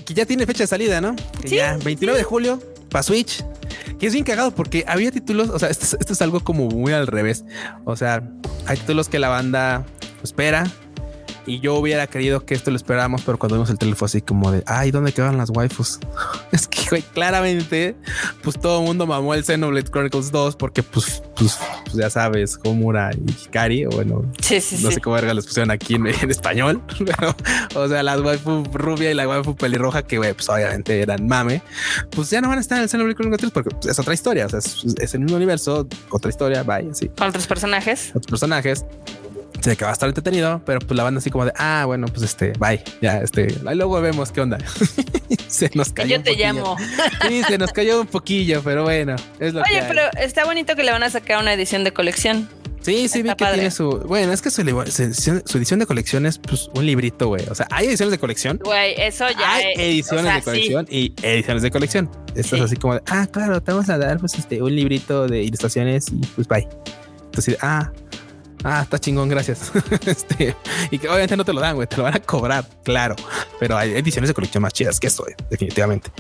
que 0.05 0.13
ya 0.13 0.25
tiene 0.25 0.45
fecha 0.45 0.63
de 0.63 0.67
salida, 0.67 1.01
¿no? 1.01 1.15
Que 1.41 1.55
ya, 1.57 1.77
29 1.83 2.17
de 2.17 2.23
julio, 2.23 2.61
para 2.89 3.03
Switch. 3.03 3.43
Que 3.99 4.07
es 4.07 4.13
bien 4.13 4.25
cagado 4.25 4.51
porque 4.51 4.83
había 4.87 5.11
títulos, 5.11 5.49
o 5.49 5.59
sea, 5.59 5.69
esto, 5.69 5.97
esto, 5.99 6.13
es 6.13 6.21
algo 6.21 6.41
como 6.41 6.67
muy 6.67 6.93
al 6.93 7.07
revés. 7.07 7.45
O 7.85 7.95
sea, 7.95 8.23
hay 8.67 8.77
títulos 8.77 9.09
que 9.09 9.19
la 9.19 9.29
banda 9.29 9.85
espera, 10.23 10.71
y 11.45 11.59
yo 11.59 11.75
hubiera 11.75 12.07
querido 12.07 12.45
que 12.45 12.53
esto 12.53 12.71
lo 12.71 12.77
esperáramos, 12.77 13.21
pero 13.23 13.37
cuando 13.37 13.55
vimos 13.55 13.69
el 13.69 13.77
trailer 13.77 13.97
fue 13.97 14.07
así 14.07 14.21
como 14.21 14.51
de, 14.51 14.63
ay, 14.65 14.91
¿dónde 14.91 15.11
quedan 15.11 15.37
las 15.37 15.49
waifus? 15.49 15.99
es 16.51 16.67
que, 16.67 16.81
güey, 16.89 17.01
claramente, 17.01 17.95
pues 18.41 18.59
todo 18.59 18.79
el 18.79 18.85
mundo 18.85 19.05
mamó 19.05 19.33
el 19.33 19.43
Xenoblade 19.43 19.89
Chronicles 19.89 20.31
2 20.31 20.55
porque, 20.55 20.83
pues, 20.83 21.21
pues, 21.35 21.57
pues 21.83 21.95
ya 21.95 22.09
sabes, 22.09 22.59
Homura 22.63 23.11
y 23.13 23.31
Hikari, 23.31 23.85
o 23.85 23.89
bueno, 23.89 24.21
no 24.23 24.91
sé 24.91 25.01
cómo 25.01 25.15
verga 25.15 25.33
les 25.33 25.45
pusieron 25.45 25.71
aquí 25.71 25.95
en, 25.95 26.07
español, 26.07 26.81
pero, 27.05 27.35
o 27.75 27.87
sea, 27.87 28.03
las 28.03 28.21
waifu 28.21 28.63
rubia 28.73 29.11
y 29.11 29.13
la 29.13 29.27
waifu 29.27 29.55
pelirroja, 29.55 30.03
que, 30.03 30.17
güey, 30.17 30.33
pues 30.33 30.49
obviamente 30.49 31.01
eran 31.01 31.27
mame, 31.27 31.61
pues 32.11 32.29
ya 32.29 32.41
no 32.41 32.49
van 32.49 32.57
a 32.57 32.61
estar 32.61 32.77
en 32.77 32.83
el 32.83 32.89
Xenoblade 32.89 33.15
Chronicles 33.15 33.39
3 33.39 33.51
porque 33.51 33.69
pues, 33.69 33.87
es 33.87 33.99
otra 33.99 34.13
historia, 34.13 34.47
o 34.47 34.49
sea, 34.49 34.59
es, 34.59 34.83
es 34.99 35.13
el 35.13 35.21
mismo 35.21 35.37
universo, 35.37 35.87
otra 36.09 36.29
historia, 36.29 36.63
vaya, 36.63 36.89
así. 36.91 37.09
Con 37.09 37.29
otros 37.29 37.47
personajes. 37.47 38.09
Otros 38.09 38.27
personajes 38.27 38.85
sé 39.61 39.75
que 39.75 39.83
va 39.83 39.91
a 39.91 39.93
estar 39.93 40.09
entretenido, 40.09 40.61
pero 40.65 40.79
pues 40.79 40.95
la 40.95 41.03
banda 41.03 41.19
así 41.19 41.29
como 41.29 41.45
de, 41.45 41.53
ah, 41.57 41.83
bueno, 41.85 42.07
pues 42.07 42.23
este, 42.23 42.53
bye, 42.59 42.83
ya, 43.01 43.19
este, 43.19 43.47
ahí 43.65 43.75
luego 43.75 43.99
vemos 44.01 44.31
qué 44.31 44.41
onda. 44.41 44.57
se 45.47 45.69
nos 45.73 45.91
cayó. 45.91 46.17
Yo 46.17 46.23
te 46.23 46.35
llamo. 46.35 46.77
sí, 47.27 47.43
se 47.43 47.57
nos 47.57 47.71
cayó 47.71 48.01
un 48.01 48.07
poquillo, 48.07 48.61
pero 48.63 48.83
bueno, 48.83 49.15
es 49.39 49.53
lo 49.53 49.61
Oye, 49.61 49.83
pero 49.87 50.01
está 50.19 50.45
bonito 50.45 50.75
que 50.75 50.83
le 50.83 50.91
van 50.91 51.03
a 51.03 51.09
sacar 51.09 51.41
una 51.41 51.53
edición 51.53 51.83
de 51.83 51.93
colección. 51.93 52.47
Sí, 52.85 53.07
sí, 53.07 53.23
vi 53.23 53.29
que 53.29 53.45
tiene 53.45 53.71
su. 53.71 53.89
Bueno, 54.05 54.31
es 54.31 54.43
que 54.43 54.51
su, 54.51 54.61
edición 54.61 55.79
de 55.79 55.85
colección 55.87 56.27
es 56.27 56.37
pues, 56.37 56.69
un 56.75 56.85
librito, 56.85 57.29
güey. 57.29 57.43
O 57.49 57.55
sea, 57.55 57.67
hay 57.71 57.87
ediciones 57.87 58.11
de 58.11 58.19
colección. 58.19 58.59
Güey, 58.63 58.93
eso 58.95 59.25
ya. 59.31 59.55
Hay 59.55 59.73
ediciones 59.75 60.35
de 60.35 60.41
colección 60.43 60.87
y 60.87 61.13
ediciones 61.23 61.63
de 61.63 61.71
colección. 61.71 62.11
Esto 62.35 62.57
es 62.57 62.61
así 62.61 62.75
como 62.75 62.93
de, 62.93 63.01
ah, 63.07 63.25
claro, 63.25 63.59
te 63.59 63.71
vamos 63.71 63.89
a 63.89 63.97
dar 63.97 64.19
pues 64.19 64.35
este 64.35 64.61
un 64.61 64.75
librito 64.75 65.27
de 65.27 65.41
ilustraciones 65.41 66.09
y 66.11 66.17
pues 66.35 66.47
bye. 66.47 66.67
Entonces, 67.25 67.57
ah, 67.61 67.91
ah, 68.65 68.81
está 68.81 68.99
chingón, 68.99 69.29
gracias. 69.29 69.71
este, 70.05 70.55
y 70.91 70.99
que 70.99 71.07
obviamente 71.07 71.37
no 71.37 71.45
te 71.45 71.53
lo 71.53 71.61
dan, 71.61 71.75
güey, 71.75 71.87
te 71.87 71.97
lo 71.97 72.03
van 72.03 72.15
a 72.15 72.19
cobrar, 72.19 72.65
claro. 72.83 73.15
Pero 73.59 73.77
hay 73.77 73.91
ediciones 73.91 74.27
de 74.27 74.33
colección 74.33 74.61
más 74.61 74.73
chidas 74.73 74.99
que 74.99 75.07
esto, 75.07 75.25
definitivamente. 75.49 76.11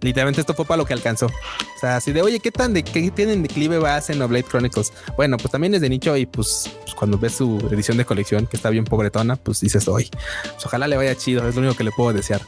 Literalmente 0.00 0.40
esto 0.40 0.52
fue 0.52 0.64
para 0.64 0.78
lo 0.78 0.84
que 0.84 0.92
alcanzó. 0.92 1.26
O 1.26 1.80
sea, 1.80 1.96
así 1.96 2.12
de, 2.12 2.22
oye, 2.22 2.40
¿qué 2.40 2.50
tan 2.50 2.74
de 2.74 2.82
qué 2.82 3.10
tienen 3.12 3.42
declive 3.42 3.78
va 3.78 3.96
a 3.96 4.26
Blade 4.26 4.42
Chronicles? 4.42 4.92
Bueno, 5.16 5.36
pues 5.36 5.52
también 5.52 5.74
es 5.74 5.80
de 5.80 5.88
nicho 5.88 6.16
y 6.16 6.26
pues, 6.26 6.68
pues, 6.82 6.94
cuando 6.94 7.18
ves 7.18 7.36
su 7.36 7.58
edición 7.70 7.96
de 7.96 8.04
colección 8.04 8.48
que 8.48 8.56
está 8.56 8.68
bien 8.68 8.84
pobretona, 8.84 9.36
pues 9.36 9.60
dices, 9.60 9.86
oye, 9.86 10.10
pues 10.42 10.66
ojalá 10.66 10.88
le 10.88 10.96
vaya 10.96 11.14
chido, 11.14 11.48
es 11.48 11.54
lo 11.54 11.60
único 11.60 11.76
que 11.76 11.84
le 11.84 11.92
puedo 11.92 12.12
desear. 12.12 12.40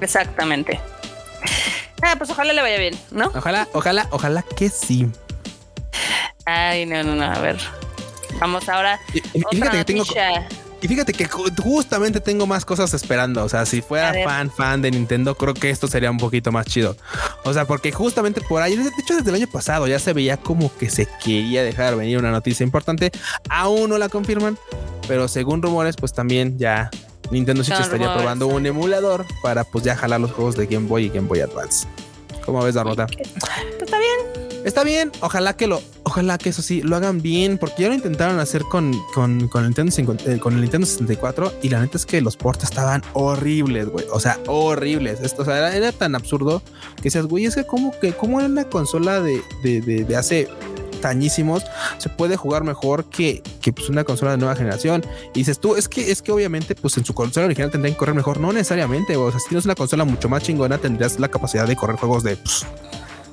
Exactamente. 0.00 0.80
Ah, 2.02 2.16
pues 2.18 2.30
ojalá 2.30 2.52
le 2.52 2.60
vaya 2.60 2.78
bien, 2.78 2.98
¿no? 3.12 3.30
Ojalá, 3.32 3.68
ojalá, 3.72 4.08
ojalá 4.10 4.42
que 4.42 4.68
sí. 4.68 5.08
Ay, 6.44 6.84
no, 6.84 7.04
no, 7.04 7.14
no, 7.14 7.24
a 7.24 7.38
ver. 7.38 7.58
Vamos 8.40 8.68
ahora. 8.68 9.00
Y, 9.12 9.18
y 9.18 9.42
fíjate 9.50 9.78
que 9.78 9.84
tengo. 9.84 10.04
Y 10.82 10.88
fíjate 10.88 11.12
que 11.12 11.28
justamente 11.62 12.20
tengo 12.20 12.44
más 12.44 12.64
cosas 12.64 12.92
esperando. 12.92 13.44
O 13.44 13.48
sea, 13.48 13.64
si 13.66 13.80
fuera 13.80 14.12
fan, 14.24 14.50
fan 14.50 14.82
de 14.82 14.90
Nintendo, 14.90 15.36
creo 15.36 15.54
que 15.54 15.70
esto 15.70 15.86
sería 15.86 16.10
un 16.10 16.18
poquito 16.18 16.50
más 16.50 16.66
chido. 16.66 16.96
O 17.44 17.52
sea, 17.52 17.66
porque 17.66 17.92
justamente 17.92 18.40
por 18.40 18.62
ahí, 18.62 18.76
de 18.76 18.90
hecho, 18.98 19.14
desde 19.14 19.30
el 19.30 19.36
año 19.36 19.46
pasado 19.46 19.86
ya 19.86 20.00
se 20.00 20.12
veía 20.12 20.38
como 20.38 20.76
que 20.76 20.90
se 20.90 21.06
quería 21.22 21.62
dejar 21.62 21.94
venir 21.94 22.18
una 22.18 22.32
noticia 22.32 22.64
importante. 22.64 23.12
Aún 23.48 23.90
no 23.90 23.98
la 23.98 24.08
confirman, 24.08 24.58
pero 25.06 25.28
según 25.28 25.62
rumores, 25.62 25.94
pues 25.94 26.12
también 26.12 26.58
ya 26.58 26.90
Nintendo 27.30 27.62
Switch 27.62 27.78
estaría 27.78 28.12
probando 28.12 28.48
un 28.48 28.66
emulador 28.66 29.24
para 29.40 29.62
pues 29.62 29.84
ya 29.84 29.94
jalar 29.94 30.20
los 30.20 30.32
juegos 30.32 30.56
de 30.56 30.66
Game 30.66 30.88
Boy 30.88 31.04
y 31.04 31.08
Game 31.10 31.28
Boy 31.28 31.40
Advance. 31.40 31.86
¿Cómo 32.44 32.62
ves, 32.62 32.74
Darnota? 32.74 33.06
Pues 33.06 33.28
está 33.82 33.98
bien. 33.98 34.42
Está 34.64 34.84
bien, 34.84 35.10
ojalá 35.20 35.56
que 35.56 35.66
lo, 35.66 35.82
ojalá 36.04 36.38
que 36.38 36.50
eso 36.50 36.62
sí 36.62 36.82
lo 36.82 36.94
hagan 36.94 37.20
bien, 37.20 37.58
porque 37.58 37.82
ya 37.82 37.88
lo 37.88 37.94
intentaron 37.94 38.38
hacer 38.38 38.62
con, 38.62 38.92
con, 39.12 39.48
con, 39.48 39.64
el, 39.64 39.74
Nintendo, 39.74 40.16
eh, 40.24 40.38
con 40.38 40.54
el 40.54 40.60
Nintendo 40.60 40.86
64 40.86 41.52
y 41.62 41.68
la 41.68 41.80
neta 41.80 41.96
es 41.96 42.06
que 42.06 42.20
los 42.20 42.36
portes 42.36 42.70
estaban 42.70 43.02
horribles, 43.12 43.88
güey. 43.88 44.06
O 44.12 44.20
sea, 44.20 44.38
horribles. 44.46 45.20
Esto, 45.20 45.42
o 45.42 45.44
sea, 45.44 45.74
era, 45.74 45.90
tan 45.90 46.14
absurdo 46.14 46.62
que 46.96 47.04
decías, 47.04 47.26
güey, 47.26 47.46
es 47.46 47.56
que 47.56 47.64
como 47.64 47.98
que, 47.98 48.12
como 48.12 48.38
era 48.38 48.48
una 48.48 48.64
consola 48.64 49.20
de, 49.20 49.42
de, 49.64 49.80
de, 49.80 50.16
hace 50.16 50.48
tañísimos 51.02 51.64
se 51.98 52.08
puede 52.08 52.36
jugar 52.36 52.64
mejor 52.64 53.04
que, 53.04 53.42
que 53.60 53.74
pues 53.74 53.90
una 53.90 54.04
consola 54.04 54.30
de 54.30 54.38
nueva 54.38 54.56
generación. 54.56 55.04
Y 55.34 55.40
dices 55.40 55.60
tú, 55.60 55.76
es 55.76 55.88
que 55.88 56.10
es 56.10 56.22
que 56.22 56.32
obviamente, 56.32 56.74
pues 56.74 56.96
en 56.96 57.04
su 57.04 57.12
consola 57.12 57.44
original 57.46 57.70
tendrían 57.70 57.94
que 57.94 57.98
correr 57.98 58.14
mejor. 58.14 58.40
No 58.40 58.52
necesariamente. 58.52 59.16
O 59.16 59.30
sea, 59.30 59.38
si 59.38 59.50
tienes 59.50 59.66
una 59.66 59.74
consola 59.74 60.04
mucho 60.06 60.30
más 60.30 60.42
chingona, 60.42 60.78
tendrías 60.78 61.20
la 61.20 61.28
capacidad 61.28 61.66
de 61.66 61.76
correr 61.76 61.96
juegos 61.96 62.22
de 62.22 62.36
pues, 62.36 62.64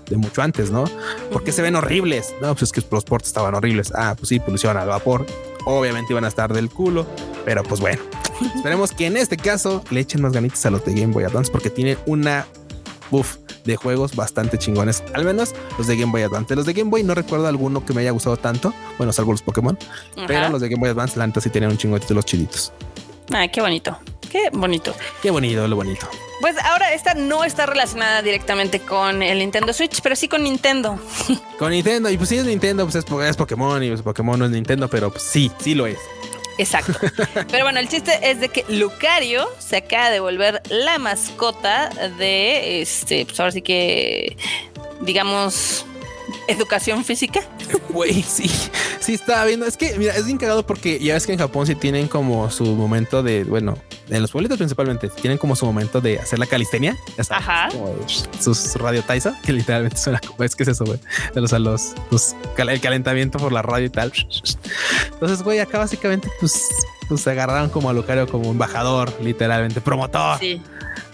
de 0.10 0.18
mucho 0.18 0.42
antes, 0.42 0.72
¿no? 0.72 0.86
Porque 1.32 1.52
se 1.52 1.62
ven 1.62 1.76
horribles. 1.76 2.34
No, 2.42 2.54
pues 2.54 2.64
es 2.64 2.72
que 2.72 2.84
los 2.92 3.06
ports 3.06 3.28
estaban 3.28 3.56
horribles. 3.56 3.94
Ah, 3.96 4.16
pues 4.18 4.30
sí, 4.30 4.40
polución 4.40 4.76
al 4.76 4.88
vapor. 4.88 5.26
Obviamente 5.66 6.14
iban 6.14 6.26
a 6.26 6.28
estar 6.28 6.52
del 6.54 6.70
culo, 6.70 7.06
pero 7.46 7.64
pues 7.64 7.80
bueno. 7.80 8.02
Esperemos 8.56 8.92
que 8.92 9.06
en 9.06 9.18
este 9.18 9.38
caso 9.38 9.84
le 9.90 10.00
echen 10.00 10.22
más 10.22 10.34
ganitas 10.34 10.66
a 10.66 10.72
los 10.72 10.84
de 10.84 10.94
Game 10.94 11.14
Boy 11.14 11.24
Advance 11.24 11.52
porque 11.52 11.70
tienen 11.70 11.98
una 12.06 12.48
buff 13.10 13.38
de 13.66 13.76
juegos 13.76 14.16
bastante 14.16 14.58
chingones. 14.58 15.04
Al 15.14 15.26
menos 15.26 15.54
los 15.78 15.88
de 15.88 15.96
Game 15.98 16.12
Boy 16.12 16.24
Advance. 16.24 16.56
Los 16.56 16.66
de 16.66 16.74
Game 16.74 16.90
Boy 16.90 17.04
no 17.04 17.16
recuerdo 17.16 17.48
alguno 17.48 17.86
que 17.86 17.94
me 17.94 18.02
haya 18.02 18.12
gustado 18.12 18.38
tanto. 18.38 18.74
Bueno, 18.98 19.14
salvo 19.14 19.32
los 19.32 19.42
Pokémon. 19.42 19.78
Pero 20.28 20.50
los 20.50 20.62
de 20.62 20.70
Game 20.70 20.80
Boy 20.80 20.90
Advance, 20.90 21.18
la 21.18 21.28
neta 21.28 21.42
sí 21.42 21.50
tienen 21.50 21.70
un 21.72 21.78
chingo 21.78 21.96
de 21.96 22.02
títulos 22.02 22.26
chiditos. 22.26 22.72
Ah, 23.32 23.48
qué 23.48 23.62
bonito. 23.62 23.98
Qué 24.32 24.50
bonito. 24.52 24.94
Qué 25.22 25.32
bonito, 25.32 25.68
lo 25.68 25.76
bonito. 25.76 26.08
Pues 26.42 26.56
ahora 26.64 26.94
esta 26.94 27.16
no 27.16 27.44
está 27.44 27.66
relacionada 27.66 28.22
directamente 28.22 28.80
con 28.80 29.22
el 29.22 29.40
Nintendo 29.40 29.74
Switch, 29.74 30.02
pero 30.02 30.16
sí 30.16 30.28
con 30.28 30.44
Nintendo. 30.44 30.98
Con 31.58 31.72
Nintendo, 31.72 32.10
y 32.10 32.18
pues 32.18 32.30
sí 32.30 32.38
es 32.38 32.46
Nintendo, 32.46 32.86
pues 32.88 32.96
es, 32.96 33.36
Pokémon 33.36 33.84
y 33.84 33.90
pues 33.90 34.02
Pokémon 34.02 34.40
no 34.40 34.46
es 34.46 34.52
Nintendo, 34.52 34.88
pero 34.88 35.12
pues 35.12 35.24
sí, 35.24 35.52
sí 35.60 35.76
lo 35.76 35.88
es. 35.88 35.98
Exacto. 36.60 36.94
Pero 37.50 37.64
bueno, 37.64 37.80
el 37.80 37.88
chiste 37.88 38.20
es 38.22 38.42
de 38.42 38.50
que 38.50 38.66
Lucario 38.68 39.50
se 39.60 39.78
acaba 39.78 40.10
de 40.10 40.20
volver 40.20 40.62
la 40.70 41.00
mascota 41.00 41.90
de 42.18 42.82
este, 42.82 43.26
pues 43.26 43.40
ahora 43.40 43.54
sí 43.54 43.62
que 43.62 44.36
digamos 45.02 45.86
educación 46.50 47.04
física. 47.06 47.42
Güey, 47.90 48.22
sí, 48.24 48.50
sí 49.00 49.14
estaba 49.14 49.46
viendo. 49.46 49.66
Es 49.66 49.78
que, 49.78 49.98
mira, 49.98 50.16
es 50.16 50.26
bien 50.26 50.38
cagado 50.38 50.66
porque 50.66 51.00
ya 51.00 51.14
ves 51.14 51.26
que 51.26 51.34
en 51.34 51.40
Japón 51.40 51.66
sí 51.66 51.76
tienen 51.76 52.08
como 52.08 52.50
su 52.50 52.66
momento 52.76 53.24
de, 53.24 53.44
bueno, 53.44 53.78
en 54.10 54.22
los 54.22 54.32
pueblitos 54.32 54.58
principalmente, 54.58 55.10
tienen 55.10 55.38
como 55.38 55.56
su 55.56 55.66
momento 55.66 56.02
de 56.02 56.20
hacer 56.20 56.40
la 56.40 56.46
calistenia. 56.46 56.98
Ajá. 57.30 57.70
sus 58.40 58.76
radio 58.76 59.04
taisa, 59.04 59.40
que 59.44 59.54
literalmente 59.54 59.98
suena 60.02 60.20
como, 60.20 60.44
es 60.44 60.56
que 60.56 60.64
es 60.64 60.70
eso, 60.70 60.86
güey. 60.86 61.00
De 61.34 61.42
los, 61.42 61.52
los, 61.52 61.94
los, 62.12 62.36
el 62.58 62.82
calentamiento 62.82 63.38
por 63.38 63.52
la 63.52 63.62
radio 63.62 63.88
y 63.88 63.90
tal. 63.90 64.12
Entonces, 65.14 65.44
güey, 65.44 65.60
acá 65.60 65.80
básicamente, 65.80 66.30
pues, 66.40 66.68
pues 67.08 67.22
se 67.22 67.32
agarraron 67.32 67.70
como 67.70 67.90
a 67.90 67.94
Lucario 67.94 68.28
como 68.28 68.52
embajador, 68.52 69.14
literalmente, 69.22 69.82
promotor. 69.82 70.40
Sí 70.40 70.62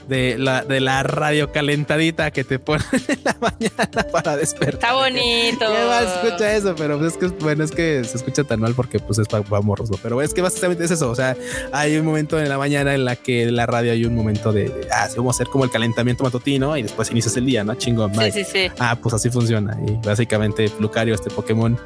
de 0.08 0.38
la, 0.38 0.64
de 0.64 0.80
la 0.80 1.04
radio 1.04 1.52
calentadita 1.52 2.32
que 2.32 2.44
te 2.44 2.60
ponen 2.60 2.86
en 3.08 3.20
la 3.24 3.36
mañana 3.40 4.12
para 4.12 4.38
despertar. 4.38 4.76
Está 4.76 4.94
bonito. 4.94 5.66
¿Qué 5.68 6.28
escucha 6.28 6.56
eso? 6.56 6.76
Pero 6.76 7.00
pues 7.00 7.14
es 7.14 7.18
que 7.18 7.28
bueno, 7.28 7.64
es 7.64 7.72
que 7.72 8.04
se 8.04 8.18
escucha 8.18 8.44
tan 8.44 8.60
mal 8.60 8.74
porque 8.76 9.00
pues 9.00 9.20
es 9.20 9.28
para 9.28 9.44
morros, 9.62 9.90
Pero 10.02 10.22
es 10.22 10.34
que 10.34 10.42
básicamente 10.42 10.84
es 10.84 10.92
eso. 10.92 11.10
O 11.10 11.16
sea, 11.16 11.36
hay 11.72 11.98
un 11.98 12.06
momento 12.06 12.40
en 12.40 12.50
la 12.50 12.58
mañana 12.58 12.94
en 12.94 13.06
la 13.06 13.16
que 13.16 13.44
en 13.44 13.56
la 13.56 13.66
radio 13.66 13.92
hay 13.92 14.06
un 14.06 14.16
momento 14.16 14.52
de, 14.52 14.88
ah, 14.92 15.08
sí, 15.08 15.18
vamos 15.18 15.36
a 15.36 15.38
hacer 15.38 15.48
como 15.48 15.64
el 15.64 15.72
calentamiento 15.72 16.24
matutino 16.24 16.78
y 16.78 16.84
después 16.84 17.10
inicias 17.12 17.36
el 17.38 17.46
día, 17.46 17.64
¿no? 17.64 17.76
Chingo, 17.76 18.10
sí, 18.14 18.32
sí, 18.32 18.44
sí. 18.44 18.72
Ah, 18.80 18.98
pues 19.02 19.14
así 19.16 19.30
funciona. 19.30 19.78
Y 19.88 19.94
básicamente 20.06 20.72
Lucario, 20.80 21.16
este 21.16 21.30
Pokémon 21.30 21.80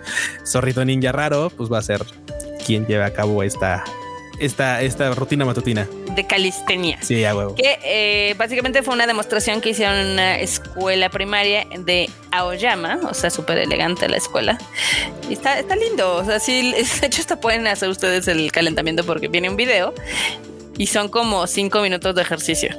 zorrito 0.46 0.84
ninja 0.84 1.12
raro, 1.12 1.50
pues 1.50 1.72
va 1.72 1.80
a 1.80 1.82
ser 1.82 2.04
quien 2.66 2.86
lleve 2.86 3.04
a 3.04 3.14
cabo 3.14 3.44
esta 3.44 3.84
esta, 4.40 4.82
esta 4.82 5.14
rutina 5.14 5.46
matutina. 5.46 5.88
De 6.16 6.26
calistenia. 6.26 6.98
Sí, 7.02 7.24
a 7.26 7.36
huevo. 7.36 7.56
Que 7.56 7.80
eh, 7.84 8.36
básicamente 8.38 8.84
fue 8.84 8.94
una 8.94 9.08
demostración 9.08 9.62
que 9.62 9.70
hicieron 9.70 9.96
en 9.96 10.08
una 10.12 10.40
escuela 10.40 11.10
primaria 11.10 11.66
de 11.78 12.10
Aoyama, 12.32 13.00
o 13.10 13.14
sea, 13.14 13.30
súper 13.30 13.58
elegante 13.58 14.08
la 14.10 14.18
escuela. 14.18 14.58
Y 15.30 15.34
está, 15.34 15.60
está 15.60 15.76
lindo, 15.76 16.16
o 16.16 16.26
sea, 16.26 16.40
sí, 16.40 16.74
de 17.02 17.08
hecho 17.08 17.22
hasta 17.22 17.40
pueden 17.40 17.68
hacer 17.68 17.90
ustedes 17.90 18.28
el 18.28 18.52
calentamiento 18.52 19.04
porque 19.04 19.28
viene 19.28 19.50
un 19.50 19.56
video 19.56 19.94
y 20.78 20.88
son 20.88 21.10
como 21.10 21.46
cinco 21.48 21.82
minutos 21.82 22.16
de 22.16 22.22
ejercicio. 22.22 22.70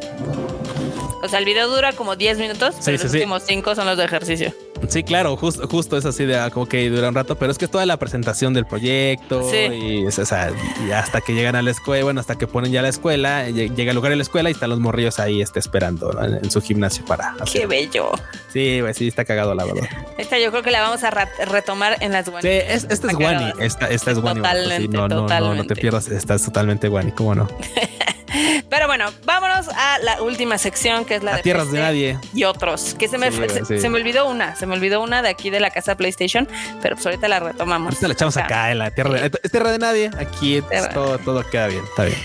O 1.23 1.29
sea, 1.29 1.39
el 1.39 1.45
video 1.45 1.69
dura 1.69 1.93
como 1.93 2.17
10 2.17 2.39
minutos, 2.39 2.75
pero 2.85 3.03
los 3.03 3.13
últimos 3.13 3.43
5 3.47 3.75
son 3.75 3.87
los 3.87 3.99
de 3.99 4.05
ejercicio. 4.05 4.55
Sí, 4.91 5.05
claro, 5.05 5.37
justo 5.37 5.97
es 5.97 6.05
así 6.05 6.25
de 6.25 6.37
ah, 6.37 6.51
como 6.51 6.67
que 6.67 6.91
dura 6.91 7.09
un 7.09 7.15
rato, 7.15 7.37
pero 7.37 7.53
es 7.53 7.59
que 7.59 7.67
es 7.67 7.71
toda 7.71 7.87
la 7.87 7.97
presentación 7.97 8.55
del 8.55 8.67
proyecto 8.67 9.49
y, 9.55 10.05
o 10.05 10.11
sea, 10.11 10.53
y 10.85 10.91
hasta 10.91 11.21
que 11.21 11.33
llegan 11.33 11.55
a 11.55 11.63
la 11.63 11.71
escuela, 11.71 12.03
bueno, 12.05 12.21
hasta 12.21 12.37
que 12.37 12.49
ponen 12.49 12.73
ya 12.73 12.83
la 12.83 12.89
escuela, 12.89 13.49
llega 13.49 13.91
el 13.91 13.95
lugar 13.95 14.11
de 14.11 14.17
la 14.17 14.23
escuela 14.23 14.49
y 14.49 14.53
están 14.53 14.71
los 14.71 14.81
morrillos 14.81 15.21
ahí 15.21 15.41
este, 15.41 15.61
esperando 15.61 16.13
en, 16.21 16.51
su 16.51 16.61
gimnasio 16.61 17.05
para 17.05 17.37
hacer. 17.41 17.63
Qué 17.63 17.67
bello. 17.67 18.11
Sí, 18.53 18.79
pues 18.81 18.97
sí, 18.97 19.07
está 19.07 19.25
cagado 19.25 19.55
la 19.55 19.65
verdad. 19.65 19.89
Esta 20.19 20.41
yo 20.41 20.51
creo 20.51 20.65
que 20.65 20.73
la 20.73 20.83
vamos 20.83 21.05
a 21.05 21.11
retomar 21.11 21.97
en 22.01 22.11
las 22.11 22.27
Wani. 22.27 22.43
Sí, 22.43 22.49
esta 22.49 22.95
es 22.95 23.15
Wani, 23.15 23.53
esta, 23.61 23.89
esta 23.89 24.11
es 24.11 24.19
Wani. 24.19 24.41
Totalmente, 24.41 24.89
no, 24.89 25.07
no, 25.07 25.29
no, 25.29 25.55
no, 25.55 25.67
te 25.67 25.77
pierdas, 25.77 26.09
esta 26.09 26.35
es 26.35 26.43
totalmente 26.43 26.89
Wani, 26.89 27.13
¿cómo 27.13 27.37
no? 27.37 27.49
Pero 28.69 28.87
bueno, 28.87 29.11
vámonos 29.25 29.69
a 29.69 29.99
la 30.01 30.23
última 30.23 30.59
sección 30.59 31.05
que 31.05 31.17
es 31.17 31.23
la, 31.23 31.37
de 31.37 31.43
Tierras 31.43 31.71
de 31.71 31.81
Nadie 31.81 32.19
y 32.35 32.45
otros. 32.45 32.95
Que 32.99 33.09
se 33.09 33.19
me, 33.19 33.31
se, 33.31 33.89
me 33.89 33.99
olvidó 33.99 34.29
una, 34.29 34.57
se 34.57 34.67
me 34.67 34.75
olvidó 34.75 35.03
una 35.03 35.23
de 35.23 35.29
aquí 35.29 35.51
de 35.51 35.61
la 35.61 35.71
casa 35.71 35.97
PlayStation, 35.97 36.49
pero 36.83 36.97
pues 36.97 37.07
ahorita 37.07 37.29
la 37.29 37.41
retomamos. 37.41 37.89
Ahorita 37.89 38.09
la 38.09 38.15
echamos 38.15 38.37
acá, 38.37 38.71
en 38.71 38.79
la 38.79 38.91
Tierra, 38.91 39.21
de, 39.21 39.31
es 39.43 39.51
Tierra 39.51 39.73
de 39.73 39.79
Nadie. 39.79 40.11
Aquí 40.19 40.63
todo, 40.93 41.19
todo 41.19 41.49
queda 41.49 41.69
bien, 41.69 41.85
está 41.85 42.05
bien. 42.05 42.19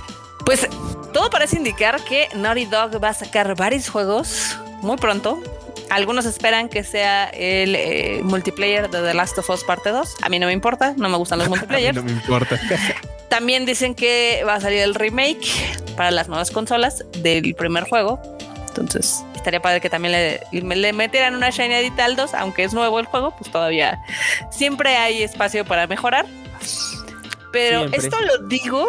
Pues 0.45 0.67
todo 1.11 1.29
parece 1.29 1.57
indicar 1.57 2.03
que 2.03 2.27
Naughty 2.35 2.65
Dog 2.65 3.03
va 3.03 3.09
a 3.09 3.13
sacar 3.13 3.55
varios 3.55 3.89
juegos 3.89 4.57
muy 4.81 4.97
pronto. 4.97 5.41
Algunos 5.89 6.25
esperan 6.25 6.69
que 6.69 6.83
sea 6.83 7.25
el 7.29 7.75
eh, 7.75 8.19
multiplayer 8.23 8.89
de 8.89 9.01
The 9.01 9.13
Last 9.13 9.37
of 9.37 9.49
Us 9.49 9.63
Parte 9.63 9.89
2. 9.89 10.17
A 10.21 10.29
mí 10.29 10.39
no 10.39 10.47
me 10.47 10.53
importa, 10.53 10.93
no 10.97 11.09
me 11.09 11.17
gustan 11.17 11.39
los 11.39 11.49
multiplayers. 11.49 11.95
no 11.95 12.03
me 12.03 12.11
importa. 12.11 12.59
También 13.29 13.65
dicen 13.65 13.95
que 13.95 14.43
va 14.47 14.55
a 14.55 14.61
salir 14.61 14.79
el 14.79 14.95
remake 14.95 15.47
para 15.95 16.12
las 16.12 16.27
nuevas 16.27 16.51
consolas 16.51 17.03
del 17.21 17.55
primer 17.55 17.84
juego. 17.84 18.19
Entonces, 18.67 19.23
estaría 19.36 19.62
padre 19.62 19.79
que 19.79 19.89
también 19.89 20.12
le, 20.12 20.41
le 20.51 20.93
metieran 20.93 21.36
una 21.36 21.49
Shiny 21.49 21.75
Edit 21.75 21.99
al 21.99 22.15
2, 22.15 22.34
aunque 22.34 22.63
es 22.63 22.73
nuevo 22.73 22.99
el 22.99 23.05
juego, 23.05 23.36
pues 23.38 23.51
todavía 23.51 24.01
siempre 24.51 24.97
hay 24.97 25.23
espacio 25.23 25.63
para 25.65 25.88
mejorar. 25.88 26.25
Pero 27.51 27.86
esto 27.93 28.19
lo 28.19 28.47
digo 28.49 28.86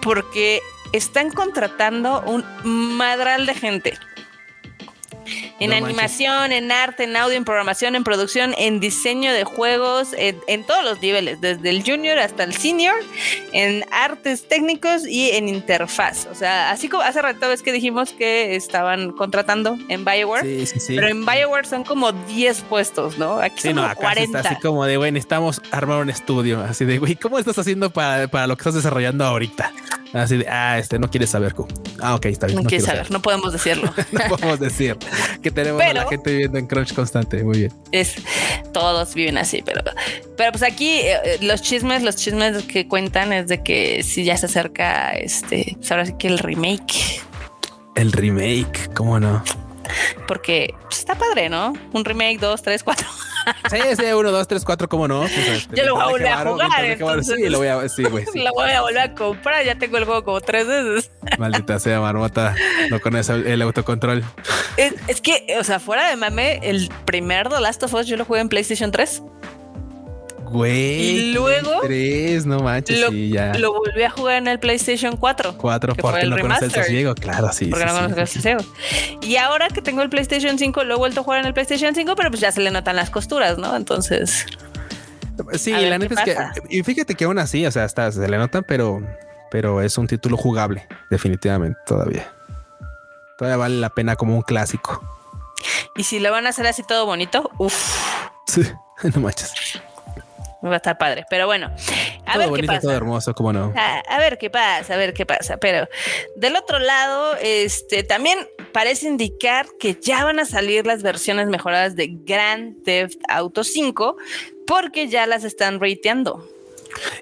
porque 0.00 0.62
están 0.92 1.30
contratando 1.30 2.22
un 2.22 2.44
madral 2.96 3.44
de 3.44 3.54
gente. 3.54 3.98
En 5.58 5.72
animación, 5.72 6.52
en 6.52 6.70
arte, 6.70 7.04
en 7.04 7.16
audio, 7.16 7.36
en 7.36 7.44
programación, 7.44 7.94
en 7.94 8.04
producción, 8.04 8.54
en 8.58 8.78
diseño 8.78 9.32
de 9.32 9.44
juegos, 9.44 10.08
en, 10.16 10.64
todos 10.64 10.84
los 10.84 11.00
niveles, 11.00 11.40
desde 11.40 11.70
el 11.70 11.82
junior 11.82 12.18
hasta 12.18 12.44
el 12.44 12.52
senior, 12.52 12.96
en 13.52 13.84
artes 13.90 14.46
técnicos 14.48 15.06
y 15.06 15.30
en 15.30 15.48
interfaz. 15.48 16.26
O 16.30 16.34
sea, 16.34 16.70
así 16.70 16.88
como 16.88 17.02
hace 17.02 17.22
rato 17.22 17.48
ves 17.48 17.62
que 17.62 17.72
dijimos 17.72 18.12
que 18.12 18.54
estaban 18.56 19.12
contratando 19.12 19.78
en 19.88 20.04
Bioware, 20.04 20.42
sí, 20.42 20.66
sí, 20.66 20.80
sí. 20.80 20.94
pero 20.94 21.08
en 21.08 21.24
Bioware 21.24 21.66
son 21.66 21.84
como 21.84 22.12
10 22.12 22.62
puestos, 22.62 23.16
¿no? 23.18 23.38
Aquí 23.38 23.60
son 23.62 23.76
como 23.76 23.94
40. 23.94 24.38
así 24.38 24.60
como 24.60 24.84
de, 24.84 24.96
güey, 24.96 25.12
necesitamos 25.12 25.62
armar 25.70 25.98
un 25.98 26.10
estudio. 26.10 26.60
Así 26.60 26.84
de, 26.84 26.98
güey, 26.98 27.16
¿cómo 27.16 27.38
estás 27.38 27.58
haciendo 27.58 27.90
para, 27.90 28.28
para 28.28 28.46
lo 28.46 28.56
que 28.56 28.60
estás 28.60 28.74
desarrollando 28.74 29.24
ahorita? 29.24 29.72
Así 30.16 30.38
de, 30.38 30.48
ah, 30.48 30.78
este 30.78 30.98
no 30.98 31.10
quieres 31.10 31.30
saber. 31.30 31.54
Ah, 32.00 32.14
ok, 32.14 32.26
está 32.26 32.46
bien. 32.46 32.62
No, 32.62 32.68
quieres 32.68 32.86
saber, 32.86 33.10
no 33.10 33.20
podemos 33.20 33.52
decirlo. 33.52 33.92
no 34.12 34.20
podemos 34.28 34.58
decir 34.58 34.96
que 35.42 35.50
tenemos 35.50 35.82
a 35.82 35.92
la 35.92 36.08
gente 36.08 36.30
viviendo 36.30 36.58
en 36.58 36.66
crunch 36.66 36.94
constante. 36.94 37.42
Muy 37.44 37.58
bien. 37.58 37.72
Es, 37.92 38.14
todos 38.72 39.14
viven 39.14 39.38
así, 39.38 39.62
pero, 39.64 39.82
pero 40.36 40.52
pues 40.52 40.62
aquí 40.62 40.88
eh, 40.88 41.18
eh, 41.24 41.38
los 41.42 41.60
chismes, 41.60 42.02
los 42.02 42.16
chismes 42.16 42.62
que 42.64 42.88
cuentan 42.88 43.32
es 43.32 43.48
de 43.48 43.62
que 43.62 44.02
si 44.02 44.24
ya 44.24 44.36
se 44.36 44.46
acerca, 44.46 45.12
este, 45.12 45.74
pues 45.76 45.90
ahora 45.90 46.06
sí 46.06 46.14
que 46.18 46.28
el 46.28 46.38
remake. 46.38 47.20
El 47.94 48.12
remake, 48.12 48.92
¿cómo 48.94 49.20
no? 49.20 49.42
Porque 50.26 50.74
pues, 50.82 50.98
está 51.00 51.14
padre, 51.14 51.48
¿no? 51.48 51.72
Un 51.92 52.04
remake, 52.04 52.38
dos, 52.38 52.62
tres, 52.62 52.82
cuatro. 52.82 53.06
Sí, 53.70 53.78
sí, 53.96 54.04
uno, 54.12 54.32
dos, 54.32 54.48
tres, 54.48 54.64
cuatro, 54.64 54.88
¿cómo 54.88 55.06
no? 55.06 55.20
Pues, 55.20 55.36
este, 55.36 55.76
Yo 55.76 55.84
lo 55.84 55.94
voy 55.94 56.02
a 56.02 56.06
volver 56.06 56.26
a 56.26 56.38
jugar. 56.38 56.84
Entonces, 56.84 57.36
sí, 57.36 57.48
lo 57.48 57.58
voy 57.58 57.68
a, 57.68 57.88
sí, 57.88 58.02
güey. 58.04 58.24
Lo 58.34 58.52
voy 58.52 58.70
a 58.70 58.80
volver 58.80 58.98
a 58.98 59.14
comprar. 59.14 59.64
Ya 59.64 59.78
tengo 59.78 59.98
el 59.98 60.04
juego 60.04 60.24
como 60.24 60.40
tres 60.40 60.66
veces. 60.66 61.10
Maldita 61.38 61.78
sea, 61.78 62.00
marmota. 62.00 62.56
No 62.90 63.00
con 63.00 63.14
eso, 63.16 63.34
el 63.34 63.62
autocontrol. 63.62 64.24
Es, 64.76 64.94
es, 65.06 65.20
que, 65.20 65.56
o 65.58 65.64
sea, 65.64 65.78
fuera 65.78 66.08
de 66.08 66.16
mame, 66.16 66.58
el 66.62 66.90
primer 67.04 67.48
The 67.48 67.60
Last 67.60 67.82
of 67.84 67.94
Us 67.94 68.06
yo 68.06 68.16
lo 68.16 68.24
jugué 68.24 68.40
en 68.40 68.48
PlayStation 68.48 68.90
3. 68.90 69.22
Güey. 70.50 71.00
Y 71.00 71.32
luego. 71.32 71.80
Tres, 71.82 72.46
no 72.46 72.60
manches. 72.60 73.00
Lo, 73.00 73.10
sí, 73.10 73.30
ya. 73.30 73.54
lo 73.54 73.72
volví 73.72 74.02
a 74.02 74.10
jugar 74.10 74.36
en 74.36 74.48
el 74.48 74.58
PlayStation 74.58 75.16
4. 75.16 75.56
4 75.58 75.94
porque 75.96 76.26
no 76.26 76.38
conoces 76.38 76.62
el 76.64 76.70
sosiego. 76.82 77.14
Claro, 77.14 77.52
sí. 77.52 77.66
Porque 77.66 77.88
sí, 77.88 77.94
no 77.94 78.08
sí, 78.14 78.20
el 78.20 78.28
sosiego. 78.28 78.60
Y 79.22 79.36
ahora 79.36 79.68
que 79.68 79.82
tengo 79.82 80.02
el 80.02 80.08
PlayStation 80.08 80.58
5, 80.58 80.84
lo 80.84 80.94
he 80.94 80.98
vuelto 80.98 81.20
a 81.20 81.24
jugar 81.24 81.40
en 81.40 81.46
el 81.46 81.54
PlayStation 81.54 81.94
5, 81.94 82.14
pero 82.16 82.30
pues 82.30 82.40
ya 82.40 82.52
se 82.52 82.60
le 82.60 82.70
notan 82.70 82.96
las 82.96 83.10
costuras, 83.10 83.58
¿no? 83.58 83.74
Entonces. 83.76 84.46
Sí, 85.52 85.72
ver 85.72 85.90
la 85.90 85.98
neta 85.98 86.22
es 86.22 86.36
pasa. 86.36 86.52
que. 86.54 86.76
Y 86.76 86.82
fíjate 86.82 87.14
que 87.14 87.24
aún 87.24 87.38
así, 87.38 87.66
o 87.66 87.70
sea, 87.70 87.84
hasta 87.84 88.10
se 88.12 88.28
le 88.28 88.38
notan, 88.38 88.64
pero. 88.66 89.02
Pero 89.50 89.80
es 89.80 89.96
un 89.96 90.06
título 90.08 90.36
jugable, 90.36 90.88
definitivamente, 91.08 91.78
todavía. 91.86 92.32
Todavía 93.38 93.56
vale 93.56 93.76
la 93.76 93.90
pena 93.90 94.16
como 94.16 94.34
un 94.34 94.42
clásico. 94.42 95.02
Y 95.94 96.02
si 96.02 96.18
lo 96.18 96.30
van 96.30 96.46
a 96.46 96.50
hacer 96.50 96.66
así 96.66 96.82
todo 96.82 97.06
bonito, 97.06 97.50
uff, 97.58 97.96
Sí, 98.46 98.62
no 99.14 99.20
manches. 99.20 99.52
Va 100.68 100.74
a 100.74 100.76
estar 100.78 100.98
padre. 100.98 101.24
Pero 101.30 101.46
bueno, 101.46 101.66
a 102.26 102.32
todo 102.34 102.38
ver 102.38 102.44
qué 102.44 102.50
bonito, 102.50 102.72
todo 102.74 102.80
pasa. 102.82 102.96
hermoso, 102.96 103.34
cómo 103.34 103.52
no. 103.52 103.72
A, 103.76 103.98
a 104.00 104.18
ver 104.18 104.38
qué 104.38 104.50
pasa, 104.50 104.94
a 104.94 104.96
ver 104.96 105.14
qué 105.14 105.26
pasa. 105.26 105.56
Pero 105.58 105.88
del 106.36 106.56
otro 106.56 106.78
lado, 106.78 107.36
este 107.40 108.02
también 108.02 108.38
parece 108.72 109.06
indicar 109.08 109.66
que 109.78 109.98
ya 110.00 110.24
van 110.24 110.38
a 110.38 110.44
salir 110.44 110.86
las 110.86 111.02
versiones 111.02 111.46
mejoradas 111.48 111.96
de 111.96 112.08
Grand 112.10 112.82
Theft 112.84 113.18
Auto 113.28 113.64
5 113.64 114.16
porque 114.66 115.08
ya 115.08 115.26
las 115.26 115.44
están 115.44 115.80
rateando. 115.80 116.46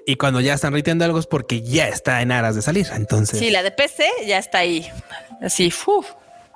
Y 0.05 0.15
cuando 0.15 0.39
ya 0.39 0.53
están 0.53 0.71
reiteando 0.73 1.03
algo 1.05 1.19
es 1.19 1.27
porque 1.27 1.61
ya 1.61 1.87
está 1.89 2.21
en 2.21 2.31
aras 2.31 2.55
de 2.55 2.61
salir. 2.61 2.87
Entonces, 2.93 3.39
Sí, 3.39 3.49
la 3.49 3.61
de 3.61 3.71
PC 3.71 4.07
ya 4.25 4.37
está 4.37 4.59
ahí. 4.59 4.89
Así, 5.41 5.73
uf. 5.85 6.07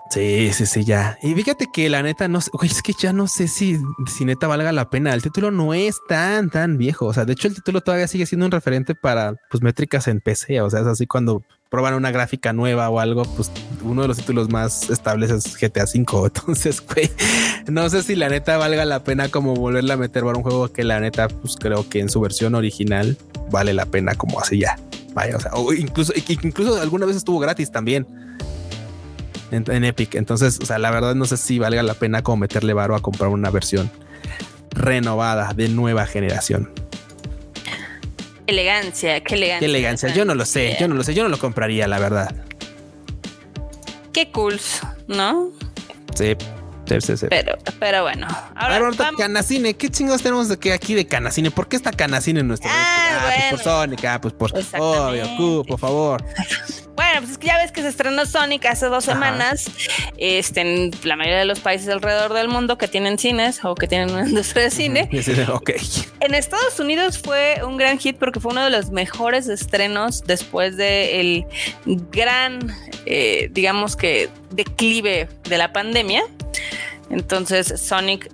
Sí, 0.10 0.52
sí, 0.54 0.66
sí, 0.66 0.84
ya. 0.84 1.18
Y 1.22 1.34
fíjate 1.34 1.68
que 1.72 1.90
la 1.90 2.02
neta 2.02 2.28
no 2.28 2.42
sé, 2.42 2.52
es 2.64 2.82
que 2.82 2.94
ya 2.94 3.14
no 3.14 3.28
sé 3.28 3.48
si, 3.48 3.78
si 4.08 4.26
neta 4.26 4.48
valga 4.48 4.72
la 4.72 4.90
pena. 4.90 5.14
El 5.14 5.22
título 5.22 5.52
no 5.52 5.74
es 5.74 6.00
tan, 6.08 6.50
tan 6.50 6.78
viejo. 6.78 7.06
O 7.06 7.14
sea, 7.14 7.26
de 7.26 7.34
hecho, 7.34 7.48
el 7.48 7.56
título 7.56 7.82
todavía 7.82 8.08
sigue 8.08 8.26
siendo 8.26 8.46
un 8.46 8.52
referente 8.52 8.96
para 8.96 9.36
pues 9.50 9.64
métricas 9.64 10.08
en 10.08 10.22
PC. 10.22 10.62
O 10.62 10.70
sea, 10.70 10.82
es 10.82 10.88
así 10.88 11.08
cuando 11.08 11.44
proban 11.70 11.94
una 11.94 12.12
gráfica 12.12 12.52
nueva 12.52 12.90
o 12.90 13.00
algo, 13.00 13.24
pues 13.36 13.52
uno 13.84 14.02
de 14.02 14.08
los 14.08 14.18
títulos 14.18 14.50
más 14.50 14.90
estables 14.90 15.32
es 15.32 15.58
GTA 15.58 15.86
V. 15.86 16.28
Entonces, 16.36 16.84
güey, 16.86 17.10
no 17.68 17.90
sé 17.90 18.04
si 18.04 18.16
la 18.16 18.30
neta 18.30 18.58
valga 18.58 18.86
la 18.86 19.04
pena 19.04 19.30
como 19.30 19.56
volverla 19.56 19.94
a 19.94 19.98
meter 19.98 20.24
para 20.24 20.38
un 20.38 20.44
juego 20.44 20.72
que 20.72 20.84
la 20.84 21.00
neta, 21.00 21.28
pues 21.28 21.56
creo 21.60 21.88
que 21.88 22.00
en 22.00 22.10
su 22.10 22.20
versión 22.20 22.56
original 22.56 23.18
vale 23.52 23.74
la 23.74 23.86
pena 23.86 24.16
como 24.16 24.40
así 24.40 24.60
ya. 24.60 24.78
Vaya, 25.14 25.38
o 25.38 25.40
sea, 25.40 25.52
o 25.54 25.74
incluso, 25.74 26.14
incluso 26.28 26.80
alguna 26.80 27.06
vez 27.06 27.16
estuvo 27.16 27.40
gratis 27.40 27.72
también 27.72 28.29
en, 29.52 29.64
en 29.70 29.84
Epic. 29.84 30.16
Entonces, 30.16 30.60
o 30.62 30.66
sea, 30.66 30.78
la 30.80 30.92
verdad 30.92 31.16
no 31.16 31.26
sé 31.26 31.38
si 31.38 31.60
valga 31.60 31.84
la 31.84 31.94
pena 31.94 32.22
como 32.22 32.38
meterle 32.38 32.74
varo 32.74 32.96
a 32.96 33.02
comprar 33.02 33.30
una 33.30 33.50
versión 33.50 33.90
renovada 34.72 35.54
de 35.54 35.70
nueva 35.70 36.06
generación. 36.06 36.72
Elegancia, 38.48 39.22
qué 39.24 39.36
elegancia. 39.36 39.60
Qué 39.60 39.66
elegancia. 39.66 40.14
Yo 40.14 40.26
no 40.26 40.34
lo 40.34 40.46
sé, 40.46 40.76
yo 40.80 40.88
no 40.88 40.96
lo 40.96 41.04
sé, 41.04 41.14
yo 41.14 41.24
no 41.24 41.30
lo 41.30 41.38
compraría, 41.38 41.88
la 41.88 42.00
verdad. 42.00 42.34
Qué 44.12 44.32
cool, 44.32 44.60
¿no? 45.08 45.52
Sí, 46.16 46.36
sí, 46.88 46.96
sí. 47.02 47.18
sí. 47.18 47.28
Pero, 47.30 47.58
pero 47.80 48.02
bueno. 48.02 48.26
Ahora, 48.56 48.78
Ahora, 48.78 48.90
vamos- 48.98 49.20
Canacine, 49.20 49.76
¿qué 49.76 49.90
chingados 49.90 50.24
tenemos 50.24 50.50
de 50.50 50.58
que 50.58 50.74
aquí 50.74 50.96
de 50.96 51.06
Canacine? 51.06 51.52
¿Por 51.52 51.68
qué 51.68 51.76
está 51.76 51.92
Canacine 51.92 52.40
en 52.40 52.48
nuestro 52.48 52.72
Ah, 52.74 53.30
pues 53.30 53.52
por. 53.52 53.60
Sonic, 53.60 54.06
ah, 54.06 54.20
pues 54.20 54.34
por 54.34 54.52
obvio, 54.80 55.26
Q, 55.38 55.66
por 55.68 55.80
favor. 55.80 56.24
Bueno, 57.20 57.28
pues 57.28 57.32
es 57.32 57.38
que 57.38 57.48
ya 57.48 57.58
ves 57.58 57.74
que 57.74 57.82
se 57.82 57.90
estrenó 57.90 58.26
Sonic 58.26 58.66
hace 58.66 58.86
dos 58.86 59.10
Ajá. 59.10 59.16
semanas. 59.16 59.70
Este, 60.16 60.62
en 60.62 60.92
la 61.04 61.18
mayoría 61.18 61.40
de 61.40 61.46
los 61.46 61.60
países 61.60 61.90
alrededor 61.90 62.32
del 62.32 62.48
mundo 62.48 62.78
que 62.78 62.88
tienen 62.88 63.20
cines 63.20 63.60
o 63.66 63.76
que 63.76 63.88
tienen 63.88 64.12
una 64.12 64.26
industria 64.26 64.64
de 64.64 64.72
cine. 64.72 65.10
En 66.22 66.34
Estados 66.34 66.80
Unidos 66.80 67.18
fue 67.18 67.62
un 67.68 67.76
gran 67.76 68.00
hit 68.00 68.16
porque 68.18 68.40
fue 68.40 68.54
uno 68.54 68.64
de 68.64 68.70
los 68.70 68.92
mejores 68.92 69.50
estrenos 69.50 70.24
después 70.24 70.78
del 70.78 71.46
gran, 71.86 72.74
eh, 73.06 73.50
digamos 73.52 73.98
que, 73.98 74.30
declive 74.52 75.28
de 75.44 75.58
la 75.58 75.74
pandemia. 75.74 76.24
Entonces, 77.10 77.82
Sonic, 77.82 78.30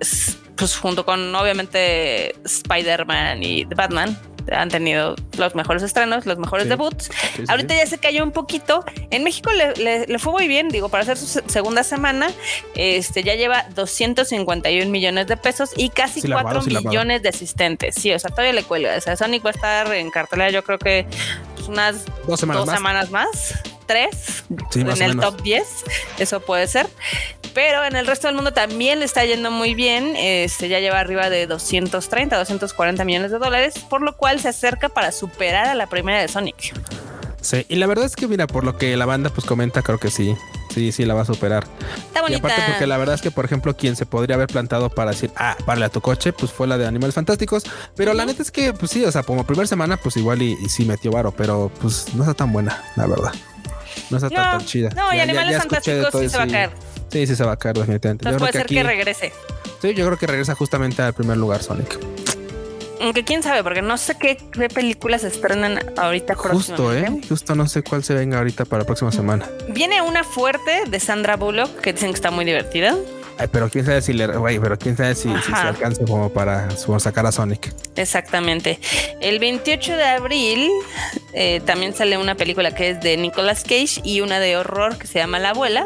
pues 0.54 0.76
junto 0.76 1.04
con 1.04 1.34
obviamente 1.34 2.36
Spider-Man 2.44 3.42
y 3.42 3.66
The 3.66 3.74
Batman, 3.74 4.16
han 4.52 4.68
tenido 4.68 5.16
los 5.38 5.54
mejores 5.54 5.82
estrenos, 5.82 6.26
los 6.26 6.38
mejores 6.38 6.64
Sí. 6.64 6.68
debuts. 6.70 7.10
Sí, 7.36 7.44
Ahorita 7.48 7.74
sí. 7.74 7.80
ya 7.80 7.86
se 7.86 7.98
cayó 7.98 8.22
un 8.24 8.32
poquito. 8.32 8.84
En 9.10 9.24
México 9.24 9.50
le, 9.52 9.72
le- 9.74 10.06
le 10.06 10.18
fue 10.18 10.32
muy 10.32 10.48
bien, 10.48 10.68
digo, 10.68 10.88
para 10.88 11.02
hacer 11.02 11.16
su 11.16 11.26
se- 11.26 11.42
segunda 11.48 11.82
semana, 11.84 12.28
este 12.74 13.22
ya 13.22 13.34
lleva 13.34 13.66
251 13.74 14.90
millones 14.90 15.26
de 15.26 15.36
pesos 15.36 15.70
y 15.76 15.88
casi 15.90 16.20
Sí 16.20 16.28
la 16.28 16.36
4 16.36 16.48
armaron, 16.48 16.64
sí 16.64 16.70
la 16.70 16.78
armaron. 16.78 16.90
millones 16.90 17.22
de 17.22 17.28
asistentes. 17.28 17.94
Sí, 17.96 18.12
o 18.12 18.18
sea, 18.18 18.30
todavía 18.30 18.52
le 18.52 18.62
cuelga. 18.62 18.96
O 18.96 19.00
sea, 19.00 19.16
Sonic 19.16 19.44
va 19.44 19.50
a 19.50 19.52
estar 19.52 19.94
en 19.94 20.10
cartelera, 20.10 20.50
yo 20.50 20.62
creo 20.64 20.78
que 20.78 21.06
pues, 21.56 21.68
unas 21.68 22.04
Dos 22.26 22.40
semanas 22.40 22.60
dos 22.60 22.66
más. 22.66 22.76
semanas 22.76 23.10
más, 23.10 23.54
tres, 23.86 24.44
Sí, 24.70 24.84
más 24.84 25.00
en 25.00 25.10
el 25.10 25.20
top 25.20 25.40
10, 25.42 25.62
eso 26.18 26.40
puede 26.40 26.66
ser. 26.66 26.86
Pero 27.54 27.84
en 27.84 27.96
el 27.96 28.06
resto 28.06 28.26
del 28.26 28.36
mundo 28.36 28.52
también 28.52 28.98
le 28.98 29.06
está 29.06 29.24
yendo 29.24 29.50
muy 29.50 29.74
bien. 29.74 30.14
Este 30.16 30.68
ya 30.68 30.78
lleva 30.80 31.00
arriba 31.00 31.30
de 31.30 31.46
230, 31.46 32.36
240 32.36 33.04
millones 33.04 33.30
de 33.30 33.38
dólares, 33.38 33.74
por 33.88 34.02
lo 34.02 34.16
cual 34.16 34.40
se 34.40 34.48
acerca 34.48 34.88
para 34.90 35.10
superar 35.12 35.66
a 35.66 35.74
la 35.74 35.86
primera 35.86 36.20
de 36.20 36.28
Sonic. 36.28 36.74
Sí, 37.40 37.64
y 37.68 37.76
la 37.76 37.86
verdad 37.86 38.04
es 38.06 38.16
que, 38.16 38.26
mira, 38.26 38.46
por 38.48 38.64
lo 38.64 38.76
que 38.76 38.96
la 38.96 39.06
banda 39.06 39.30
pues 39.30 39.46
comenta, 39.46 39.80
creo 39.82 39.98
que 39.98 40.10
sí. 40.10 40.34
Sí, 40.74 40.92
sí, 40.92 41.06
la 41.06 41.14
va 41.14 41.22
a 41.22 41.24
superar. 41.24 41.64
Está 42.08 42.18
Y 42.18 42.22
bonita. 42.22 42.38
aparte 42.40 42.62
porque 42.66 42.86
la 42.86 42.98
verdad 42.98 43.14
es 43.14 43.22
que, 43.22 43.30
por 43.30 43.44
ejemplo, 43.46 43.74
quien 43.76 43.96
se 43.96 44.04
podría 44.04 44.34
haber 44.34 44.48
plantado 44.48 44.90
para 44.90 45.12
decir, 45.12 45.30
ah, 45.36 45.56
vale 45.64 45.84
a 45.86 45.88
tu 45.88 46.00
coche, 46.02 46.32
pues 46.34 46.52
fue 46.52 46.66
la 46.66 46.76
de 46.76 46.86
Animales 46.86 47.14
Fantásticos. 47.14 47.62
Pero 47.94 48.12
la 48.12 48.26
neta 48.26 48.42
es 48.42 48.50
que, 48.50 48.74
pues 48.74 48.90
sí, 48.90 49.02
o 49.04 49.12
sea, 49.12 49.22
como 49.22 49.44
primera 49.44 49.66
semana, 49.66 49.96
pues 49.96 50.16
igual 50.18 50.42
y, 50.42 50.52
y 50.62 50.68
sí 50.68 50.84
metió 50.84 51.10
varo, 51.12 51.30
pero 51.32 51.70
pues 51.80 52.12
no 52.14 52.24
está 52.24 52.34
tan 52.34 52.52
buena, 52.52 52.82
la 52.96 53.06
verdad. 53.06 53.32
No 54.10 54.16
está 54.18 54.30
tan, 54.30 54.44
No, 54.52 54.58
tan 54.58 54.66
chida. 54.66 54.90
no, 54.90 55.08
y 55.12 55.16
Ya- 55.16 55.16
ya- 55.16 55.22
Animales 55.24 55.58
Fantásticos 55.58 56.10
todo 56.10 56.20
sí 56.20 56.26
y 56.26 56.30
se 56.30 56.36
va 56.38 56.44
a 56.44 56.48
caer. 56.48 56.70
Sí, 57.10 57.26
sí 57.26 57.36
se 57.36 57.44
va 57.44 57.52
a 57.52 57.56
caer 57.56 57.76
definitivamente. 57.76 58.28
Entonces 58.28 58.38
puede 58.38 58.52
creo 58.52 58.60
ser 58.62 58.66
que 58.68 58.74
que 58.74 58.80
aquí- 58.80 58.88
regrese. 58.88 59.32
Sí, 59.82 59.94
yo 59.94 60.06
creo 60.06 60.18
que 60.18 60.26
regresa 60.26 60.54
justamente 60.54 61.02
al 61.02 61.14
primer 61.14 61.36
lugar 61.36 61.62
Sonic. 61.62 61.98
Aunque 63.00 63.24
quién 63.24 63.42
sabe, 63.42 63.62
porque 63.62 63.82
no 63.82 63.98
sé 63.98 64.16
qué, 64.18 64.38
qué 64.52 64.68
películas 64.70 65.20
se 65.20 65.28
estrenan 65.28 65.78
ahorita 65.98 66.34
Justo, 66.34 66.94
¿eh? 66.94 67.20
Justo 67.28 67.54
no 67.54 67.68
sé 67.68 67.82
cuál 67.82 68.02
se 68.02 68.14
venga 68.14 68.38
ahorita 68.38 68.64
para 68.64 68.80
la 68.82 68.86
próxima 68.86 69.12
semana. 69.12 69.46
Viene 69.68 70.00
una 70.00 70.24
fuerte 70.24 70.84
de 70.88 70.98
Sandra 70.98 71.36
Bullock 71.36 71.78
que 71.80 71.92
dicen 71.92 72.08
que 72.10 72.14
está 72.16 72.30
muy 72.30 72.46
divertida. 72.46 72.96
Ay, 73.38 73.48
pero 73.52 73.68
quién 73.68 73.84
sabe 73.84 74.00
si 74.00 74.14
le, 74.14 74.26
güey, 74.28 74.58
pero 74.58 74.78
quién 74.78 74.96
sabe 74.96 75.14
si, 75.14 75.28
si 75.28 75.52
se 75.52 75.54
alcance 75.54 76.02
como 76.04 76.30
para 76.30 76.68
sacar 76.98 77.26
a 77.26 77.32
Sonic. 77.32 77.72
Exactamente. 77.96 78.78
El 79.20 79.38
28 79.38 79.96
de 79.96 80.04
abril 80.04 80.70
eh, 81.34 81.60
también 81.66 81.94
sale 81.94 82.16
una 82.16 82.34
película 82.34 82.74
que 82.74 82.90
es 82.90 83.00
de 83.00 83.16
Nicolas 83.18 83.62
Cage 83.62 84.00
y 84.04 84.22
una 84.22 84.40
de 84.40 84.56
horror 84.56 84.96
que 84.96 85.06
se 85.06 85.18
llama 85.18 85.38
La 85.38 85.50
Abuela. 85.50 85.84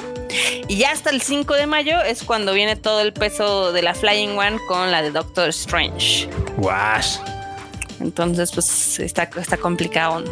Y 0.69 0.77
ya 0.77 0.93
hasta 0.93 1.11
el 1.11 1.23
5 1.23 1.55
de 1.55 1.67
mayo 1.67 2.01
es 2.01 2.23
cuando 2.23 2.53
viene 2.53 2.77
todo 2.77 3.01
el 3.01 3.13
peso 3.13 3.73
de 3.73 3.83
la 3.83 3.95
Flying 3.95 4.39
One 4.39 4.59
con 4.69 4.93
la 4.93 5.03
de 5.03 5.11
Doctor 5.11 5.49
Strange. 5.49 6.29
Entonces, 8.01 8.53
pues 8.53 9.01
está, 9.01 9.29
está 9.37 9.57
complicado. 9.57 10.25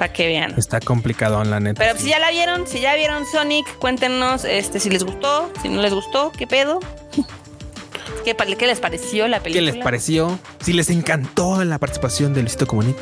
Para 0.00 0.14
que 0.14 0.26
vean. 0.28 0.54
Está 0.56 0.80
complicado 0.80 1.42
en 1.42 1.50
la 1.50 1.60
neta. 1.60 1.78
Pero 1.78 1.98
si 1.98 2.08
ya 2.08 2.18
la 2.18 2.30
vieron, 2.30 2.66
si 2.66 2.80
ya 2.80 2.94
vieron 2.94 3.26
Sonic, 3.26 3.66
cuéntenos 3.76 4.46
este, 4.46 4.80
si 4.80 4.88
les 4.88 5.04
gustó, 5.04 5.52
si 5.60 5.68
no 5.68 5.82
les 5.82 5.92
gustó, 5.92 6.32
qué 6.32 6.46
pedo. 6.46 6.80
¿Qué, 8.24 8.34
qué 8.56 8.66
les 8.66 8.80
pareció 8.80 9.28
la 9.28 9.38
¿Qué 9.38 9.44
película? 9.44 9.72
les 9.72 9.82
pareció? 9.84 10.38
Si 10.60 10.72
les 10.72 10.90
encantó 10.90 11.62
la 11.64 11.78
participación 11.78 12.34
de 12.34 12.42
Luisito 12.42 12.66
Comunica. 12.66 13.00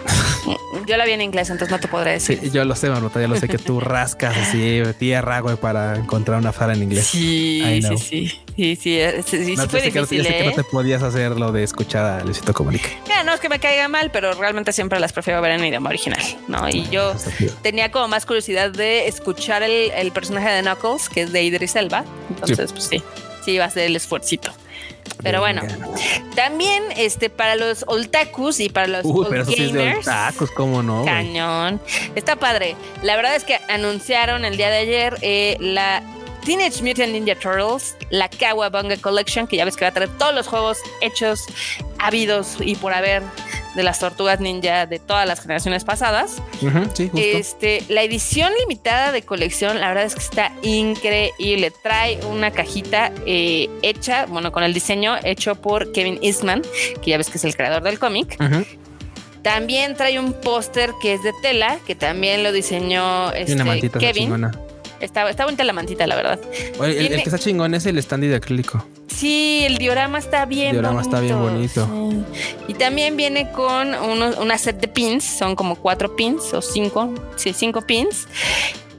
Yo 0.86 0.96
la 0.96 1.04
vi 1.04 1.12
en 1.12 1.20
inglés, 1.20 1.50
entonces 1.50 1.70
no 1.70 1.80
te 1.80 1.88
podré 1.88 2.18
Sí, 2.20 2.36
decir. 2.36 2.52
yo 2.52 2.64
lo 2.64 2.74
sé, 2.74 2.88
Marmota, 2.88 3.20
ya 3.20 3.28
lo 3.28 3.36
sé 3.36 3.48
que 3.48 3.58
tú 3.58 3.78
rascas 3.80 4.36
así 4.36 4.80
tierra, 4.98 5.40
güey, 5.40 5.56
para 5.56 5.96
encontrar 5.96 6.38
una 6.38 6.52
fala 6.52 6.72
en 6.74 6.82
inglés. 6.84 7.06
Sí, 7.06 7.60
sí, 7.82 7.98
sí, 7.98 8.32
sí, 8.56 8.76
sí, 8.76 8.98
eh, 8.98 9.22
sí, 9.26 9.44
sí, 9.44 9.56
No, 9.56 9.62
sí 9.64 9.68
yo 9.68 9.68
fue 9.68 9.82
que, 9.82 9.90
no- 10.00 10.06
yo 10.06 10.22
que 10.22 10.44
no 10.44 10.50
¿eh? 10.50 10.54
te 10.56 10.64
podías 10.64 11.02
hacer 11.02 11.32
lo 11.32 11.52
de 11.52 11.62
escuchar 11.64 12.04
a 12.06 12.24
Luisito 12.24 12.54
Comunica. 12.54 12.88
Mira, 13.06 13.22
no 13.24 13.34
es 13.34 13.40
que 13.40 13.48
me 13.48 13.58
caiga 13.58 13.88
mal, 13.88 14.10
pero 14.10 14.32
realmente 14.34 14.72
siempre 14.72 14.98
las 15.00 15.12
prefiero 15.12 15.42
ver 15.42 15.52
en 15.52 15.64
idioma 15.64 15.90
original, 15.90 16.22
¿no? 16.48 16.68
Y 16.70 16.88
yo 16.90 17.14
tenía 17.62 17.90
como 17.90 18.08
más 18.08 18.24
curiosidad 18.24 18.70
de 18.70 19.08
escuchar 19.08 19.62
el, 19.62 19.90
el 19.90 20.10
personaje 20.12 20.48
de 20.50 20.62
Knuckles, 20.62 21.08
que 21.08 21.22
es 21.22 21.32
de 21.32 21.42
Idris 21.42 21.76
Elba, 21.76 22.04
entonces 22.30 22.72
pues 22.72 22.84
sí, 22.84 23.02
sí 23.44 23.52
iba 23.52 23.64
a 23.66 23.70
ser 23.70 23.84
el 23.84 23.96
esfuercito. 23.96 24.52
Pero 25.22 25.40
bueno, 25.40 25.62
también 26.34 26.84
este 26.96 27.30
para 27.30 27.56
los 27.56 27.84
otakus 27.86 28.60
y 28.60 28.68
para 28.68 28.86
los 28.86 29.04
Uy, 29.04 29.26
pero 29.28 29.42
eso 29.42 29.52
sí 29.52 29.64
es 29.64 29.72
de 29.72 29.84
gamers, 29.84 30.06
tacos, 30.06 30.50
¿cómo 30.50 30.82
no? 30.82 31.04
Cañón. 31.04 31.80
Está 32.14 32.36
padre. 32.36 32.76
La 33.02 33.16
verdad 33.16 33.34
es 33.34 33.44
que 33.44 33.58
anunciaron 33.68 34.44
el 34.44 34.56
día 34.56 34.70
de 34.70 34.78
ayer 34.78 35.18
eh, 35.22 35.56
la 35.60 36.02
Teenage 36.44 36.82
Mutant 36.82 37.12
Ninja 37.12 37.34
Turtles, 37.34 37.96
la 38.10 38.28
Kawabunga 38.28 38.96
Collection, 38.96 39.46
que 39.46 39.56
ya 39.56 39.64
ves 39.64 39.76
que 39.76 39.84
va 39.84 39.90
a 39.90 39.92
traer 39.94 40.10
todos 40.18 40.34
los 40.34 40.46
juegos 40.46 40.78
hechos, 41.00 41.44
habidos 41.98 42.56
y 42.60 42.74
por 42.76 42.94
haber 42.94 43.22
de 43.74 43.82
las 43.82 43.98
tortugas 43.98 44.40
ninja 44.40 44.86
de 44.86 44.98
todas 44.98 45.26
las 45.26 45.40
generaciones 45.40 45.84
pasadas. 45.84 46.42
sí, 46.60 47.08
justo. 47.08 47.16
Este, 47.16 47.82
la 47.88 48.02
edición 48.02 48.52
limitada 48.60 49.12
de 49.12 49.22
colección, 49.22 49.80
la 49.80 49.88
verdad 49.88 50.04
es 50.04 50.14
que 50.14 50.22
está 50.22 50.52
increíble. 50.62 51.72
Trae 51.82 52.18
una 52.26 52.50
cajita 52.50 53.12
eh, 53.26 53.68
hecha, 53.82 54.26
bueno, 54.26 54.52
con 54.52 54.62
el 54.62 54.74
diseño 54.74 55.16
hecho 55.24 55.54
por 55.56 55.92
Kevin 55.92 56.18
Eastman, 56.22 56.62
que 57.02 57.10
ya 57.10 57.18
ves 57.18 57.30
que 57.30 57.38
es 57.38 57.44
el 57.44 57.56
creador 57.56 57.82
del 57.82 57.98
cómic. 57.98 58.36
También 59.42 59.96
trae 59.96 60.18
un 60.18 60.32
póster 60.32 60.92
que 61.00 61.14
es 61.14 61.22
de 61.22 61.32
tela, 61.42 61.78
que 61.86 61.94
también 61.94 62.42
lo 62.42 62.52
diseñó 62.52 63.32
este, 63.32 63.90
Kevin. 63.98 64.50
Está, 65.00 65.28
está 65.30 65.44
bonita 65.44 65.64
la 65.64 65.72
mantita, 65.72 66.06
la 66.06 66.16
verdad. 66.16 66.40
el, 66.82 67.08
que 67.08 67.16
está 67.16 67.38
chingón 67.38 67.74
es 67.74 67.86
el 67.86 68.02
standy 68.02 68.26
de 68.26 68.36
acrílico. 68.36 68.84
Sí, 69.06 69.62
el 69.64 69.78
diorama 69.78 70.18
está 70.18 70.44
bien 70.44 70.68
el 70.68 70.72
diorama 70.74 71.02
está 71.02 71.20
bien 71.20 71.40
bonito. 71.40 71.88
Y 72.68 72.74
también 72.74 73.16
viene 73.16 73.50
con 73.50 73.94
una 73.94 74.58
set 74.58 74.80
de 74.80 74.88
pins, 74.88 75.24
son 75.24 75.56
como 75.56 75.76
cuatro 75.76 76.14
pins 76.16 76.52
o 76.54 76.62
cinco, 76.62 77.14
sí, 77.36 77.52
cinco 77.52 77.82
pins. 77.82 78.28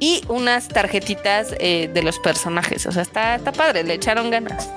Y 0.01 0.23
unas 0.29 0.69
tarjetitas 0.69 1.53
eh, 1.59 1.89
de 1.93 2.03
los 2.03 2.19
personajes. 2.19 2.85
O 2.85 2.91
sea, 2.91 3.01
está, 3.01 3.35
está 3.35 3.51
padre, 3.51 3.83
le 3.83 3.95
echaron 3.95 4.29
ganas. 4.29 4.69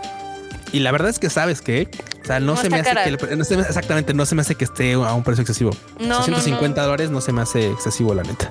Y 0.72 0.80
la 0.80 0.90
verdad 0.90 1.10
es 1.10 1.18
que 1.18 1.30
sabes 1.30 1.60
que, 1.60 1.88
o 2.22 2.26
sea, 2.26 2.40
no, 2.40 2.56
se 2.56 2.70
me 2.70 2.80
hace 2.80 2.94
que 3.04 3.36
no 3.36 3.44
se 3.44 3.54
exactamente 3.54 4.14
no 4.14 4.24
se 4.24 4.34
me 4.34 4.40
hace 4.40 4.54
que 4.54 4.64
esté 4.64 4.94
a 4.94 5.12
un 5.12 5.22
precio 5.22 5.42
excesivo. 5.42 5.72
No, 6.00 6.24
150 6.24 6.82
dólares 6.82 7.10
no 7.10 7.20
se 7.20 7.32
me 7.32 7.42
hace 7.42 7.70
excesivo, 7.70 8.14
la 8.14 8.22
neta. 8.22 8.50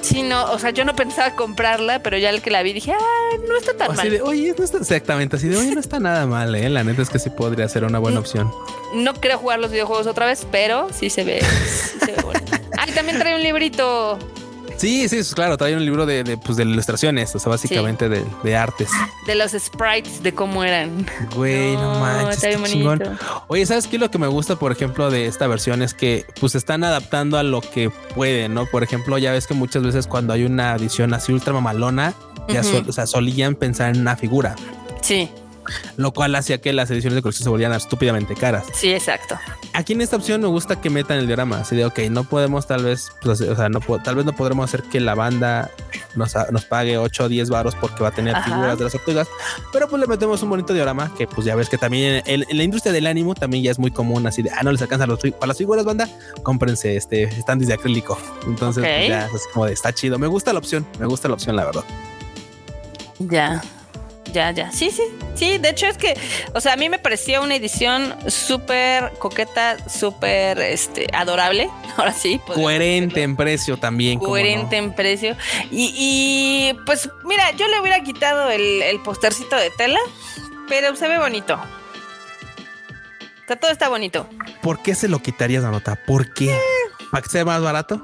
Sí, 0.00 0.22
no, 0.22 0.52
o 0.52 0.58
sea, 0.58 0.70
yo 0.70 0.84
no 0.84 0.94
pensaba 0.94 1.34
comprarla, 1.34 2.02
pero 2.02 2.18
ya 2.18 2.30
el 2.30 2.40
que 2.42 2.50
la 2.50 2.62
vi 2.62 2.72
dije, 2.72 2.92
ah, 2.92 3.36
no 3.48 3.56
está 3.56 3.74
tan 3.74 3.96
mal. 3.96 4.10
De, 4.10 4.22
oye, 4.22 4.54
no 4.56 4.64
está 4.64 4.78
exactamente 4.78 5.36
así 5.36 5.48
de, 5.48 5.56
oye, 5.56 5.74
no 5.74 5.80
está 5.80 5.98
nada 6.00 6.26
mal, 6.26 6.54
¿eh? 6.54 6.68
La 6.68 6.84
neta 6.84 7.02
es 7.02 7.10
que 7.10 7.18
sí 7.18 7.30
podría 7.30 7.68
ser 7.68 7.84
una 7.84 7.98
buena 7.98 8.20
opción. 8.20 8.50
No 8.94 9.14
creo 9.14 9.38
jugar 9.38 9.58
los 9.58 9.70
videojuegos 9.70 10.06
otra 10.06 10.26
vez, 10.26 10.46
pero 10.50 10.88
sí 10.92 11.10
se 11.10 11.24
ve, 11.24 11.40
sí 11.40 11.98
se 12.04 12.12
ve 12.12 12.22
bueno. 12.22 12.40
Ah, 12.80 12.86
también 12.94 13.18
trae 13.18 13.34
un 13.34 13.42
librito. 13.42 14.18
Sí, 14.78 15.08
sí, 15.08 15.20
claro, 15.34 15.56
trae 15.56 15.76
un 15.76 15.84
libro 15.84 16.06
de, 16.06 16.22
de, 16.22 16.38
pues, 16.38 16.56
de 16.56 16.62
ilustraciones, 16.62 17.34
o 17.34 17.38
sea, 17.38 17.50
básicamente 17.50 18.08
de, 18.08 18.24
de, 18.44 18.56
artes. 18.56 18.88
De 19.26 19.34
los 19.34 19.50
sprites, 19.52 20.22
de 20.22 20.32
cómo 20.32 20.62
eran. 20.62 21.04
Güey, 21.34 21.74
no, 21.74 21.98
manches, 21.98 22.62
chingón. 22.64 23.02
Oye, 23.48 23.66
¿sabes 23.66 23.88
qué? 23.88 23.98
Lo 23.98 24.10
que 24.10 24.18
me 24.18 24.28
gusta, 24.28 24.56
por 24.56 24.70
ejemplo, 24.70 25.10
de 25.10 25.26
esta 25.26 25.48
versión 25.48 25.82
es 25.82 25.94
que 25.94 26.24
pues 26.40 26.54
están 26.54 26.84
adaptando 26.84 27.38
a 27.38 27.42
lo 27.42 27.60
que 27.60 27.90
pueden, 28.14 28.54
¿no? 28.54 28.66
Por 28.66 28.84
ejemplo, 28.84 29.18
ya 29.18 29.32
ves 29.32 29.48
que 29.48 29.54
muchas 29.54 29.82
veces 29.82 30.06
cuando 30.06 30.32
hay 30.32 30.44
una 30.44 30.76
edición 30.76 31.12
así 31.12 31.32
ultra 31.32 31.52
mamalona, 31.52 32.14
ya 32.48 32.62
o 32.86 32.92
sea, 32.92 33.06
solían 33.06 33.56
pensar 33.56 33.94
en 33.94 34.00
una 34.00 34.16
figura. 34.16 34.54
Sí 35.02 35.28
lo 35.96 36.12
cual 36.12 36.34
hacía 36.34 36.60
que 36.60 36.72
las 36.72 36.90
ediciones 36.90 37.16
de 37.16 37.22
colección 37.22 37.44
se 37.44 37.50
volvieran 37.50 37.76
estúpidamente 37.76 38.34
caras. 38.34 38.66
Sí, 38.72 38.92
exacto. 38.92 39.38
Aquí 39.72 39.92
en 39.92 40.00
esta 40.00 40.16
opción 40.16 40.40
me 40.40 40.48
gusta 40.48 40.80
que 40.80 40.90
metan 40.90 41.18
el 41.18 41.26
diorama, 41.26 41.60
así 41.60 41.76
de, 41.76 41.84
ok, 41.84 41.98
no 42.10 42.24
podemos 42.24 42.66
tal 42.66 42.84
vez, 42.84 43.08
pues, 43.22 43.40
o 43.40 43.56
sea, 43.56 43.68
no 43.68 43.80
tal 44.02 44.14
vez 44.14 44.24
no 44.24 44.34
podremos 44.34 44.64
hacer 44.64 44.82
que 44.84 45.00
la 45.00 45.14
banda 45.14 45.70
nos, 46.14 46.34
nos 46.50 46.64
pague 46.64 46.98
8 46.98 47.24
o 47.24 47.28
10 47.28 47.50
baros 47.50 47.74
porque 47.74 48.02
va 48.02 48.08
a 48.08 48.12
tener 48.12 48.36
figuras 48.42 48.78
de 48.78 48.84
las 48.84 48.92
tortugas, 48.92 49.28
pero 49.72 49.88
pues 49.88 50.00
le 50.00 50.06
metemos 50.06 50.42
un 50.42 50.50
bonito 50.50 50.74
diorama 50.74 51.12
que 51.16 51.26
pues 51.26 51.46
ya 51.46 51.54
ves 51.54 51.68
que 51.68 51.78
también 51.78 52.22
en, 52.26 52.44
la 52.50 52.62
industria 52.62 52.92
del 52.92 53.06
ánimo 53.06 53.34
también 53.34 53.62
ya 53.62 53.70
es 53.70 53.78
muy 53.78 53.90
común, 53.90 54.26
así 54.26 54.42
de, 54.42 54.50
ah, 54.50 54.62
no 54.62 54.72
les 54.72 54.82
alcanza 54.82 55.06
los, 55.06 55.20
para 55.20 55.48
las 55.48 55.58
figuras 55.58 55.84
banda, 55.84 56.08
cómprense 56.42 56.96
este 56.96 57.30
standis 57.40 57.68
de 57.68 57.74
acrílico. 57.74 58.18
Entonces, 58.46 58.84
pues, 58.84 59.08
ya 59.08 59.26
es 59.26 59.46
como 59.52 59.66
de, 59.66 59.72
está 59.72 59.92
chido. 59.92 60.18
Me 60.18 60.26
gusta 60.26 60.52
la 60.52 60.58
opción, 60.58 60.86
me 60.98 61.06
gusta 61.06 61.28
la 61.28 61.34
opción, 61.34 61.56
la 61.56 61.64
verdad. 61.64 61.84
Ya. 63.18 63.62
Ya, 64.38 64.52
ya. 64.52 64.70
Sí, 64.70 64.92
sí. 64.92 65.02
Sí, 65.34 65.58
de 65.58 65.70
hecho 65.70 65.86
es 65.86 65.98
que, 65.98 66.16
o 66.54 66.60
sea, 66.60 66.74
a 66.74 66.76
mí 66.76 66.88
me 66.88 67.00
parecía 67.00 67.40
una 67.40 67.56
edición 67.56 68.14
súper 68.28 69.10
coqueta, 69.18 69.76
súper 69.88 70.60
este, 70.60 71.08
adorable. 71.12 71.68
Ahora 71.96 72.12
sí. 72.12 72.40
Coherente 72.46 73.24
en 73.24 73.34
precio 73.34 73.78
también. 73.78 74.20
Coherente 74.20 74.76
en 74.76 74.92
precio. 74.92 75.36
Y, 75.72 76.72
pues, 76.86 77.10
mira, 77.24 77.50
yo 77.56 77.66
le 77.66 77.80
hubiera 77.80 78.00
quitado 78.04 78.48
el, 78.48 78.80
el 78.80 79.00
postercito 79.00 79.56
de 79.56 79.70
tela, 79.70 79.98
pero 80.68 80.94
se 80.94 81.08
ve 81.08 81.18
bonito. 81.18 81.54
O 81.54 83.46
sea, 83.48 83.56
todo 83.56 83.72
está 83.72 83.88
bonito. 83.88 84.28
¿Por 84.62 84.82
qué 84.82 84.94
se 84.94 85.08
lo 85.08 85.18
quitarías 85.18 85.64
la 85.64 85.72
nota? 85.72 85.96
¿Por 85.96 86.32
qué? 86.32 86.54
Eh, 86.54 86.60
¿Para 87.10 87.22
que 87.22 87.28
sea 87.28 87.44
más 87.44 87.60
barato? 87.60 88.00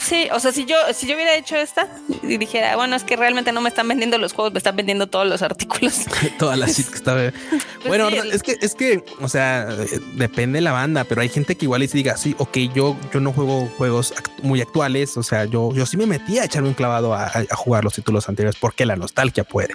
Sí, 0.00 0.28
o 0.32 0.40
sea, 0.40 0.52
si 0.52 0.64
yo, 0.64 0.76
si 0.94 1.06
yo 1.06 1.14
hubiera 1.14 1.34
hecho 1.36 1.56
esta 1.56 1.86
y 2.22 2.38
dijera, 2.38 2.76
bueno, 2.76 2.96
es 2.96 3.04
que 3.04 3.16
realmente 3.16 3.52
no 3.52 3.60
me 3.60 3.68
están 3.68 3.88
vendiendo 3.88 4.16
los 4.16 4.32
juegos, 4.32 4.52
me 4.52 4.58
están 4.58 4.74
vendiendo 4.74 5.06
todos 5.06 5.26
los 5.26 5.42
artículos. 5.42 6.00
Todas 6.38 6.58
las 6.58 6.76
shit 6.76 6.88
que 6.88 6.96
está. 6.96 7.32
Pues 7.82 8.00
bueno, 8.00 8.08
es 8.10 8.44
que, 8.44 8.56
es 8.60 8.76
que, 8.76 9.04
o 9.20 9.28
sea, 9.28 9.66
depende 10.14 10.58
de 10.58 10.62
la 10.62 10.70
banda, 10.70 11.02
pero 11.02 11.20
hay 11.20 11.28
gente 11.28 11.56
que 11.56 11.64
igual 11.64 11.82
y 11.82 11.88
se 11.88 11.96
diga, 11.96 12.16
sí, 12.16 12.34
ok, 12.38 12.56
yo, 12.72 12.96
yo 13.12 13.18
no 13.18 13.32
juego 13.32 13.68
juegos 13.76 14.14
muy 14.42 14.60
actuales. 14.60 15.16
O 15.16 15.22
sea, 15.24 15.46
yo, 15.46 15.72
yo 15.74 15.84
sí 15.84 15.96
me 15.96 16.06
metí 16.06 16.38
a 16.38 16.44
echarme 16.44 16.68
un 16.68 16.74
clavado 16.74 17.12
a, 17.12 17.28
jugar 17.56 17.82
los 17.82 17.94
títulos 17.94 18.28
anteriores 18.28 18.58
porque 18.60 18.86
la 18.86 18.94
nostalgia 18.94 19.42
puede, 19.42 19.74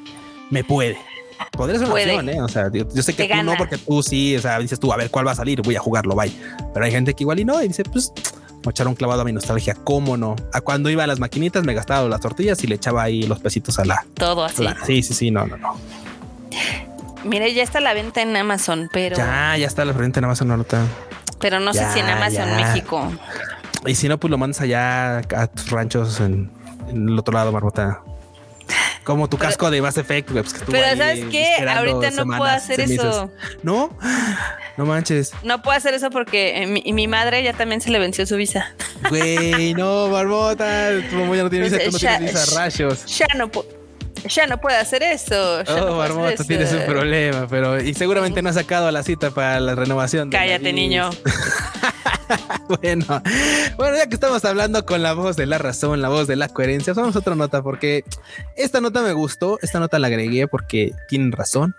me 0.49 0.63
puede. 0.63 0.97
Podría 1.51 1.79
ser 1.79 1.87
una 1.87 1.95
opción, 1.95 2.29
¿eh? 2.29 2.41
O 2.41 2.47
sea, 2.47 2.71
yo, 2.71 2.89
sé 2.89 3.13
que 3.13 3.27
tú 3.27 3.43
no, 3.43 3.55
porque 3.57 3.77
tú 3.77 4.01
sí, 4.01 4.37
o 4.37 4.41
sea, 4.41 4.57
dices 4.59 4.79
tú, 4.79 4.93
a 4.93 4.97
ver 4.97 5.11
cuál 5.11 5.27
va 5.27 5.31
a 5.31 5.35
salir, 5.35 5.61
voy 5.61 5.75
a 5.75 5.79
jugarlo, 5.79 6.15
bye. 6.15 6.31
Pero 6.73 6.85
hay 6.85 6.91
gente 6.91 7.13
que 7.13 7.23
igual 7.23 7.39
y 7.39 7.45
no, 7.45 7.61
y 7.61 7.67
dice, 7.67 7.83
pues 7.83 8.13
echar 8.69 8.87
un 8.87 8.95
clavado 8.95 9.21
a 9.21 9.25
mi 9.25 9.31
nostalgia, 9.31 9.75
cómo 9.83 10.17
no. 10.17 10.35
A 10.53 10.61
cuando 10.61 10.89
iba 10.89 11.03
a 11.03 11.07
las 11.07 11.19
maquinitas 11.19 11.63
me 11.63 11.73
gastaba 11.73 12.07
las 12.07 12.21
tortillas 12.21 12.63
y 12.63 12.67
le 12.67 12.75
echaba 12.75 13.03
ahí 13.03 13.23
los 13.23 13.39
pesitos 13.39 13.79
a 13.79 13.85
la. 13.85 14.05
Todo 14.13 14.45
así. 14.45 14.65
sí, 14.85 15.03
sí, 15.03 15.13
sí, 15.13 15.31
no, 15.31 15.45
no, 15.45 15.57
no. 15.57 15.75
Mire, 17.23 17.53
ya 17.53 17.63
está 17.63 17.79
la 17.81 17.93
venta 17.93 18.21
en 18.21 18.35
Amazon, 18.35 18.89
pero. 18.91 19.17
Ya, 19.17 19.57
ya 19.57 19.67
está 19.67 19.83
la 19.85 19.93
venta 19.93 20.19
en 20.19 20.25
Amazon 20.25 20.51
ahorita. 20.51 20.85
Pero 21.39 21.59
no 21.59 21.73
sé 21.73 21.85
si 21.93 21.99
en 21.99 22.07
Amazon 22.07 22.55
México. 22.55 23.11
Y 23.85 23.95
si 23.95 24.07
no, 24.07 24.19
pues 24.19 24.31
lo 24.31 24.37
mandas 24.37 24.61
allá 24.61 25.19
a 25.19 25.47
tus 25.47 25.69
ranchos 25.69 26.19
en, 26.19 26.49
en 26.89 27.09
el 27.09 27.19
otro 27.19 27.33
lado, 27.33 27.51
Marbota. 27.51 28.01
Como 29.03 29.29
tu 29.29 29.37
casco 29.37 29.71
de 29.71 29.81
Mass 29.81 29.97
Effect, 29.97 30.31
pues, 30.31 30.53
Pero 30.69 30.97
¿sabes 30.97 31.25
qué? 31.31 31.55
Ahorita 31.67 32.11
no 32.11 32.25
puedo 32.25 32.43
hacer 32.43 32.81
eso. 32.81 33.31
¿No? 33.63 33.97
No 34.75 34.85
manches. 34.85 35.31
No 35.43 35.61
puedo 35.61 35.77
hacer 35.77 35.93
eso 35.93 36.09
porque 36.09 36.63
eh, 36.63 36.67
mi, 36.67 36.83
mi, 36.93 37.07
madre 37.07 37.41
ya 37.43 37.53
también 37.53 37.81
se 37.81 37.89
le 37.89 37.99
venció 37.99 38.25
su 38.25 38.35
visa. 38.35 38.73
Güey, 39.09 39.73
no, 39.73 40.09
Barbota. 40.09 40.89
Tu 41.09 41.15
mamá 41.15 41.35
ya 41.35 41.43
no 41.43 41.49
tiene 41.49 41.69
visa, 41.69 41.79
tú 41.83 41.91
no 41.91 41.97
tienes 41.97 42.33
visa, 42.33 42.59
rayos. 42.59 43.05
Ya 43.05 43.27
no 43.35 43.49
puedo 43.49 43.77
ya 44.27 44.47
no 44.47 44.59
puede 44.59 44.77
hacer 44.77 45.03
eso. 45.03 45.63
Ya 45.63 45.85
oh, 45.85 45.97
Barbota, 45.97 46.43
tienes 46.43 46.71
un 46.73 46.85
problema, 46.85 47.47
pero 47.49 47.81
y 47.81 47.93
seguramente 47.93 48.41
no 48.41 48.49
ha 48.49 48.53
sacado 48.53 48.89
la 48.91 49.03
cita 49.03 49.31
para 49.31 49.59
la 49.59 49.75
renovación. 49.75 50.29
Cállate, 50.29 50.73
niño. 50.73 51.09
bueno, 52.67 53.05
bueno, 53.77 53.97
ya 53.97 54.07
que 54.07 54.15
estamos 54.15 54.43
hablando 54.45 54.85
con 54.85 55.01
la 55.01 55.13
voz 55.13 55.35
de 55.35 55.45
la 55.45 55.57
razón, 55.57 56.01
la 56.01 56.09
voz 56.09 56.27
de 56.27 56.35
la 56.35 56.49
coherencia, 56.49 56.93
vamos 56.93 57.15
a 57.15 57.19
otra 57.19 57.35
nota 57.35 57.61
porque 57.61 58.03
esta 58.55 58.81
nota 58.81 59.01
me 59.01 59.13
gustó, 59.13 59.59
esta 59.61 59.79
nota 59.79 59.99
la 59.99 60.07
agregué 60.07 60.47
porque 60.47 60.93
tienen 61.07 61.31
razón. 61.31 61.75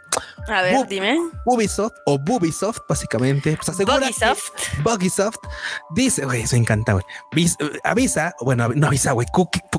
A 0.48 0.62
ver, 0.62 0.86
dime. 0.88 1.18
Ubisoft 1.44 1.94
o 2.06 2.18
Bubisoft, 2.18 2.80
básicamente, 2.88 3.56
pues 3.56 3.68
asegura 3.68 4.08
Bugisoft. 4.82 5.38
dice, 5.94 6.24
güey, 6.24 6.42
eso 6.42 6.56
encanta, 6.56 6.94
güey. 6.94 7.04
Avisa, 7.84 8.34
bueno, 8.40 8.68
no 8.68 8.86
avisa, 8.86 9.12
güey, 9.12 9.26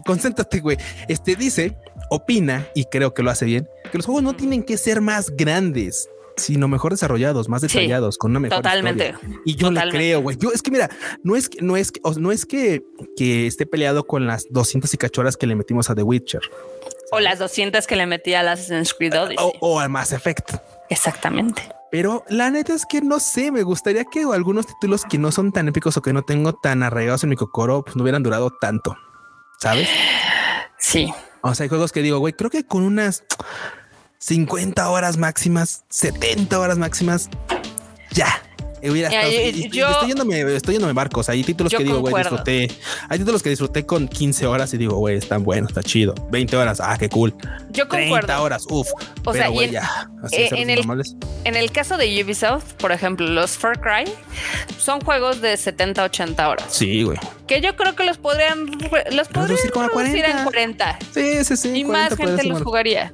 concéntrate, 0.06 0.60
güey. 0.60 0.78
Este 1.08 1.36
dice, 1.36 1.78
opina, 2.10 2.68
y 2.76 2.86
creo 2.86 3.14
que 3.14 3.24
lo 3.24 3.32
hace 3.32 3.46
bien, 3.46 3.68
que 3.92 3.98
los 3.98 4.06
juegos 4.06 4.24
no 4.24 4.34
tienen 4.34 4.64
que 4.64 4.78
ser 4.78 5.02
más 5.02 5.32
grandes 5.36 6.10
sino 6.40 6.68
mejor 6.68 6.92
desarrollados, 6.92 7.50
más 7.50 7.62
detallados, 7.62 8.18
con 8.18 8.32
una 8.32 8.40
mejor 8.40 8.58
Totalmente. 8.58 9.16
Y 9.46 9.56
yo 9.56 9.72
le 9.72 9.90
creo, 9.90 10.22
güey. 10.22 10.38
Yo 10.38 10.52
es 10.52 10.62
que 10.62 10.72
mira, 10.72 10.90
no 11.24 11.36
es 11.36 11.50
que 11.50 11.62
no 11.62 11.78
es 11.78 11.92
que 11.92 12.02
no 12.18 12.32
es 12.32 12.46
que, 12.46 12.84
que 13.16 13.48
esté 13.48 13.66
peleado 13.66 14.06
con 14.06 14.26
las 14.28 14.46
200 14.50 14.94
y 14.94 14.98
cachoras 14.98 15.38
que 15.38 15.48
le 15.48 15.56
metimos 15.56 15.90
a 15.90 15.96
The 15.96 16.04
Witcher. 16.04 16.42
O 17.12 17.20
las 17.20 17.40
200 17.40 17.86
que 17.88 17.96
le 17.96 18.06
metí 18.06 18.34
a 18.34 18.42
Assassin's 18.42 18.94
Creed 18.94 19.20
Odyssey. 19.20 19.38
O, 19.40 19.54
o 19.60 19.80
a 19.80 19.88
Mass 19.88 20.14
Effect. 20.14 20.56
Exactamente. 20.90 21.62
Pero 21.92 22.24
la 22.30 22.52
neta 22.52 22.74
es 22.74 22.86
que 22.86 23.02
no 23.02 23.20
sé, 23.20 23.52
me 23.52 23.64
gustaría 23.64 24.06
que 24.06 24.22
algunos 24.22 24.68
títulos 24.68 25.06
que 25.06 25.18
no 25.18 25.32
son 25.32 25.52
tan 25.52 25.68
épicos 25.68 25.98
o 25.98 26.02
que 26.02 26.14
no 26.14 26.22
tengo 26.22 26.54
tan 26.54 26.84
arraigados 26.84 27.24
en 27.24 27.30
mi 27.30 27.36
cocoro, 27.36 27.84
pues 27.84 27.96
no 27.96 28.04
hubieran 28.04 28.22
durado 28.22 28.52
tanto, 28.52 28.96
¿sabes? 29.60 29.90
Sí. 30.78 31.12
O 31.42 31.56
sea, 31.56 31.64
hay 31.64 31.70
juegos 31.70 31.92
que 31.92 32.02
digo, 32.02 32.20
güey, 32.20 32.34
creo 32.34 32.50
que 32.50 32.66
con 32.66 32.84
unas 32.84 33.24
50 34.20 34.90
horas 34.90 35.18
máximas, 35.18 35.86
70 35.90 36.60
horas 36.60 36.78
máximas, 36.78 37.30
ya. 38.12 38.28
Hubiera 38.82 39.10
estado, 39.10 39.30
estoy 39.30 40.08
yéndome, 40.08 40.56
estoy 40.56 40.74
yéndome 40.76 40.94
barcos. 40.94 41.28
Hay 41.28 41.44
títulos 41.44 41.74
que 41.74 41.84
digo, 41.84 42.00
güey, 42.00 42.16
disfruté. 42.16 42.72
Hay 43.10 43.20
títulos 43.20 43.44
que 43.44 43.50
disfruté 43.50 43.86
con 43.86 44.08
15 44.08 44.48
horas 44.48 44.74
y 44.74 44.78
digo, 44.78 44.96
güey, 44.96 45.18
están 45.18 45.44
buenos, 45.44 45.72
está 45.72 45.84
chido. 45.84 46.16
20 46.32 46.56
horas, 46.56 46.80
ah, 46.82 46.98
qué 46.98 47.10
cool. 47.10 47.36
Yo 47.72 47.90
concuerdo. 47.90 48.28
30 48.28 48.42
horas, 48.42 48.66
uff. 48.70 48.88
O 49.26 49.34
sea, 49.34 49.50
güey, 49.50 49.72
ya. 49.72 50.10
Eh, 50.32 50.48
en, 50.52 50.70
el, 50.70 50.82
en 51.44 51.56
el 51.58 51.72
caso 51.74 51.98
de 51.98 52.24
Ubisoft, 52.24 52.74
por 52.76 52.94
ejemplo, 52.94 53.28
los 53.28 53.58
Far 53.58 53.82
Cry 53.82 54.10
son 54.78 55.02
juegos 55.02 55.42
de 55.42 55.58
70, 55.58 56.02
80 56.06 56.50
horas. 56.50 56.66
Sí, 56.70 57.04
güey. 57.04 57.18
Que 57.48 57.60
yo 57.60 57.76
creo 57.76 57.98
que 57.98 58.06
los 58.06 58.18
podrían, 58.18 58.66
los 59.12 59.28
podrían 59.28 59.48
reducir, 59.50 59.72
como 59.72 59.88
a 59.88 59.90
40. 59.90 60.26
en 60.26 60.44
40. 60.46 61.00
Sí, 61.14 61.44
sí, 61.44 61.58
sí. 61.58 61.70
Y 61.80 61.84
más 61.84 62.16
gente 62.16 62.46
los 62.46 62.62
jugaría. 62.62 63.14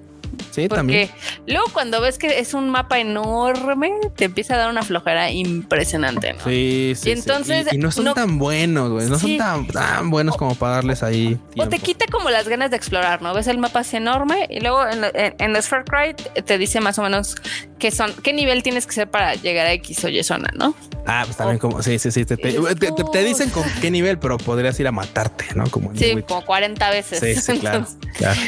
Sí, 0.55 0.69
Porque 0.69 0.75
también. 0.79 1.09
luego 1.47 1.65
cuando 1.73 1.99
ves 1.99 2.17
que 2.17 2.39
es 2.39 2.53
un 2.53 2.69
mapa 2.69 2.97
enorme, 2.99 3.91
te 4.15 4.25
empieza 4.25 4.55
a 4.55 4.57
dar 4.57 4.69
una 4.69 4.83
flojera 4.83 5.29
impresionante, 5.31 6.31
¿no? 6.33 6.43
Sí, 6.45 6.93
sí. 6.95 7.09
Y 7.09 7.11
entonces, 7.11 7.67
sí. 7.69 7.75
Y, 7.75 7.75
y 7.75 7.79
no 7.79 7.91
son 7.91 8.05
no- 8.05 8.13
tan 8.13 8.37
buenos, 8.39 8.89
güey. 8.91 9.09
No 9.09 9.19
Sí. 9.19 9.37
son 9.37 9.37
tan, 9.37 9.67
tan 9.67 10.09
buenos 10.09 10.37
como 10.37 10.55
para 10.55 10.75
darles 10.75 11.03
ahí. 11.03 11.37
O 11.57 11.63
te 11.63 11.69
tiempo. 11.71 11.85
quita 11.85 12.05
como 12.11 12.29
las 12.29 12.47
ganas 12.47 12.71
de 12.71 12.77
explorar, 12.77 13.21
¿no? 13.21 13.33
Ves 13.33 13.47
el 13.47 13.57
mapa 13.57 13.79
así 13.81 13.97
enorme 13.97 14.47
y 14.49 14.61
luego 14.61 14.87
en, 14.87 15.03
en, 15.13 15.35
en 15.37 15.53
los 15.53 15.67
Far 15.67 15.83
Cry 15.83 16.13
te 16.43 16.57
dice 16.57 16.79
más 16.79 16.97
o 16.99 17.03
menos 17.03 17.35
qué 17.77 17.91
son, 17.91 18.13
qué 18.23 18.31
nivel 18.31 18.63
tienes 18.63 18.85
que 18.87 18.93
ser 18.93 19.09
para 19.09 19.35
llegar 19.35 19.67
a 19.67 19.73
X 19.73 20.05
o 20.05 20.07
Y 20.09 20.23
zona, 20.23 20.49
¿no? 20.55 20.73
Ah, 21.05 21.23
pues 21.25 21.35
también 21.37 21.59
como, 21.59 21.83
sí, 21.83 21.99
sí, 21.99 22.11
sí. 22.11 22.25
Te, 22.25 22.37
te, 22.37 22.53
te- 22.53 22.91
te- 22.91 23.03
te 23.11 23.23
dicen 23.23 23.49
con 23.49 23.63
qué 23.81 23.91
nivel, 23.91 24.17
pero 24.19 24.37
podrías 24.37 24.79
ir 24.79 24.87
a 24.87 24.91
matarte, 24.91 25.45
¿no? 25.53 25.65
Como 25.69 25.93
Sí, 25.95 26.15
como 26.27 26.43
40 26.45 26.89
veces. 26.89 27.19
Sí, 27.19 27.35
sí, 27.35 27.59
claro. 27.59 27.79
Entonces, 27.79 27.97
claro. 28.17 28.39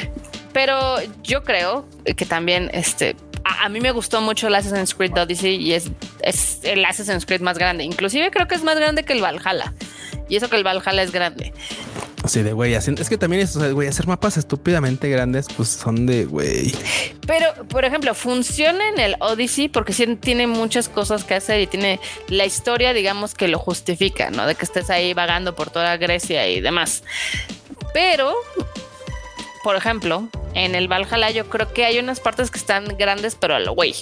Pero 0.58 0.95
yo 1.22 1.43
creo 1.43 1.88
que 2.03 2.26
también 2.26 2.72
este 2.74 3.16
a, 3.43 3.66
a 3.66 3.70
mí 3.70 3.80
me 3.80 3.91
gustó 3.91 4.22
mucho 4.22 4.47
el 4.47 4.55
Assassin's 4.55 4.95
Creed 4.95 5.16
Odyssey 5.16 5.55
y 5.55 5.74
es, 5.74 5.91
es 6.24 6.62
el 6.64 6.84
Assassin's 6.84 7.28
Creed 7.28 7.41
más 7.41 7.60
grande. 7.60 7.84
Inclusive 7.84 8.32
creo 8.32 8.47
que 8.47 8.55
es 8.55 8.64
más 8.64 8.76
grande 8.76 9.03
que 9.03 9.14
el 9.14 9.22
Valhalla. 9.22 9.76
Y 10.28 10.36
eso 10.36 10.49
que 10.49 10.55
el 10.55 10.64
Valhalla 10.64 11.03
es 11.03 11.12
grande. 11.12 11.53
Sí, 12.26 12.41
de 12.41 12.53
güey. 12.53 12.74
Es 12.74 13.08
que 13.08 13.20
también 13.20 13.43
es, 13.43 13.55
o 13.55 13.60
sea, 13.60 13.70
güey, 13.70 13.88
hacer 13.88 14.08
mapas 14.08 14.36
estúpidamente 14.38 15.08
grandes, 15.10 15.45
pues 15.55 15.70
son 15.70 16.08
de 16.08 16.26
güey. 16.26 16.74
Pero, 17.28 17.53
por 17.68 17.86
ejemplo, 17.86 18.16
funciona 18.16 18.89
en 18.89 18.99
el 18.99 19.16
Odyssey 19.20 19.70
porque 19.70 19.93
sí 19.93 20.16
tiene 20.16 20.47
muchas 20.47 20.89
cosas 20.89 21.24
que 21.24 21.36
hacer 21.36 21.62
y 21.62 21.68
tiene 21.68 21.99
la 22.30 22.45
historia, 22.45 22.93
digamos, 22.93 23.36
que 23.36 23.47
lo 23.47 23.60
justifica, 23.60 24.32
¿no? 24.32 24.47
De 24.47 24.55
que 24.55 24.66
estés 24.66 24.89
ahí 24.89 25.14
vagando 25.14 25.53
por 25.53 25.70
toda 25.70 25.97
Grecia 25.97 26.47
y 26.47 26.62
demás. 26.62 27.03
Pero, 27.93 28.34
por 29.64 29.76
ejemplo, 29.76 30.28
en 30.53 30.76
el 30.76 30.88
Valhalla 30.88 31.30
yo 31.30 31.49
creo 31.49 31.72
que 31.74 31.86
hay 31.86 31.99
unas 31.99 32.20
partes 32.20 32.51
que 32.51 32.60
están 32.60 32.97
grandes, 32.97 33.36
pero 33.36 33.55
a 33.55 33.60
lo 33.60 33.74
güey. 33.74 33.93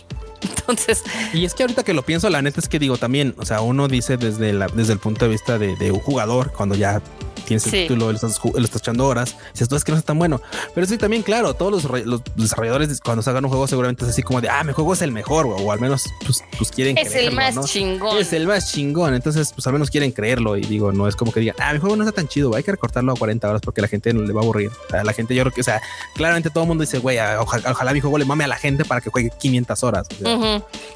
Entonces, 0.41 1.03
Y 1.33 1.45
es 1.45 1.53
que 1.53 1.63
ahorita 1.63 1.83
que 1.83 1.93
lo 1.93 2.03
pienso, 2.03 2.29
la 2.29 2.41
neta 2.41 2.59
es 2.59 2.67
que 2.69 2.79
digo 2.79 2.97
también, 2.97 3.36
o 3.38 3.45
sea, 3.45 3.61
uno 3.61 3.88
dice 3.88 4.17
desde, 4.17 4.53
la, 4.53 4.67
desde 4.67 4.93
el 4.93 4.99
punto 4.99 5.25
de 5.25 5.31
vista 5.31 5.57
de, 5.57 5.75
de 5.75 5.91
un 5.91 5.99
jugador, 5.99 6.51
cuando 6.51 6.75
ya 6.75 7.01
tienes 7.45 7.63
el 7.65 7.71
Sí. 7.71 7.77
título, 7.83 8.09
le 8.11 8.15
estás, 8.15 8.39
echando 8.75 9.05
horas, 9.05 9.36
dices, 9.53 9.69
tú 9.69 9.75
es 9.75 9.83
que 9.83 9.91
no 9.91 9.99
es 9.99 10.03
tan 10.03 10.17
bueno. 10.17 10.41
Pero 10.73 10.88
sí, 10.88 10.97
también, 10.97 11.21
claro, 11.21 11.53
todos 11.53 11.71
los, 11.71 11.83
re- 11.83 12.03
los 12.05 12.21
desarrolladores 12.36 12.99
cuando 13.01 13.21
sacan 13.21 13.43
un 13.45 13.49
juego 13.49 13.67
seguramente 13.67 14.03
es 14.03 14.09
así 14.09 14.23
como 14.23 14.41
de, 14.41 14.49
ah, 14.49 14.63
mi 14.63 14.73
juego 14.73 14.93
es 14.93 15.03
el 15.03 15.11
mejor, 15.11 15.45
o, 15.45 15.55
o 15.55 15.71
al 15.71 15.79
menos 15.79 16.05
pues, 16.25 16.43
pues 16.57 16.71
quieren 16.71 16.97
es 16.97 17.05
el 17.07 17.11
creerlo, 17.13 17.36
más 17.36 17.55
¿no? 17.55 17.63
chingón. 17.65 18.17
Es 18.17 18.33
el 18.33 18.47
más 18.47 18.71
chingón, 18.71 19.13
entonces 19.13 19.51
pues 19.53 19.67
al 19.67 19.73
menos 19.73 19.91
quieren 19.91 20.11
creerlo 20.11 20.57
y 20.57 20.61
digo, 20.61 20.91
no 20.91 21.07
es 21.07 21.15
como 21.15 21.31
que 21.31 21.39
digan, 21.39 21.55
ah, 21.59 21.71
mi 21.73 21.79
juego 21.79 21.95
no 21.95 22.03
está 22.03 22.13
tan 22.15 22.27
chido, 22.27 22.55
hay 22.55 22.63
que 22.63 22.71
recortarlo 22.71 23.11
a 23.11 23.15
40 23.15 23.47
horas 23.47 23.61
porque 23.63 23.79
la 23.81 23.88
gente 23.89 24.11
no 24.11 24.23
le 24.23 24.33
va 24.33 24.41
a 24.41 24.43
aburrir. 24.43 24.71
O 24.88 24.89
sea, 24.89 25.03
la 25.03 25.13
gente 25.13 25.36
yo 25.36 25.43
creo 25.43 25.53
que, 25.53 25.61
o 25.61 25.63
sea, 25.63 25.81
claramente 26.15 26.49
todo 26.49 26.63
el 26.63 26.67
mundo 26.69 26.81
dice, 26.81 26.97
güey, 26.97 27.19
ojalá, 27.38 27.71
ojalá 27.71 27.93
mi 27.93 27.99
juego 28.01 28.17
le 28.17 28.25
mame 28.25 28.43
a 28.45 28.47
la 28.47 28.57
gente 28.57 28.86
para 28.86 29.01
que 29.01 29.11
juegue 29.11 29.29
500 29.39 29.83
horas. 29.83 30.07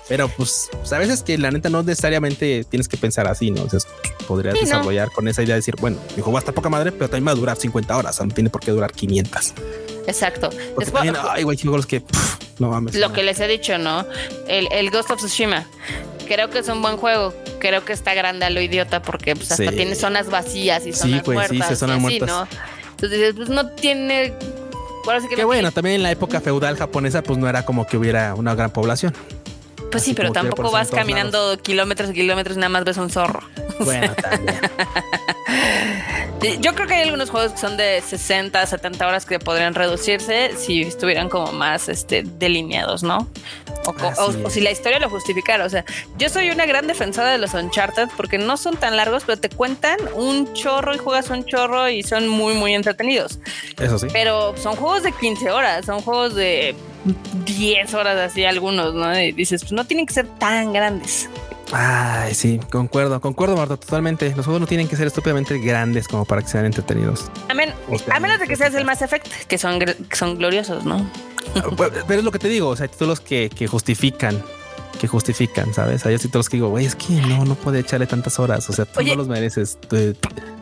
Pero 0.07 0.27
pues, 0.29 0.69
pues, 0.71 0.91
a 0.93 0.97
veces 0.97 1.21
que 1.23 1.37
la 1.37 1.51
neta 1.51 1.69
no 1.69 1.83
necesariamente 1.83 2.63
tienes 2.63 2.87
que 2.87 2.97
pensar 2.97 3.27
así, 3.27 3.51
¿no? 3.51 3.63
O 3.63 3.69
sea, 3.69 3.79
podrías 4.27 4.55
Sí, 4.55 4.61
¿no? 4.65 4.67
desarrollar 4.69 5.09
con 5.11 5.27
esa 5.27 5.43
idea 5.43 5.55
de 5.55 5.59
decir, 5.59 5.75
bueno, 5.79 5.97
mi 6.15 6.15
juego 6.21 6.31
va 6.33 6.39
a 6.39 6.41
estar 6.41 6.53
poca 6.53 6.69
madre, 6.69 6.91
pero 6.91 7.09
también 7.09 7.27
va 7.27 7.31
a 7.31 7.35
durar 7.35 7.57
50 7.57 7.95
horas, 7.97 8.15
o 8.15 8.17
sea, 8.17 8.25
no 8.25 8.33
tiene 8.33 8.49
por 8.49 8.61
qué 8.61 8.71
durar 8.71 8.91
500. 8.91 9.53
Exacto. 10.07 10.49
Porque 10.49 10.63
Después, 10.85 10.91
también, 10.91 11.15
ay, 11.29 11.43
güey, 11.43 11.57
juegos 11.57 11.85
que, 11.85 12.01
pff, 12.01 12.37
no 12.59 12.69
mames. 12.69 12.95
lo 12.95 13.09
no. 13.09 13.13
que 13.13 13.21
les 13.23 13.39
he 13.39 13.47
dicho, 13.47 13.77
¿no? 13.77 14.05
El, 14.47 14.67
el 14.71 14.89
Ghost 14.89 15.11
of 15.11 15.17
Tsushima. 15.19 15.65
Creo 16.27 16.49
que 16.49 16.59
es 16.59 16.67
un 16.67 16.81
buen 16.81 16.97
juego. 16.97 17.33
Creo 17.59 17.83
que 17.85 17.93
está 17.93 18.13
grande 18.13 18.45
a 18.45 18.49
lo 18.49 18.61
idiota 18.61 19.01
porque 19.01 19.35
pues, 19.35 19.51
hasta 19.51 19.69
Sí. 19.69 19.75
tiene 19.75 19.95
zonas 19.95 20.29
vacías 20.29 20.85
y 20.85 20.93
zonas 20.93 21.21
sí, 21.25 21.31
muertas. 21.31 21.67
sí, 21.69 21.75
zonas 21.75 22.01
y 22.01 22.05
así, 22.05 22.19
muertas. 22.19 22.29
¿no? 22.29 22.47
Entonces 22.91 23.33
pues 23.35 23.49
no 23.49 23.69
tiene. 23.71 24.33
Que 25.35 25.43
bueno, 25.43 25.71
también 25.71 25.97
en 25.97 26.03
la 26.03 26.11
época 26.11 26.41
feudal 26.41 26.77
japonesa, 26.77 27.23
pues 27.23 27.37
no 27.37 27.47
era 27.47 27.65
como 27.65 27.85
que 27.87 27.97
hubiera 27.97 28.35
una 28.35 28.55
gran 28.55 28.71
población. 28.71 29.13
Pues 29.91 30.03
sí, 30.03 30.13
pero 30.13 30.31
tampoco 30.31 30.71
vas 30.71 30.91
caminando 30.91 31.57
kilómetros 31.61 32.11
y 32.11 32.13
kilómetros 32.13 32.57
y 32.57 32.59
nada 32.59 32.69
más 32.69 32.83
ves 32.83 32.97
un 32.97 33.09
zorro. 33.09 33.41
Bueno, 33.79 34.13
también. 34.13 34.59
Yo 36.61 36.75
creo 36.75 36.85
que 36.85 36.95
hay 36.95 37.03
algunos 37.03 37.29
juegos 37.29 37.53
que 37.53 37.57
son 37.59 37.77
de 37.77 38.01
60, 38.05 38.65
70 38.65 39.07
horas 39.07 39.25
que 39.25 39.39
podrían 39.39 39.73
reducirse 39.73 40.51
si 40.57 40.81
estuvieran 40.81 41.29
como 41.29 41.53
más 41.53 41.87
este, 41.87 42.23
delineados, 42.23 43.03
¿no? 43.03 43.27
O, 43.85 44.49
si 44.49 44.61
la 44.61 44.71
historia 44.71 44.99
lo 44.99 45.09
justificara. 45.09 45.65
O 45.65 45.69
sea, 45.69 45.85
yo 46.17 46.29
soy 46.29 46.49
una 46.49 46.65
gran 46.65 46.87
defensora 46.87 47.31
de 47.31 47.37
los 47.37 47.53
Uncharted 47.53 48.09
porque 48.15 48.37
no 48.37 48.57
son 48.57 48.77
tan 48.77 48.95
largos, 48.97 49.23
pero 49.25 49.39
te 49.39 49.49
cuentan 49.49 49.97
un 50.15 50.53
chorro 50.53 50.93
y 50.93 50.97
juegas 50.97 51.29
un 51.29 51.45
chorro 51.45 51.89
y 51.89 52.03
son 52.03 52.27
muy, 52.27 52.53
muy 52.53 52.73
entretenidos. 52.73 53.39
Eso 53.79 53.97
sí. 53.97 54.07
Pero 54.11 54.55
son 54.57 54.75
juegos 54.75 55.03
de 55.03 55.11
15 55.11 55.51
horas, 55.51 55.85
son 55.85 56.01
juegos 56.01 56.35
de 56.35 56.75
10 57.45 57.93
horas 57.93 58.17
así 58.17 58.43
algunos, 58.43 58.93
¿no? 58.93 59.17
Y 59.19 59.31
dices, 59.31 59.61
pues 59.61 59.71
no 59.71 59.85
tienen 59.85 60.05
que 60.05 60.13
ser 60.13 60.27
tan 60.37 60.73
grandes. 60.73 61.29
Ay, 61.71 62.33
sí, 62.33 62.59
concuerdo, 62.71 63.21
concuerdo, 63.21 63.55
Marta, 63.55 63.77
totalmente. 63.77 64.33
Los 64.35 64.45
juegos 64.45 64.59
no 64.61 64.67
tienen 64.67 64.87
que 64.87 64.95
ser 64.95 65.07
estúpidamente 65.07 65.57
grandes 65.59 66.07
como 66.07 66.25
para 66.25 66.41
que 66.41 66.47
sean 66.47 66.65
entretenidos. 66.65 67.29
A, 67.47 67.53
men- 67.53 67.73
O 67.89 67.97
sea, 67.99 68.15
a 68.15 68.19
menos 68.19 68.39
de 68.39 68.47
que 68.47 68.55
seas 68.55 68.73
el 68.73 68.85
Mass 68.85 69.01
Effect, 69.03 69.27
que 69.47 69.57
son, 69.57 69.79
que 69.79 69.95
son 70.15 70.37
gloriosos, 70.37 70.83
¿no? 70.85 71.09
Pero 71.53 71.75
pero 71.75 72.19
es 72.19 72.23
lo 72.23 72.31
que 72.31 72.37
te 72.39 72.47
digo, 72.47 72.67
o 72.69 72.75
sea, 72.75 72.83
hay 72.85 72.89
títulos 72.89 73.19
que, 73.21 73.49
que 73.49 73.65
justifican, 73.67 74.39
que 74.99 75.07
justifican, 75.07 75.73
¿sabes? 75.73 76.05
Hay 76.05 76.15
títulos 76.17 76.47
que 76.49 76.57
digo, 76.57 76.69
güey, 76.69 76.85
es 76.85 76.95
que 76.95 77.13
no, 77.13 77.43
no 77.45 77.55
puede 77.55 77.79
echarle 77.79 78.05
tantas 78.05 78.37
horas, 78.39 78.69
o 78.69 78.73
sea, 78.73 78.85
tú 78.85 78.99
Oye. 78.99 79.11
no 79.11 79.17
los 79.17 79.27
mereces. 79.27 79.77
Tú- 79.87 80.15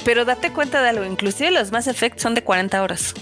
Pero 0.05 0.23
date 0.23 0.51
cuenta 0.53 0.81
de 0.81 0.89
algo, 0.89 1.03
inclusive 1.03 1.51
los 1.51 1.71
Mass 1.71 1.87
Effect 1.87 2.19
son 2.19 2.35
de 2.35 2.43
40 2.43 2.81
horas. 2.81 3.13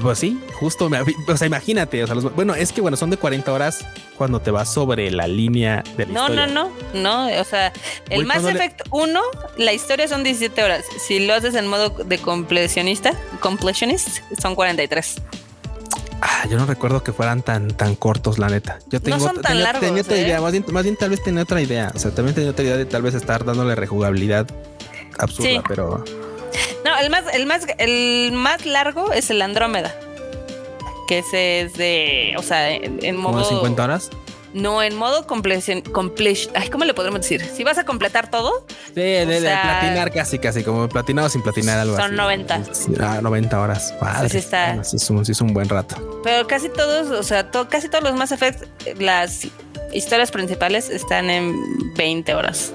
Pues 0.00 0.18
sí, 0.18 0.40
justo, 0.54 0.88
me- 0.90 1.00
o 1.00 1.36
sea, 1.36 1.46
imagínate, 1.46 2.02
o 2.02 2.06
sea, 2.06 2.14
los- 2.16 2.34
bueno, 2.34 2.54
es 2.54 2.72
que 2.72 2.80
bueno, 2.80 2.96
son 2.96 3.10
de 3.10 3.16
40 3.16 3.52
horas 3.52 3.84
cuando 4.18 4.40
te 4.40 4.50
vas 4.50 4.72
sobre 4.72 5.10
la 5.10 5.26
línea 5.26 5.82
de 5.96 6.06
la 6.06 6.12
No, 6.12 6.20
historia. 6.22 6.46
no, 6.48 6.70
no, 6.94 7.28
no, 7.28 7.40
o 7.40 7.44
sea, 7.44 7.72
el 8.10 8.26
Mass 8.26 8.42
le- 8.42 8.50
Effect 8.52 8.82
1, 8.90 9.20
la 9.58 9.72
historia 9.72 10.08
son 10.08 10.24
17 10.24 10.62
horas. 10.64 10.84
Si 11.06 11.24
lo 11.26 11.34
haces 11.34 11.54
en 11.54 11.68
modo 11.68 11.90
de 11.90 12.18
completionista, 12.18 13.12
completionist, 13.40 14.18
son 14.40 14.54
43. 14.54 15.16
Ah, 16.20 16.46
yo 16.48 16.56
no 16.58 16.66
recuerdo 16.66 17.02
que 17.02 17.12
fueran 17.12 17.42
tan, 17.42 17.68
tan 17.68 17.94
cortos, 17.96 18.38
la 18.38 18.48
neta. 18.48 18.78
Yo 18.90 19.00
tengo 19.00 19.18
son 19.18 19.36
tan 19.36 19.52
tenía, 19.52 19.72
largos, 19.72 20.00
otra 20.00 20.16
¿eh? 20.16 20.20
idea, 20.22 20.40
más 20.40 20.52
bien, 20.52 20.64
más 20.70 20.84
bien 20.84 20.96
tal 20.96 21.10
vez 21.10 21.22
tenía 21.22 21.42
otra 21.42 21.60
idea. 21.60 21.90
O 21.94 21.98
sea, 21.98 22.12
también 22.14 22.34
tenía 22.34 22.50
otra 22.50 22.64
idea 22.64 22.76
de 22.76 22.84
tal 22.86 23.02
vez 23.02 23.14
estar 23.14 23.44
dándole 23.44 23.74
rejugabilidad 23.74 24.46
absurda, 25.18 25.48
Sí. 25.50 25.60
pero 25.66 26.04
No, 26.84 26.98
el 26.98 27.10
más, 27.10 27.24
el 27.32 27.46
más, 27.46 27.66
el 27.78 28.30
más 28.32 28.66
largo 28.66 29.12
es 29.12 29.30
el 29.30 29.40
Andrómeda. 29.42 29.94
Que 31.08 31.18
ese 31.18 31.62
es 31.62 31.74
de, 31.74 32.34
o 32.38 32.42
sea, 32.42 32.70
en, 32.70 32.98
en 33.04 33.16
como 33.16 33.30
modo. 33.30 33.40
de 33.42 33.48
50 33.48 33.84
horas. 33.84 34.10
No, 34.54 34.82
en 34.82 34.94
modo 34.96 35.26
completion, 35.26 35.80
completion. 35.80 36.52
Ay, 36.54 36.68
¿cómo 36.68 36.84
le 36.84 36.92
podremos 36.92 37.22
decir? 37.22 37.42
Si 37.42 37.64
vas 37.64 37.78
a 37.78 37.84
completar 37.84 38.30
todo, 38.30 38.66
Sí, 38.88 39.00
de, 39.00 39.24
de 39.24 39.40
sea, 39.40 39.62
platinar 39.62 40.12
casi, 40.12 40.38
casi, 40.38 40.62
como 40.62 40.90
platinado 40.90 41.30
sin 41.30 41.40
platinar 41.42 41.78
algo 41.78 41.96
son 41.96 42.06
así. 42.06 42.14
90. 42.16 42.60
Ah, 43.00 43.20
90 43.22 43.60
horas. 43.60 43.94
Madre. 44.00 44.28
Sí 44.28 44.36
está. 44.38 44.66
Bueno, 44.68 44.84
sí 44.84 44.96
es, 44.96 45.08
un, 45.10 45.24
sí 45.24 45.32
es 45.32 45.40
un 45.40 45.54
buen 45.54 45.70
rato. 45.70 46.20
Pero 46.22 46.46
casi 46.46 46.68
todos, 46.68 47.08
o 47.18 47.22
sea, 47.22 47.50
to- 47.50 47.66
casi 47.70 47.88
todos 47.88 48.04
los 48.04 48.14
Mass 48.14 48.32
Effect, 48.32 48.64
las 49.00 49.46
historias 49.92 50.30
principales 50.30 50.90
están 50.90 51.30
en 51.30 51.94
20 51.94 52.34
horas. 52.34 52.72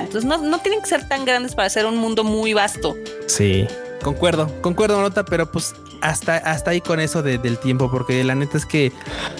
Entonces 0.00 0.24
no, 0.24 0.38
no 0.38 0.58
tienen 0.60 0.80
que 0.80 0.86
ser 0.86 1.08
tan 1.08 1.24
grandes 1.24 1.54
para 1.54 1.68
ser 1.70 1.86
un 1.86 1.96
mundo 1.96 2.24
muy 2.24 2.52
vasto. 2.52 2.96
Sí. 3.26 3.66
Concuerdo, 4.02 4.50
concuerdo, 4.62 4.98
nota, 5.02 5.26
pero 5.26 5.52
pues 5.52 5.74
hasta, 6.00 6.36
hasta 6.36 6.70
ahí 6.70 6.80
con 6.80 7.00
eso 7.00 7.22
de- 7.22 7.36
del 7.36 7.58
tiempo, 7.58 7.90
porque 7.90 8.24
la 8.24 8.34
neta 8.34 8.56
es 8.56 8.64
que 8.64 8.92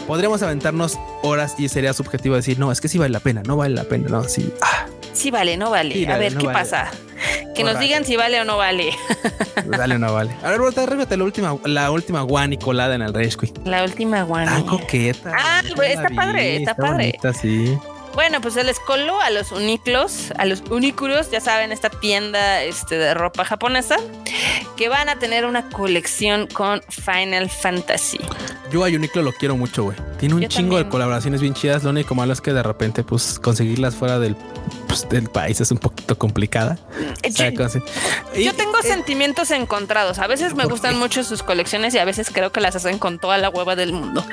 podríamos 0.07 0.43
aventarnos 0.43 0.99
horas 1.23 1.55
y 1.57 1.69
sería 1.71 1.95
subjetivo 1.95 2.37
decir, 2.37 2.59
no, 2.59 2.71
es 2.71 2.83
que 2.83 2.89
sí 2.89 2.99
vale 2.99 3.11
la 3.13 3.21
pena, 3.21 3.43
no 3.43 3.57
vale 3.57 3.75
la 3.75 3.85
pena, 3.85 4.09
no, 4.11 4.25
sí. 4.25 4.53
Ah, 4.61 4.85
Sí 5.13 5.31
vale, 5.31 5.57
no 5.57 5.71
vale. 5.71 5.95
Sí 5.95 6.07
a 6.07 6.17
ver, 6.19 6.33
no 6.35 6.41
¿qué 6.41 6.47
vale. 6.47 6.59
pasa? 6.59 6.91
Que 7.55 7.65
nos 7.65 7.79
digan 7.79 8.05
si 8.05 8.17
vale 8.17 8.41
o 8.41 8.45
no 8.45 8.57
vale. 8.57 8.91
dale, 9.67 9.99
no 9.99 10.13
vale. 10.15 10.31
A 10.43 10.51
ver, 10.51 10.61
ahorita 10.61 10.85
arríbate 10.85 11.17
la 11.17 11.25
última, 11.25 11.57
la 11.65 11.91
última 11.91 12.23
guan 12.23 12.53
y 12.53 12.57
colada 12.59 12.95
en 12.95 13.03
el 13.03 13.13
Rage 13.13 13.37
Quit. 13.39 13.59
La 13.67 13.83
última 13.85 14.19
Tan 14.19 14.27
guani. 14.29 14.65
coqueta. 14.67 15.33
Ah, 15.37 15.61
güey, 15.77 15.95
la 15.95 16.03
está 16.03 16.15
padre, 16.15 16.57
está 16.57 16.75
padre. 16.75 17.19
bonita, 17.21 17.33
sí. 17.35 17.79
Bueno, 18.15 18.41
pues 18.41 18.55
se 18.55 18.65
les 18.65 18.79
coló 18.81 19.21
a 19.21 19.31
los 19.31 19.53
uniclos, 19.53 20.33
a 20.37 20.45
los 20.45 20.63
unículos, 20.71 21.31
ya 21.31 21.41
saben, 21.41 21.73
esta 21.73 21.91
tienda 21.91 22.63
este, 22.63 22.97
de 22.97 23.15
ropa 23.15 23.45
japonesa, 23.45 23.97
que 24.77 24.89
van 24.89 25.09
a 25.09 25.19
tener 25.19 25.45
una 25.45 25.69
colección 25.71 26.47
con 26.49 26.83
Final 26.89 27.49
Fantasy. 27.49 28.19
Yo 28.71 28.85
a 28.85 28.89
Uniqlo 28.89 29.23
lo 29.23 29.33
quiero 29.33 29.57
mucho, 29.57 29.85
güey. 29.85 29.97
Tiene 30.19 30.35
un 30.35 30.43
Yo 30.43 30.49
chingo 30.49 30.77
de 30.77 30.89
colaboraciones 30.89 31.41
bien 31.41 31.55
chidas. 31.55 31.83
Lo 31.83 31.91
único 31.91 32.15
malo 32.15 32.33
es 32.33 32.41
que 32.41 32.53
de 32.53 32.63
repente, 32.63 33.03
pues, 33.03 33.39
conseguirlas 33.39 33.97
fuera 33.97 34.19
del 34.19 34.37
pues, 34.91 35.09
del 35.09 35.31
país 35.31 35.61
es 35.61 35.71
un 35.71 35.79
poquito 35.79 36.19
complicada. 36.19 36.77
Yo, 38.37 38.55
tengo 38.55 38.83
sentimientos 38.83 39.53
encontrados. 39.53 40.19
A 40.19 40.27
veces 40.27 40.57
me 40.57 40.65
gustan 40.65 40.99
mucho 40.99 41.23
sus 41.23 41.45
colecciones 41.45 41.95
y 41.95 41.99
a 41.99 42.05
veces 42.05 42.29
creo 42.33 42.51
que 42.51 42.61
las 42.61 42.75
hacen 42.75 42.99
con 42.99 43.21
toda 43.21 43.39
la 43.39 43.51
hueva 43.51 43.77
del 43.77 43.93
mundo. 43.93 44.25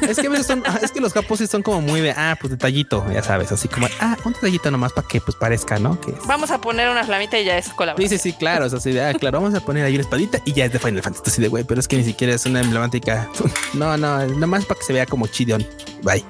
Es 0.00 0.18
que 0.18 0.26
a 0.26 0.30
veces 0.30 0.46
son, 0.46 0.62
es 0.82 0.90
que 0.90 1.00
los 1.00 1.12
capos 1.12 1.40
sí 1.40 1.46
son 1.46 1.62
como 1.62 1.82
muy 1.82 2.00
de, 2.00 2.12
ah, 2.12 2.36
pues 2.40 2.50
detallito, 2.50 3.04
ya 3.12 3.22
sabes, 3.26 3.52
así 3.52 3.68
como, 3.68 3.88
ah, 4.00 4.16
un 4.24 4.32
detallito 4.32 4.70
nomás 4.70 4.92
para 4.92 5.06
que 5.06 5.20
pues 5.20 5.36
parezca, 5.36 5.78
¿no? 5.78 6.00
Que 6.00 6.14
vamos 6.26 6.50
a 6.50 6.60
poner 6.60 6.88
una 6.88 7.04
flamita 7.04 7.38
y 7.38 7.44
ya 7.44 7.58
es 7.58 7.68
colaboración. 7.70 8.08
Sí, 8.08 8.18
sí, 8.18 8.30
sí, 8.30 8.38
claro, 8.38 8.66
es 8.66 8.72
así 8.72 8.92
de, 8.92 9.04
ah, 9.04 9.14
claro, 9.14 9.40
vamos 9.40 9.54
a 9.54 9.60
poner 9.60 9.84
ahí 9.84 9.94
una 9.94 10.02
espadita 10.02 10.40
y 10.44 10.52
ya 10.52 10.64
es 10.66 10.72
de 10.72 10.78
Final 10.78 11.02
Fantasy, 11.02 11.30
así 11.30 11.42
de 11.42 11.48
güey, 11.48 11.64
pero 11.64 11.80
es 11.80 11.88
que 11.88 11.96
ni 11.96 12.04
siquiera 12.04 12.34
es 12.34 12.46
una 12.46 12.60
emblemática. 12.60 13.28
No, 13.74 13.96
no, 13.96 14.24
nomás 14.26 14.64
para 14.64 14.78
que 14.80 14.86
se 14.86 14.92
vea 14.92 15.04
como 15.04 15.26
chidión. 15.26 15.66
Bye. 16.02 16.24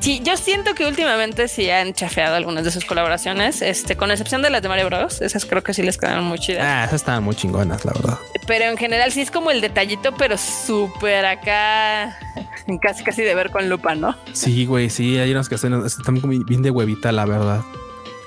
Sí, 0.00 0.22
yo 0.24 0.38
siento 0.38 0.74
que 0.74 0.86
últimamente 0.86 1.46
sí 1.46 1.68
han 1.68 1.92
chafeado 1.92 2.34
algunas 2.34 2.64
de 2.64 2.70
sus 2.70 2.86
colaboraciones, 2.86 3.60
este, 3.60 3.96
con 3.98 4.10
excepción 4.10 4.40
de 4.40 4.48
las 4.48 4.62
de 4.62 4.68
Mario 4.70 4.86
Bros. 4.86 5.20
Esas 5.20 5.44
creo 5.44 5.62
que 5.62 5.74
sí 5.74 5.82
les 5.82 5.98
quedaron 5.98 6.24
muy 6.24 6.38
chidas. 6.38 6.64
Ah, 6.64 6.84
esas 6.84 7.02
estaban 7.02 7.22
muy 7.22 7.34
chingonas, 7.36 7.84
la 7.84 7.92
verdad. 7.92 8.18
Pero 8.46 8.64
en 8.64 8.78
general 8.78 9.12
sí 9.12 9.20
es 9.20 9.30
como 9.30 9.50
el 9.50 9.60
detallito, 9.60 10.14
pero 10.16 10.38
súper 10.38 11.26
acá, 11.26 12.18
casi 12.80 13.04
casi 13.04 13.22
de 13.22 13.34
ver 13.34 13.50
con 13.50 13.68
lupa, 13.68 13.94
¿no? 13.94 14.16
Sí, 14.32 14.64
güey, 14.64 14.88
sí, 14.88 15.18
hay 15.18 15.32
unas 15.32 15.50
que 15.50 15.56
están, 15.56 15.84
bien 16.46 16.62
de 16.62 16.70
huevita, 16.70 17.12
la 17.12 17.26
verdad. 17.26 17.60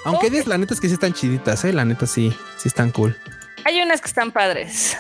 Aunque 0.06 0.28
okay. 0.28 0.44
la 0.46 0.60
neta 0.60 0.76
es 0.76 0.80
que 0.80 0.88
sí 0.88 0.94
están 0.94 1.14
chiditas, 1.14 1.66
¿eh? 1.66 1.74
La 1.74 1.86
neta 1.86 2.06
sí, 2.06 2.32
sí 2.58 2.68
están 2.68 2.92
cool. 2.92 3.18
Hay 3.66 3.82
unas 3.82 4.00
que 4.00 4.10
están 4.10 4.32
padres. 4.32 4.96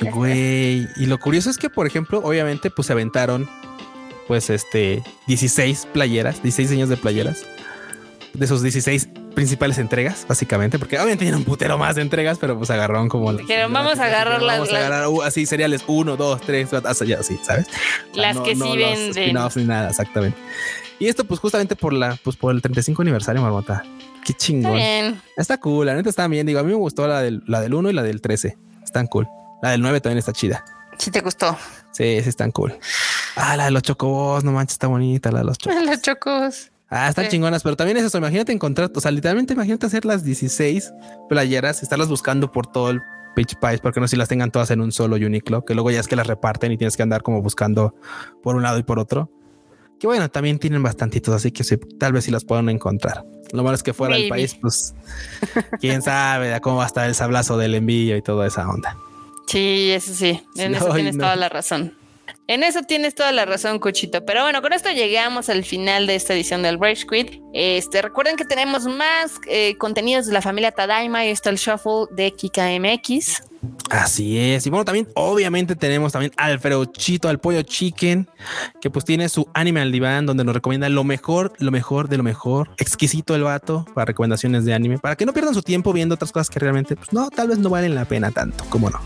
Güey, 0.00 0.88
y 0.96 1.06
lo 1.06 1.18
curioso 1.18 1.50
es 1.50 1.56
que, 1.56 1.70
por 1.70 1.86
ejemplo, 1.86 2.20
obviamente, 2.24 2.70
pues 2.70 2.86
se 2.86 2.92
aventaron 2.92 3.48
pues 4.26 4.50
este 4.50 5.02
16 5.26 5.88
playeras, 5.92 6.42
16 6.42 6.72
años 6.72 6.88
de 6.88 6.96
playeras 6.96 7.44
de 8.38 8.46
sus 8.46 8.62
16 8.62 9.08
principales 9.34 9.78
entregas, 9.78 10.24
básicamente, 10.28 10.78
porque 10.78 10.96
obviamente 10.96 11.24
tienen 11.24 11.38
un 11.38 11.44
putero 11.44 11.76
más 11.78 11.96
de 11.96 12.02
entregas, 12.02 12.38
pero 12.38 12.56
pues 12.56 12.70
agarraron 12.70 13.08
como 13.08 13.32
Dijeron, 13.32 13.72
vamos 13.72 13.98
a 13.98 14.06
agarrar 14.06 14.42
las. 14.42 14.58
Vamos 14.58 14.72
a 14.72 14.78
agarrar 14.78 15.08
uh, 15.08 15.22
así 15.22 15.46
seriales 15.46 15.84
1, 15.86 16.16
2, 16.16 16.40
3, 16.40 16.72
hasta 16.72 17.04
ya 17.04 17.20
así, 17.20 17.38
¿sabes? 17.42 17.66
Las 18.14 18.38
que 18.38 18.54
sí 18.54 18.76
venden. 18.76 19.34
ni 19.56 19.64
nada, 19.64 19.90
exactamente. 19.90 20.38
Y 20.98 21.08
esto, 21.08 21.24
pues 21.24 21.40
justamente 21.40 21.76
por 21.76 21.92
la, 21.92 22.18
pues 22.22 22.36
por 22.36 22.54
el 22.54 22.62
35 22.62 23.02
aniversario, 23.02 23.42
Marmota. 23.42 23.84
Qué 24.24 24.32
chingón. 24.32 24.78
Está, 24.78 25.20
está 25.36 25.60
cool, 25.60 25.86
la 25.86 25.94
neta 25.94 26.08
está 26.08 26.26
bien. 26.26 26.46
Digo, 26.46 26.58
a 26.58 26.62
mí 26.62 26.70
me 26.70 26.76
gustó 26.76 27.06
la 27.06 27.20
del, 27.20 27.42
la 27.46 27.60
del 27.60 27.74
1 27.74 27.90
y 27.90 27.92
la 27.92 28.02
del 28.02 28.20
13. 28.20 28.56
Están 28.82 29.06
cool. 29.06 29.28
La 29.62 29.70
del 29.70 29.82
9 29.82 30.00
también 30.00 30.18
está 30.18 30.32
chida. 30.32 30.64
Sí, 30.98 31.10
te 31.10 31.20
gustó. 31.20 31.56
Sí, 31.92 32.20
sí, 32.22 32.28
están 32.28 32.50
cool. 32.52 32.74
Ah, 33.36 33.56
la 33.56 33.66
de 33.66 33.70
los 33.70 33.82
chocobos, 33.82 34.42
no 34.44 34.52
manches, 34.52 34.74
está 34.74 34.86
bonita 34.86 35.30
la 35.30 35.40
de 35.40 35.44
los 35.44 35.58
chocobos. 35.58 35.84
Los 35.84 36.02
chocobos. 36.02 36.70
Ah, 36.88 37.08
están 37.08 37.28
chingonas, 37.28 37.62
pero 37.62 37.76
también 37.76 37.96
es 37.96 38.04
eso. 38.04 38.18
Imagínate 38.18 38.52
encontrar, 38.52 38.90
o 38.94 39.00
sea, 39.00 39.10
literalmente 39.10 39.54
imagínate 39.54 39.86
hacer 39.86 40.04
las 40.04 40.24
16 40.24 40.92
playeras, 41.28 41.82
estarlas 41.82 42.08
buscando 42.08 42.52
por 42.52 42.66
todo 42.66 42.90
el 42.90 43.00
pitch 43.34 43.56
país, 43.56 43.80
porque 43.80 44.00
no 44.00 44.08
si 44.08 44.16
las 44.16 44.28
tengan 44.28 44.50
todas 44.50 44.70
en 44.70 44.80
un 44.80 44.92
solo 44.92 45.16
Uniqlo, 45.16 45.64
que 45.64 45.74
luego 45.74 45.90
ya 45.90 46.00
es 46.00 46.06
que 46.06 46.16
las 46.16 46.26
reparten 46.26 46.72
y 46.72 46.78
tienes 46.78 46.96
que 46.96 47.02
andar 47.02 47.22
como 47.22 47.42
buscando 47.42 47.94
por 48.42 48.56
un 48.56 48.62
lado 48.62 48.78
y 48.78 48.82
por 48.84 48.98
otro. 48.98 49.30
Que 49.98 50.06
bueno, 50.06 50.28
también 50.30 50.58
tienen 50.58 50.82
bastantitos, 50.82 51.34
así 51.34 51.50
que 51.50 51.64
tal 51.98 52.12
vez 52.12 52.24
si 52.24 52.30
las 52.30 52.44
puedan 52.44 52.68
encontrar. 52.68 53.24
Lo 53.52 53.62
malo 53.62 53.74
es 53.74 53.82
que 53.82 53.92
fuera 53.92 54.16
del 54.16 54.28
país, 54.28 54.54
pues 54.54 54.94
quién 55.80 56.02
sabe 56.02 56.58
cómo 56.60 56.76
va 56.76 56.84
a 56.84 56.86
estar 56.86 57.06
el 57.06 57.14
sablazo 57.14 57.56
del 57.56 57.74
envío 57.74 58.16
y 58.16 58.22
toda 58.22 58.46
esa 58.46 58.68
onda. 58.68 58.96
Sí, 59.46 59.90
eso 59.90 60.14
sí, 60.14 60.42
en 60.56 60.74
eso 60.76 60.92
tienes 60.92 61.16
toda 61.16 61.36
la 61.36 61.48
razón. 61.48 61.94
En 62.48 62.62
eso 62.62 62.82
tienes 62.82 63.14
toda 63.14 63.32
la 63.32 63.44
razón, 63.44 63.78
Cuchito. 63.78 64.24
Pero 64.24 64.42
bueno, 64.42 64.62
con 64.62 64.72
esto 64.72 64.90
llegamos 64.90 65.48
al 65.48 65.64
final 65.64 66.06
de 66.06 66.14
esta 66.14 66.34
edición 66.34 66.62
del 66.62 66.78
Rage 66.80 67.06
Quit. 67.06 67.40
Este, 67.52 68.02
recuerden 68.02 68.36
que 68.36 68.44
tenemos 68.44 68.84
más 68.86 69.32
eh, 69.48 69.76
contenidos 69.78 70.26
de 70.26 70.32
la 70.32 70.42
familia 70.42 70.70
Tadaima 70.70 71.24
y 71.26 71.30
está 71.30 71.50
el 71.50 71.56
shuffle 71.56 72.06
de 72.12 72.32
Kika 72.32 72.68
MX. 72.78 73.42
Así 73.90 74.38
es. 74.38 74.66
Y 74.66 74.70
bueno, 74.70 74.84
también, 74.84 75.08
obviamente, 75.14 75.76
tenemos 75.76 76.12
también 76.12 76.32
al 76.36 76.60
Chito, 76.92 77.28
al 77.28 77.38
pollo 77.38 77.62
chicken, 77.62 78.28
que 78.80 78.90
pues 78.90 79.04
tiene 79.04 79.28
su 79.28 79.48
Animal 79.54 79.92
Divan, 79.92 80.26
donde 80.26 80.44
nos 80.44 80.54
recomienda 80.54 80.88
lo 80.88 81.04
mejor, 81.04 81.52
lo 81.58 81.70
mejor 81.70 82.08
de 82.08 82.16
lo 82.16 82.22
mejor. 82.22 82.70
Exquisito 82.78 83.34
el 83.34 83.42
vato 83.42 83.86
para 83.94 84.06
recomendaciones 84.06 84.64
de 84.64 84.74
anime, 84.74 84.98
para 84.98 85.16
que 85.16 85.26
no 85.26 85.32
pierdan 85.32 85.54
su 85.54 85.62
tiempo 85.62 85.92
viendo 85.92 86.14
otras 86.14 86.32
cosas 86.32 86.50
que 86.50 86.58
realmente, 86.58 86.96
pues 86.96 87.12
no, 87.12 87.30
tal 87.30 87.48
vez 87.48 87.58
no 87.58 87.70
valen 87.70 87.94
la 87.94 88.04
pena 88.04 88.30
tanto, 88.30 88.64
como 88.68 88.90
no. 88.90 89.00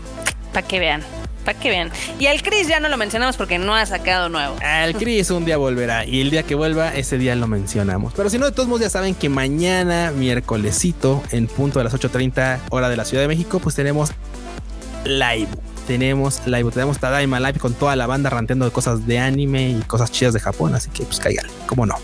Para 0.53 0.67
que 0.67 0.79
vean. 0.79 1.01
Para 1.45 1.59
que 1.59 1.69
vean. 1.69 1.91
Y 2.19 2.27
al 2.27 2.41
Chris 2.41 2.67
ya 2.67 2.79
no 2.79 2.89
lo 2.89 2.97
mencionamos 2.97 3.37
porque 3.37 3.57
no 3.57 3.75
ha 3.75 3.85
sacado 3.85 4.29
nuevo. 4.29 4.55
Al 4.61 4.93
Chris 4.95 5.29
un 5.31 5.45
día 5.45 5.57
volverá 5.57 6.05
y 6.05 6.21
el 6.21 6.29
día 6.29 6.43
que 6.43 6.55
vuelva, 6.55 6.93
ese 6.93 7.17
día 7.17 7.35
lo 7.35 7.47
mencionamos. 7.47 8.13
Pero 8.15 8.29
si 8.29 8.37
no, 8.37 8.45
de 8.45 8.51
todos 8.51 8.67
modos 8.67 8.81
ya 8.81 8.89
saben 8.89 9.15
que 9.15 9.29
mañana, 9.29 10.11
miércolesito, 10.11 11.23
en 11.31 11.47
punto 11.47 11.79
de 11.79 11.85
las 11.85 11.93
8.30 11.93 12.59
hora 12.69 12.89
de 12.89 12.97
la 12.97 13.05
Ciudad 13.05 13.23
de 13.23 13.27
México, 13.27 13.59
pues 13.59 13.75
tenemos 13.75 14.11
live. 15.05 15.47
Tenemos 15.87 16.45
live, 16.45 16.71
tenemos 16.71 16.99
Tadaima 16.99 17.39
Live 17.39 17.59
con 17.59 17.73
toda 17.73 17.95
la 17.95 18.05
banda 18.05 18.29
ranteando 18.29 18.65
de 18.65 18.71
cosas 18.71 19.07
de 19.07 19.19
anime 19.19 19.71
y 19.71 19.81
cosas 19.81 20.11
chidas 20.11 20.33
de 20.33 20.39
Japón, 20.39 20.75
así 20.75 20.89
que 20.91 21.03
pues 21.03 21.19
caigan, 21.19 21.47
cómo 21.65 21.85
no. 21.85 21.95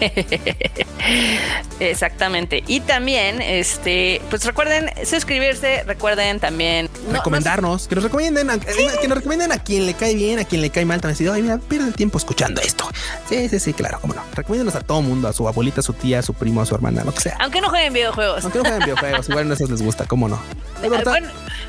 Exactamente. 1.80 2.64
Y 2.66 2.80
también, 2.80 3.40
este, 3.40 4.20
pues 4.30 4.44
recuerden 4.44 4.90
suscribirse, 5.06 5.84
recuerden 5.84 6.40
también 6.40 6.88
recomendarnos, 7.12 7.88
que 7.88 7.94
nos 7.94 8.04
recomienden, 8.04 8.50
a, 8.50 8.58
que 8.58 9.08
nos 9.08 9.18
recomienden 9.18 9.52
a 9.52 9.58
quien 9.58 9.86
le 9.86 9.94
cae 9.94 10.14
bien, 10.14 10.38
a 10.38 10.44
quien 10.44 10.60
le 10.60 10.70
cae 10.70 10.84
mal. 10.84 11.00
También 11.00 11.16
decir, 11.16 11.30
ay, 11.30 11.42
mira, 11.42 11.58
pierde 11.58 11.88
el 11.88 11.94
tiempo 11.94 12.18
escuchando 12.18 12.60
esto. 12.60 12.88
Sí, 13.28 13.48
sí, 13.48 13.60
sí, 13.60 13.72
claro, 13.72 13.98
cómo 14.00 14.14
no. 14.14 14.22
Recomiéndenos 14.34 14.74
a 14.74 14.80
todo 14.80 15.02
mundo, 15.02 15.28
a 15.28 15.32
su 15.32 15.46
abuelita, 15.46 15.80
a 15.80 15.84
su 15.84 15.92
tía, 15.92 16.18
a 16.18 16.22
su 16.22 16.34
primo, 16.34 16.60
a 16.60 16.66
su 16.66 16.74
hermana, 16.74 17.04
lo 17.04 17.14
que 17.14 17.20
sea. 17.20 17.36
Aunque 17.40 17.60
no 17.60 17.68
jueguen 17.70 17.92
videojuegos. 17.92 18.44
Aunque 18.44 18.58
no 18.58 18.64
jueguen 18.64 18.84
videojuegos, 18.84 19.28
igual 19.28 19.50
a 19.50 19.54
esos 19.54 19.70
les 19.70 19.82
gusta, 19.82 20.06
cómo 20.06 20.28
no. 20.28 20.40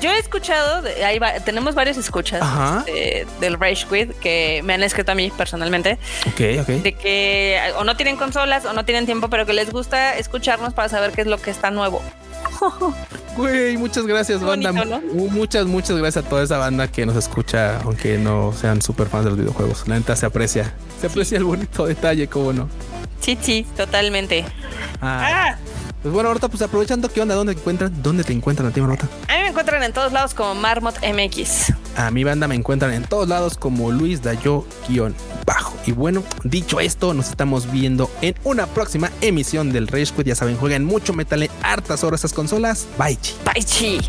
yo 0.00 0.10
he 0.10 0.18
escuchado, 0.18 0.82
ahí 1.04 1.20
tenemos 1.44 1.74
varios 1.74 1.96
escuchas 1.96 2.42
este, 2.86 3.26
del 3.40 3.58
Rage 3.58 3.86
Quit 3.88 4.18
que 4.18 4.62
me 4.64 4.74
han 4.74 4.82
escrito 4.82 5.12
a 5.12 5.14
mí 5.14 5.30
personalmente. 5.36 5.98
De 6.36 6.94
que 6.94 7.60
o 7.78 7.84
no 7.84 7.96
tienen 7.96 8.16
consolas 8.16 8.64
o 8.64 8.72
no 8.72 8.84
tienen 8.84 9.06
tiempo, 9.06 9.28
pero 9.28 9.46
que 9.46 9.52
les 9.52 9.70
gusta 9.70 10.16
escucharnos 10.16 10.74
para 10.74 10.88
saber 10.88 11.12
qué 11.12 11.20
es 11.22 11.26
lo 11.26 11.38
que 11.38 11.50
está 11.50 11.70
nuevo. 11.70 12.02
Güey, 13.36 13.76
muchas 13.76 14.06
gracias, 14.06 14.40
banda. 14.40 14.70
Muchas, 14.72 15.66
muchas 15.66 15.96
gracias 15.96 16.24
a 16.24 16.28
toda 16.28 16.44
esa 16.44 16.56
banda 16.58 16.86
que 16.86 17.04
nos 17.04 17.16
escucha, 17.16 17.80
aunque 17.80 18.16
no 18.16 18.52
sean 18.52 18.80
súper 18.80 19.08
fans 19.08 19.24
de 19.24 19.30
los 19.30 19.38
videojuegos. 19.40 19.88
La 19.88 19.96
neta 19.96 20.14
se 20.14 20.24
aprecia. 20.24 20.72
Se 21.00 21.08
aprecia 21.08 21.38
el 21.38 21.44
bonito 21.44 21.84
detalle, 21.84 22.28
cómo 22.28 22.52
no. 22.52 22.68
Sí, 23.20 23.36
sí, 23.40 23.66
totalmente. 23.76 24.44
ah. 25.00 25.56
Pues 26.04 26.12
bueno, 26.12 26.28
ahorita 26.28 26.48
pues 26.48 26.60
aprovechando, 26.60 27.08
¿qué 27.08 27.22
onda? 27.22 27.34
¿Dónde 27.34 27.54
te 27.54 27.60
encuentran? 27.60 28.02
¿Dónde 28.02 28.24
te 28.24 28.34
encuentran 28.34 28.68
a 28.68 28.72
ti, 28.72 28.78
Marmota? 28.78 29.08
A 29.26 29.36
mí 29.36 29.42
me 29.44 29.48
encuentran 29.48 29.82
en 29.82 29.94
todos 29.94 30.12
lados 30.12 30.34
como 30.34 30.54
Marmot 30.54 30.96
MX. 31.00 31.72
A 31.96 32.10
mi 32.10 32.24
banda 32.24 32.46
me 32.46 32.54
encuentran 32.54 32.92
en 32.92 33.04
todos 33.04 33.26
lados 33.26 33.56
como 33.56 33.90
Luis 33.90 34.20
Dayo-Bajo. 34.22 35.78
Y 35.86 35.92
bueno, 35.92 36.22
dicho 36.42 36.78
esto, 36.78 37.14
nos 37.14 37.30
estamos 37.30 37.72
viendo 37.72 38.10
en 38.20 38.34
una 38.44 38.66
próxima 38.66 39.10
emisión 39.22 39.72
del 39.72 39.88
Rage 39.88 40.12
Quit. 40.14 40.26
Ya 40.26 40.34
saben, 40.34 40.58
juegan 40.58 40.84
mucho 40.84 41.14
metal 41.14 41.42
en 41.42 41.50
hartas 41.62 42.04
horas 42.04 42.20
esas 42.20 42.34
consolas. 42.34 42.86
Bye, 42.98 43.16
chi. 43.16 43.34
Bye, 43.42 43.64
chi. 43.64 44.00